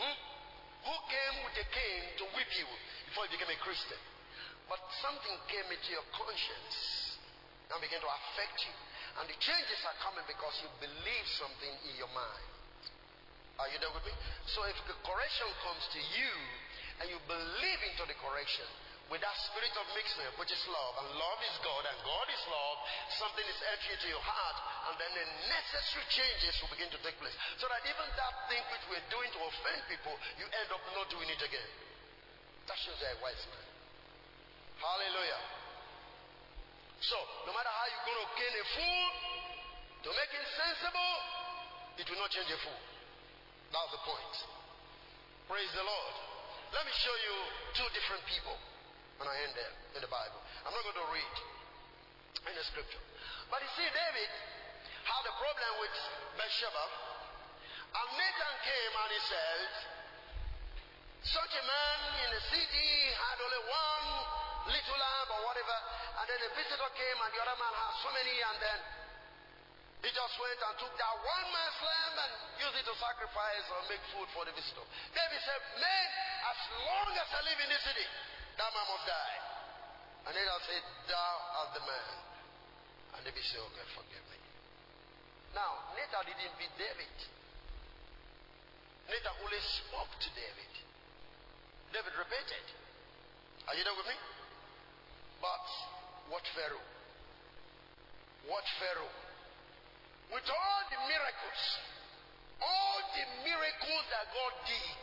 Hmm? 0.00 0.16
Who 0.90 0.96
came 1.06 1.36
with 1.44 1.54
a 1.60 1.66
cane 1.70 2.06
to 2.18 2.24
whip 2.34 2.50
you 2.56 2.66
before 3.06 3.28
you 3.28 3.36
became 3.36 3.52
a 3.52 3.60
Christian? 3.62 4.00
But 4.66 4.80
something 5.04 5.36
came 5.46 5.68
into 5.70 5.88
your 5.94 6.06
conscience 6.16 7.09
and 7.70 7.78
began 7.78 8.02
to 8.02 8.10
affect 8.10 8.58
you. 8.66 8.74
And 9.22 9.24
the 9.30 9.38
changes 9.38 9.80
are 9.86 9.96
coming 10.02 10.26
because 10.26 10.54
you 10.62 10.68
believe 10.82 11.26
something 11.38 11.74
in 11.90 11.94
your 11.98 12.10
mind. 12.10 12.46
Are 13.58 13.68
you 13.68 13.78
there 13.78 13.92
with 13.92 14.06
me? 14.06 14.14
So 14.48 14.64
if 14.66 14.78
the 14.88 14.96
correction 15.04 15.48
comes 15.62 15.84
to 15.92 16.00
you 16.00 16.32
and 17.02 17.06
you 17.12 17.18
believe 17.28 17.80
into 17.92 18.04
the 18.08 18.16
correction, 18.18 18.64
with 19.10 19.18
that 19.26 19.34
spirit 19.50 19.74
of 19.74 19.86
mixture, 19.90 20.30
which 20.38 20.54
is 20.54 20.62
love, 20.70 20.94
and 21.02 21.18
love 21.18 21.40
is 21.42 21.56
God, 21.66 21.82
and 21.82 21.98
God 22.06 22.26
is 22.30 22.42
love, 22.46 22.78
something 23.18 23.42
is 23.42 23.58
entering 23.74 23.98
into 23.98 24.08
your 24.14 24.22
heart, 24.22 24.58
and 24.86 24.94
then 25.02 25.10
the 25.18 25.26
necessary 25.50 26.06
changes 26.14 26.54
will 26.62 26.70
begin 26.70 26.86
to 26.94 27.00
take 27.02 27.18
place. 27.18 27.34
So 27.58 27.66
that 27.66 27.82
even 27.90 28.06
that 28.06 28.34
thing 28.46 28.62
which 28.70 28.86
we're 28.86 29.08
doing 29.10 29.26
to 29.34 29.40
offend 29.50 29.82
people, 29.90 30.14
you 30.38 30.46
end 30.46 30.70
up 30.70 30.78
not 30.94 31.10
doing 31.10 31.26
it 31.26 31.42
again. 31.42 31.70
That 32.70 32.78
shows 32.78 33.02
you're 33.02 33.10
a 33.10 33.18
wise 33.18 33.42
man. 33.50 33.66
Hallelujah. 34.78 35.59
So, 37.00 37.16
no 37.48 37.52
matter 37.56 37.72
how 37.72 37.86
you're 37.88 38.06
going 38.12 38.20
to 38.20 38.28
gain 38.36 38.54
a 38.60 38.64
fool, 38.76 39.08
to 40.04 40.08
make 40.12 40.32
him 40.32 40.46
sensible, 40.56 41.16
it 41.96 42.04
will 42.08 42.20
not 42.20 42.28
change 42.32 42.48
a 42.52 42.60
fool. 42.60 42.80
That's 43.72 43.92
the 43.92 44.02
point. 44.04 44.34
Praise 45.48 45.72
the 45.72 45.84
Lord. 45.84 46.14
Let 46.76 46.84
me 46.84 46.92
show 46.92 47.16
you 47.24 47.34
two 47.76 47.88
different 47.96 48.22
people 48.28 48.54
when 49.16 49.26
I 49.26 49.34
end 49.48 49.52
there 49.56 49.74
in 49.96 50.00
the 50.04 50.12
Bible. 50.12 50.40
I'm 50.64 50.72
not 50.76 50.84
going 50.86 51.00
to 51.00 51.10
read 51.12 51.36
in 52.48 52.54
the 52.54 52.64
scripture. 52.68 53.02
But 53.48 53.64
you 53.64 53.70
see, 53.74 53.88
David 53.90 54.30
had 55.08 55.24
a 55.24 55.34
problem 55.40 55.72
with 55.82 55.94
Bathsheba. 56.36 56.84
And 57.90 58.08
Nathan 58.14 58.54
came 58.62 58.92
and 58.94 59.10
he 59.10 59.22
said, 59.26 59.70
such 61.26 61.52
a 61.52 61.64
man 61.64 61.98
in 62.22 62.28
the 62.32 62.42
city 62.48 62.90
had 63.18 63.36
only 63.44 63.62
one 63.66 64.29
little 64.70 64.98
lamb 64.98 65.28
or 65.34 65.40
whatever, 65.50 65.76
and 66.22 66.24
then 66.30 66.40
a 66.46 66.50
visitor 66.54 66.90
came 66.94 67.18
and 67.20 67.30
the 67.34 67.40
other 67.42 67.58
man 67.58 67.72
had 67.74 67.94
so 68.00 68.08
many, 68.14 68.34
and 68.38 68.56
then 68.62 68.78
he 70.00 70.08
just 70.08 70.34
went 70.40 70.60
and 70.64 70.74
took 70.80 70.94
that 70.96 71.14
one 71.20 71.46
man's 71.52 71.78
lamb 71.84 72.14
and 72.24 72.32
used 72.56 72.76
it 72.80 72.86
to 72.88 72.96
sacrifice 72.96 73.66
or 73.68 73.84
make 73.92 74.00
food 74.16 74.28
for 74.32 74.48
the 74.48 74.52
visitor. 74.56 74.80
David 75.12 75.40
said, 75.44 75.60
Man, 75.76 76.06
as 76.48 76.58
long 76.88 77.12
as 77.20 77.28
I 77.36 77.40
live 77.44 77.60
in 77.60 77.68
this 77.68 77.84
city, 77.84 78.06
that 78.56 78.70
man 78.72 78.86
must 78.88 79.04
die. 79.04 79.38
And 80.24 80.32
then 80.32 80.46
I 80.48 80.58
said, 80.64 80.82
Thou 81.04 81.32
art 81.60 81.70
the 81.76 81.84
man. 81.84 82.08
And 83.12 83.20
David 83.28 83.44
said, 83.44 83.60
Okay, 83.60 83.86
forgive 83.92 84.24
me. 84.32 84.40
Now, 85.52 85.92
Nathan 85.92 86.32
didn't 86.32 86.56
beat 86.56 86.72
David. 86.80 87.16
Nathan 89.04 89.36
only 89.36 89.60
spoke 89.84 90.12
to 90.16 90.28
David. 90.32 90.72
David 91.92 92.14
repented. 92.16 92.66
Are 93.68 93.76
you 93.76 93.84
there 93.84 93.96
with 94.00 94.08
me? 94.08 94.16
But 95.40 95.66
what 96.28 96.44
Pharaoh? 96.52 96.86
What 98.48 98.64
Pharaoh? 98.76 99.14
With 100.30 100.46
all 100.46 100.80
the 100.92 101.00
miracles, 101.10 101.62
all 102.62 102.98
the 103.16 103.24
miracles 103.42 104.04
that 104.14 104.24
God 104.30 104.52
did 104.68 105.02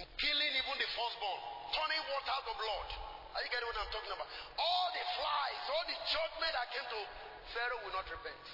in 0.00 0.04
killing 0.18 0.52
even 0.56 0.76
the 0.80 0.88
firstborn, 0.96 1.40
turning 1.76 2.02
water 2.10 2.38
to 2.48 2.52
blood. 2.58 2.88
Are 3.36 3.40
you 3.44 3.50
getting 3.52 3.68
what 3.70 3.78
I'm 3.78 3.92
talking 3.92 4.10
about? 4.10 4.26
All 4.56 4.88
the 4.90 5.04
flies, 5.14 5.62
all 5.70 5.84
the 5.86 5.98
judgment 6.10 6.52
that 6.58 6.66
came 6.74 6.86
to 6.90 7.00
Pharaoh 7.54 7.80
will 7.86 7.94
not 7.94 8.08
repent. 8.08 8.44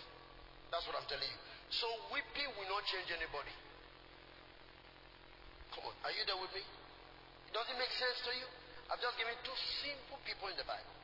That's 0.69 0.85
what 0.85 0.99
I'm 0.99 1.07
telling 1.09 1.31
you. 1.31 1.41
So 1.73 1.87
weeping 2.11 2.51
will 2.59 2.69
not 2.69 2.85
change 2.91 3.09
anybody. 3.15 3.55
Come 5.73 5.89
on, 5.89 5.95
are 6.05 6.13
you 6.13 6.23
there 6.27 6.39
with 6.39 6.53
me? 6.53 6.63
It 6.63 7.53
doesn't 7.55 7.79
make 7.79 7.91
sense 7.97 8.19
to 8.29 8.33
you? 8.35 8.47
I've 8.93 9.01
just 9.01 9.17
given 9.17 9.33
two 9.43 9.57
simple 9.81 10.21
people 10.29 10.53
in 10.53 10.57
the 10.61 10.67
Bible. 10.69 10.95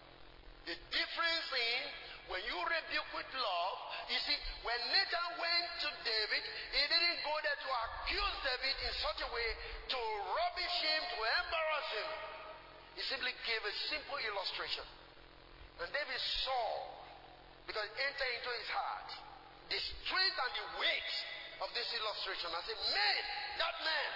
The 0.69 0.77
difference 0.93 1.49
in 1.57 1.83
when 2.31 2.43
you 2.47 2.55
rebuke 2.55 3.11
with 3.11 3.27
love, 3.35 3.77
you 4.07 4.19
see, 4.23 4.39
when 4.63 4.79
Nathan 4.95 5.29
went 5.35 5.67
to 5.83 5.89
David, 6.07 6.43
he 6.71 6.83
didn't 6.87 7.19
go 7.27 7.35
there 7.43 7.59
to 7.59 7.71
accuse 7.75 8.37
David 8.47 8.75
in 8.87 8.93
such 9.03 9.19
a 9.19 9.29
way 9.35 9.49
to 9.91 10.01
rubbish 10.31 10.77
him, 10.79 11.01
to 11.11 11.19
embarrass 11.27 11.89
him. 11.91 12.11
He 12.95 13.03
simply 13.11 13.35
gave 13.43 13.63
a 13.67 13.75
simple 13.91 14.19
illustration. 14.23 14.87
And 15.83 15.91
David 15.91 16.23
saw, 16.47 16.67
because 17.67 17.83
it 17.83 17.99
entered 17.99 18.33
into 18.39 18.51
his 18.63 18.71
heart, 18.71 19.11
the 19.75 19.81
strength 19.83 20.39
and 20.39 20.53
the 20.55 20.67
weight 20.79 21.11
of 21.67 21.69
this 21.75 21.89
illustration. 21.99 22.47
I 22.55 22.63
said, 22.63 22.79
Man, 22.95 23.23
that 23.59 23.77
man. 23.83 24.11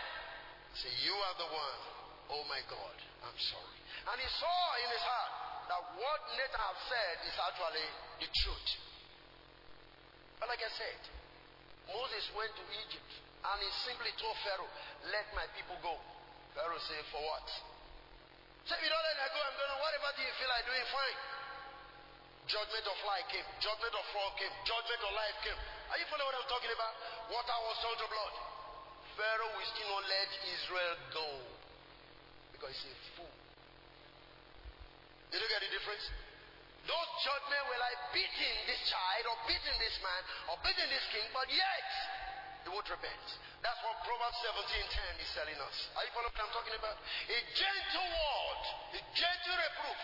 I 0.70 0.76
said, 0.78 0.94
You 1.02 1.14
are 1.18 1.36
the 1.38 1.50
one. 1.50 1.80
Oh 2.30 2.44
my 2.46 2.62
God, 2.70 2.96
I'm 3.26 3.40
sorry. 3.50 3.78
And 4.06 4.16
he 4.22 4.28
saw 4.38 4.58
in 4.86 4.88
his 4.94 5.02
heart 5.02 5.33
that 5.68 5.82
what 5.96 6.20
Nathan 6.36 6.60
have 6.60 6.80
said 6.88 7.16
is 7.28 7.36
actually 7.40 7.88
the 8.20 8.28
truth. 8.44 8.68
But 10.38 10.52
like 10.52 10.60
I 10.60 10.72
said, 10.76 11.00
Moses 11.88 12.24
went 12.36 12.52
to 12.56 12.64
Egypt 12.84 13.10
and 13.44 13.56
he 13.60 13.70
simply 13.84 14.12
told 14.16 14.36
Pharaoh, 14.44 14.72
Let 15.12 15.26
my 15.36 15.44
people 15.56 15.76
go. 15.84 15.96
Pharaoh 16.56 16.80
said, 16.80 17.04
For 17.12 17.20
what? 17.20 17.46
Say, 18.64 18.76
if 18.76 18.82
you 18.84 18.88
don't 18.88 19.04
let 19.04 19.16
me 19.20 19.26
go, 19.36 19.40
I'm 19.44 19.56
going 19.60 19.72
to, 19.72 19.78
whatever 19.80 20.08
do 20.16 20.20
you 20.24 20.34
feel 20.40 20.48
like 20.48 20.64
doing, 20.64 20.88
fine. 20.88 21.20
Judgment 22.48 22.84
of 22.88 22.98
life 23.08 23.26
came, 23.32 23.48
judgment 23.60 23.92
of 23.92 24.04
fall 24.12 24.32
came, 24.36 24.52
judgment 24.68 25.00
of 25.00 25.12
life 25.16 25.36
came. 25.44 25.60
Are 25.92 25.98
you 26.00 26.06
following 26.08 26.28
what 26.28 26.40
I'm 26.44 26.48
talking 26.48 26.72
about? 26.72 26.92
Water 27.28 27.58
was 27.68 27.76
turned 27.84 28.00
to 28.04 28.08
blood. 28.08 28.34
Pharaoh 29.16 29.52
will 29.52 29.68
still 29.68 29.90
not 29.92 30.04
let 30.08 30.28
Israel 30.44 30.94
go 31.12 31.28
because 32.52 32.72
he's 32.80 32.92
a 32.92 33.10
fool. 33.20 33.43
Did 35.34 35.42
you 35.42 35.50
get 35.50 35.66
the 35.66 35.72
difference? 35.74 36.06
Those 36.86 37.10
judgments 37.26 37.66
were 37.66 37.80
like 37.82 37.98
beating 38.14 38.56
this 38.70 38.78
child 38.86 39.34
or 39.34 39.36
beating 39.50 39.78
this 39.82 39.98
man 39.98 40.22
or 40.46 40.54
beating 40.62 40.86
this 40.86 41.02
king, 41.10 41.26
but 41.34 41.50
yet 41.50 41.88
they 42.62 42.70
won't 42.70 42.86
repent. 42.86 43.26
That's 43.58 43.82
what 43.82 43.98
Proverbs 44.06 44.38
17:10 44.46 45.18
is 45.18 45.26
telling 45.34 45.58
us. 45.58 45.76
Are 45.98 46.06
you 46.06 46.14
following 46.14 46.30
what 46.30 46.38
I'm 46.38 46.54
talking 46.54 46.78
about? 46.78 47.02
A 47.34 47.38
gentle 47.50 48.08
word, 48.14 48.62
a 48.94 49.00
gentle 49.10 49.56
reproof 49.58 50.00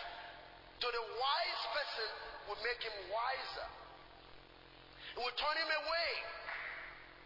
to 0.83 0.87
the 0.99 1.03
wise 1.15 1.63
person 1.79 2.09
will 2.51 2.59
make 2.67 2.83
him 2.83 2.95
wiser. 3.07 3.69
It 5.15 5.19
will 5.23 5.37
turn 5.39 5.55
him 5.63 5.71
away. 5.71 6.11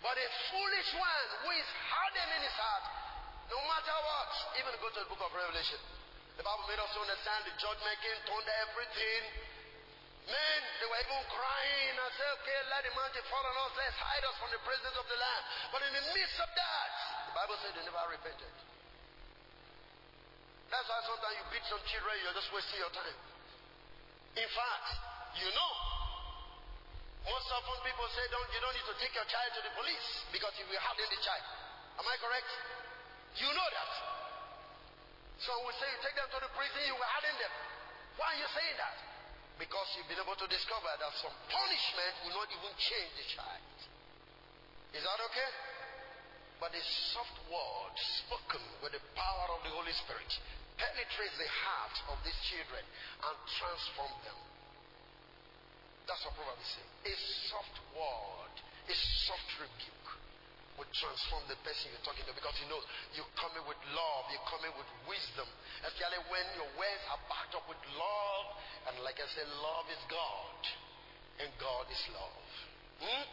But 0.06 0.14
a 0.14 0.28
foolish 0.53 0.89
one 0.93 1.28
who 1.41 1.58
is 1.58 1.70
hardened 1.89 2.32
in 2.38 2.41
his 2.45 2.53
heart, 2.53 2.86
no 3.49 3.58
matter 3.66 3.97
what, 3.97 4.32
even 4.62 4.78
go 4.78 4.93
to 4.93 4.99
the 5.01 5.10
book 5.10 5.26
of 5.26 5.34
Revelation. 5.34 6.05
The 6.36 6.44
Bible 6.44 6.68
made 6.68 6.82
us 6.84 6.92
understand 7.00 7.48
the 7.48 7.56
judgment 7.56 7.96
came, 8.04 8.20
turned 8.28 8.50
everything. 8.68 9.22
Men, 10.26 10.60
they 10.82 10.88
were 10.90 11.00
even 11.06 11.22
crying 11.32 11.96
and 11.96 12.10
said, 12.18 12.30
okay, 12.42 12.60
let 12.74 12.82
the 12.82 12.92
mountain 12.98 13.24
fall 13.30 13.46
on 13.46 13.56
us, 13.62 13.72
let's 13.78 13.96
hide 14.02 14.26
us 14.26 14.36
from 14.42 14.50
the 14.50 14.62
presence 14.66 14.98
of 14.98 15.06
the 15.06 15.18
Lamb. 15.22 15.44
But 15.70 15.86
in 15.86 15.92
the 15.94 16.04
midst 16.18 16.38
of 16.42 16.50
that, 16.50 16.92
the 17.30 17.34
Bible 17.38 17.56
said 17.62 17.72
they 17.78 17.86
never 17.86 18.04
repented. 18.10 18.54
That's 20.74 20.88
why 20.90 21.00
sometimes 21.06 21.36
you 21.40 21.46
beat 21.54 21.66
some 21.70 21.84
children, 21.88 22.18
you're 22.26 22.34
just 22.34 22.50
wasting 22.50 22.82
your 22.82 22.90
time. 22.90 23.18
In 24.36 24.50
fact, 24.50 24.88
you 25.40 25.48
know, 25.54 25.72
most 27.30 27.48
often 27.54 27.78
people 27.86 28.08
say 28.12 28.26
don't, 28.34 28.50
you 28.50 28.60
don't 28.60 28.76
need 28.76 28.90
to 28.90 28.98
take 28.98 29.14
your 29.14 29.30
child 29.30 29.50
to 29.56 29.62
the 29.62 29.74
police 29.78 30.08
because 30.34 30.52
you 30.58 30.66
will 30.68 30.82
harden 30.82 31.06
the 31.06 31.22
child. 31.22 31.46
Am 32.02 32.06
I 32.06 32.18
correct? 32.18 32.50
You 33.40 33.50
know 33.54 33.70
that. 33.78 34.14
So 35.44 35.52
we 35.68 35.72
say 35.76 35.88
you 35.92 36.00
take 36.00 36.16
them 36.16 36.30
to 36.32 36.40
the 36.40 36.52
prison, 36.56 36.80
you 36.88 36.96
will 36.96 37.12
harden 37.12 37.36
them. 37.36 37.54
Why 38.16 38.32
are 38.32 38.40
you 38.40 38.50
saying 38.56 38.78
that? 38.80 38.98
Because 39.60 39.88
you've 39.96 40.08
been 40.08 40.20
able 40.20 40.36
to 40.40 40.48
discover 40.48 40.88
that 40.88 41.12
some 41.20 41.36
punishment 41.52 42.14
will 42.24 42.36
not 42.40 42.48
even 42.52 42.72
change 42.80 43.12
the 43.20 43.28
child. 43.36 43.76
Is 44.96 45.04
that 45.04 45.20
okay? 45.32 45.52
But 46.60 46.72
a 46.72 46.84
soft 47.12 47.36
word 47.52 47.96
spoken 48.24 48.64
with 48.80 48.96
the 48.96 49.04
power 49.16 49.48
of 49.52 49.60
the 49.68 49.72
Holy 49.76 49.92
Spirit 50.08 50.32
penetrates 50.80 51.36
the 51.36 51.52
heart 51.52 51.96
of 52.16 52.18
these 52.24 52.40
children 52.48 52.84
and 52.84 53.36
transforms 53.60 54.20
them. 54.24 54.40
That's 56.08 56.24
what 56.24 56.36
Proverbs 56.40 56.64
is. 56.64 56.88
A 57.12 57.16
soft 57.52 57.76
word, 57.92 58.56
a 58.88 58.96
soft 59.28 59.50
rebuke 59.60 59.96
will 60.76 60.89
transform 60.91 61.43
the 61.47 61.55
person 61.63 61.91
you're 61.91 62.03
talking 62.03 62.28
to 62.28 62.36
because 62.36 62.55
you 62.59 62.67
know 62.67 62.80
you're 63.15 63.36
coming 63.39 63.63
with 63.63 63.80
love, 63.95 64.28
you're 64.32 64.49
coming 64.51 64.71
with 64.76 64.88
wisdom. 65.07 65.47
Especially 65.88 66.21
when 66.28 66.45
your 66.59 66.69
words 66.76 67.03
are 67.11 67.21
backed 67.32 67.55
up 67.55 67.63
with 67.67 67.80
love. 67.95 68.45
And 68.91 68.95
like 69.07 69.19
I 69.19 69.28
said, 69.32 69.47
love 69.63 69.88
is 69.88 70.03
God. 70.11 70.59
And 71.39 71.49
God 71.59 71.86
is 71.88 72.03
love. 72.11 72.47
Hmm? 73.03 73.23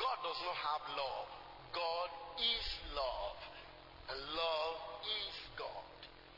God 0.00 0.16
does 0.24 0.40
not 0.44 0.56
have 0.56 0.84
love. 0.96 1.28
God 1.72 2.10
is 2.40 2.66
love. 2.92 3.38
And 4.12 4.18
love 4.36 4.76
is 5.04 5.36
God. 5.56 5.92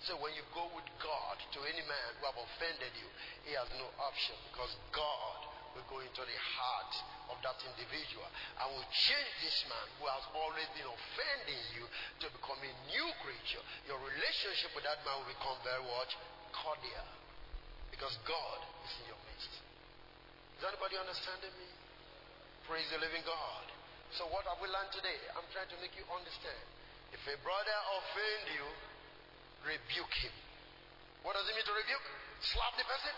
So 0.07 0.21
when 0.21 0.37
you 0.37 0.45
go 0.53 0.69
with 0.77 0.85
God 1.01 1.37
to 1.57 1.59
any 1.65 1.81
man 1.81 2.09
who 2.21 2.29
have 2.29 2.37
offended 2.37 2.93
you, 2.93 3.09
he 3.49 3.57
has 3.57 3.67
no 3.81 3.89
option 3.97 4.37
because 4.53 4.73
God 4.93 5.44
will 5.75 5.87
go 5.91 5.99
into 5.99 6.23
the 6.23 6.39
heart 6.39 6.95
of 7.35 7.37
that 7.43 7.59
individual 7.67 8.27
and 8.63 8.67
will 8.71 8.89
change 8.91 9.31
this 9.43 9.59
man 9.67 9.87
who 9.99 10.07
has 10.07 10.25
always 10.39 10.69
been 10.79 10.87
offending 10.87 11.63
you 11.75 11.85
to 12.23 12.27
become 12.31 12.59
a 12.63 12.73
new 12.89 13.07
creature. 13.27 13.63
Your 13.91 13.99
relationship 13.99 14.71
with 14.79 14.87
that 14.87 15.03
man 15.03 15.19
will 15.19 15.31
become 15.35 15.59
very 15.67 15.83
what? 15.83 16.11
Cordial. 16.55 17.09
Because 17.91 18.15
God 18.27 18.59
is 18.87 18.93
in 19.03 19.11
your 19.11 19.21
midst. 19.27 19.53
Is 20.59 20.63
anybody 20.63 20.95
understanding 20.99 21.55
me? 21.59 21.69
Praise 22.71 22.87
the 22.95 23.03
living 23.03 23.23
God. 23.27 23.67
So 24.15 24.31
what 24.31 24.47
have 24.47 24.63
we 24.63 24.71
learned 24.71 24.95
today? 24.95 25.19
I'm 25.35 25.47
trying 25.51 25.69
to 25.75 25.79
make 25.83 25.93
you 25.99 26.07
understand. 26.07 26.65
If 27.11 27.23
a 27.27 27.37
brother 27.43 27.79
offend 27.99 28.43
you, 28.55 28.67
rebuke 29.67 30.15
him. 30.23 30.35
What 31.27 31.35
does 31.35 31.47
it 31.51 31.55
mean 31.59 31.67
to 31.67 31.75
rebuke? 31.75 32.07
Slap 32.55 32.79
the 32.79 32.87
person? 32.87 33.15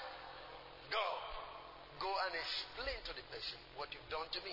Go. 0.89 1.36
Go 1.97 2.13
and 2.29 2.33
explain 2.37 2.99
to 3.09 3.13
the 3.17 3.25
person 3.33 3.57
what 3.81 3.89
you've 3.93 4.11
done 4.13 4.29
to 4.29 4.41
me. 4.45 4.53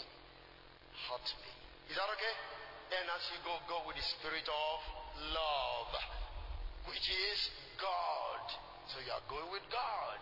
Hurt 1.09 1.27
me. 1.43 1.51
Is 1.91 1.95
that 1.99 2.07
okay? 2.15 2.35
Then 2.87 3.03
as 3.09 3.23
you 3.33 3.39
go, 3.43 3.57
go 3.67 3.83
with 3.83 3.99
the 3.99 4.07
spirit 4.19 4.47
of 4.47 4.77
love, 5.35 5.91
which 6.87 7.03
is 7.03 7.39
God. 7.81 8.43
So 8.91 9.03
you 9.03 9.11
are 9.11 9.25
going 9.27 9.49
with 9.51 9.65
God. 9.67 10.19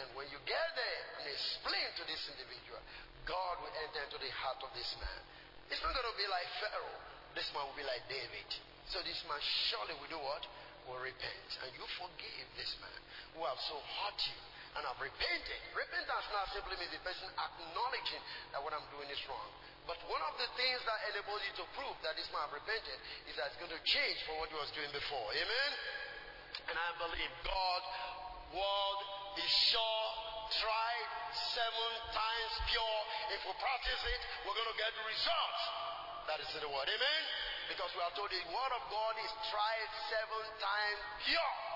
And 0.00 0.08
when 0.16 0.26
you 0.32 0.40
get 0.48 0.68
there 0.74 1.02
and 1.20 1.24
explain 1.30 1.88
to 2.00 2.02
this 2.08 2.22
individual, 2.32 2.80
God 3.28 3.60
will 3.62 3.74
enter 3.84 4.00
into 4.04 4.18
the 4.18 4.32
heart 4.40 4.60
of 4.64 4.70
this 4.72 4.90
man. 4.98 5.20
It's 5.68 5.80
not 5.84 5.92
going 5.94 6.08
to 6.08 6.18
be 6.18 6.28
like 6.28 6.48
Pharaoh. 6.60 6.98
This 7.36 7.48
man 7.52 7.66
will 7.66 7.78
be 7.78 7.86
like 7.86 8.04
David. 8.08 8.48
So 8.90 9.00
this 9.02 9.20
man 9.26 9.40
surely 9.70 9.96
will 10.00 10.12
do 10.12 10.20
what? 10.20 10.44
Will 10.86 11.00
repent. 11.00 11.50
And 11.64 11.72
you 11.76 11.84
forgive 11.96 12.46
this 12.58 12.72
man 12.78 13.00
who 13.34 13.46
have 13.48 13.58
so 13.68 13.76
hurt 13.80 14.20
you 14.28 14.40
and 14.74 14.82
I've 14.82 14.98
repented. 14.98 15.60
Repentance 15.70 16.26
now 16.34 16.44
simply 16.50 16.74
means 16.82 16.90
the 16.90 17.02
person 17.06 17.30
acknowledging 17.38 18.22
that 18.50 18.58
what 18.58 18.74
I'm 18.74 18.86
doing 18.90 19.06
is 19.06 19.20
wrong. 19.30 19.50
But 19.86 20.00
one 20.08 20.22
of 20.24 20.34
the 20.40 20.48
things 20.58 20.80
that 20.88 20.98
enables 21.14 21.44
you 21.44 21.54
to 21.62 21.64
prove 21.78 21.94
that 22.02 22.18
this 22.18 22.26
man 22.34 22.48
repented 22.50 22.98
is 23.30 23.38
that 23.38 23.52
it's 23.52 23.60
going 23.60 23.70
to 23.70 23.82
change 23.84 24.18
from 24.26 24.40
what 24.42 24.48
he 24.50 24.56
was 24.56 24.72
doing 24.72 24.90
before. 24.90 25.28
Amen? 25.30 25.70
And 26.72 26.76
I 26.80 26.88
believe 26.98 27.32
God, 27.44 27.82
word 28.56 29.00
is 29.38 29.52
sure, 29.70 30.06
tried, 30.58 31.08
seven 31.52 31.90
times 32.16 32.52
pure. 32.72 32.98
If 33.36 33.40
we 33.44 33.52
practice 33.60 34.02
it, 34.08 34.20
we're 34.48 34.56
going 34.56 34.72
to 34.72 34.78
get 34.80 34.90
the 34.96 35.04
results. 35.04 35.62
That 36.32 36.40
is 36.40 36.48
in 36.56 36.64
the 36.64 36.72
word. 36.72 36.88
Amen? 36.88 37.22
Because 37.68 37.92
we 37.92 38.00
are 38.00 38.14
told 38.16 38.32
the 38.32 38.40
word 38.48 38.72
of 38.72 38.82
God 38.88 39.14
is 39.20 39.32
tried 39.52 39.88
seven 40.08 40.44
times 40.56 41.00
pure. 41.28 41.73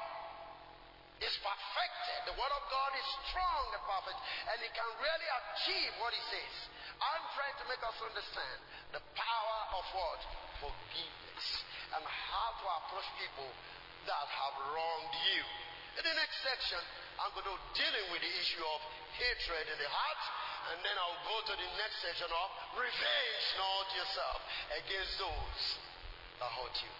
It's 1.18 1.38
perfected. 1.42 2.18
The 2.30 2.36
word 2.38 2.54
of 2.54 2.64
God 2.70 2.90
is 2.94 3.08
strong 3.26 3.64
and 3.74 3.82
perfect, 3.82 4.18
and 4.54 4.58
it 4.62 4.70
can 4.70 4.86
really 5.02 5.28
achieve 5.34 5.92
what 5.98 6.14
he 6.14 6.22
says. 6.30 6.54
I'm 7.02 7.24
trying 7.34 7.56
to 7.58 7.66
make 7.66 7.82
us 7.82 7.98
understand 7.98 8.58
the 8.94 9.02
power 9.18 9.58
of 9.78 9.84
what? 9.94 10.20
Forgiveness. 10.62 11.46
And 11.94 12.02
how 12.06 12.48
to 12.54 12.66
approach 12.82 13.08
people 13.18 13.50
that 14.06 14.26
have 14.30 14.56
wronged 14.70 15.14
you. 15.34 15.42
In 15.98 16.04
the 16.06 16.14
next 16.14 16.38
section, 16.46 16.78
I'm 17.18 17.34
going 17.34 17.50
to 17.50 17.58
dealing 17.74 18.06
with 18.14 18.22
the 18.22 18.32
issue 18.38 18.62
of 18.62 18.78
hatred 19.18 19.66
in 19.74 19.78
the 19.82 19.90
heart, 19.90 20.22
and 20.70 20.78
then 20.86 20.94
I'll 20.94 21.22
go 21.26 21.36
to 21.50 21.54
the 21.58 21.70
next 21.82 21.98
section 21.98 22.30
of 22.30 22.48
revenge 22.78 23.44
not 23.58 23.86
yourself 23.98 24.38
against 24.78 25.14
those 25.18 25.62
that 26.38 26.50
hurt 26.54 26.76
you. 26.78 26.92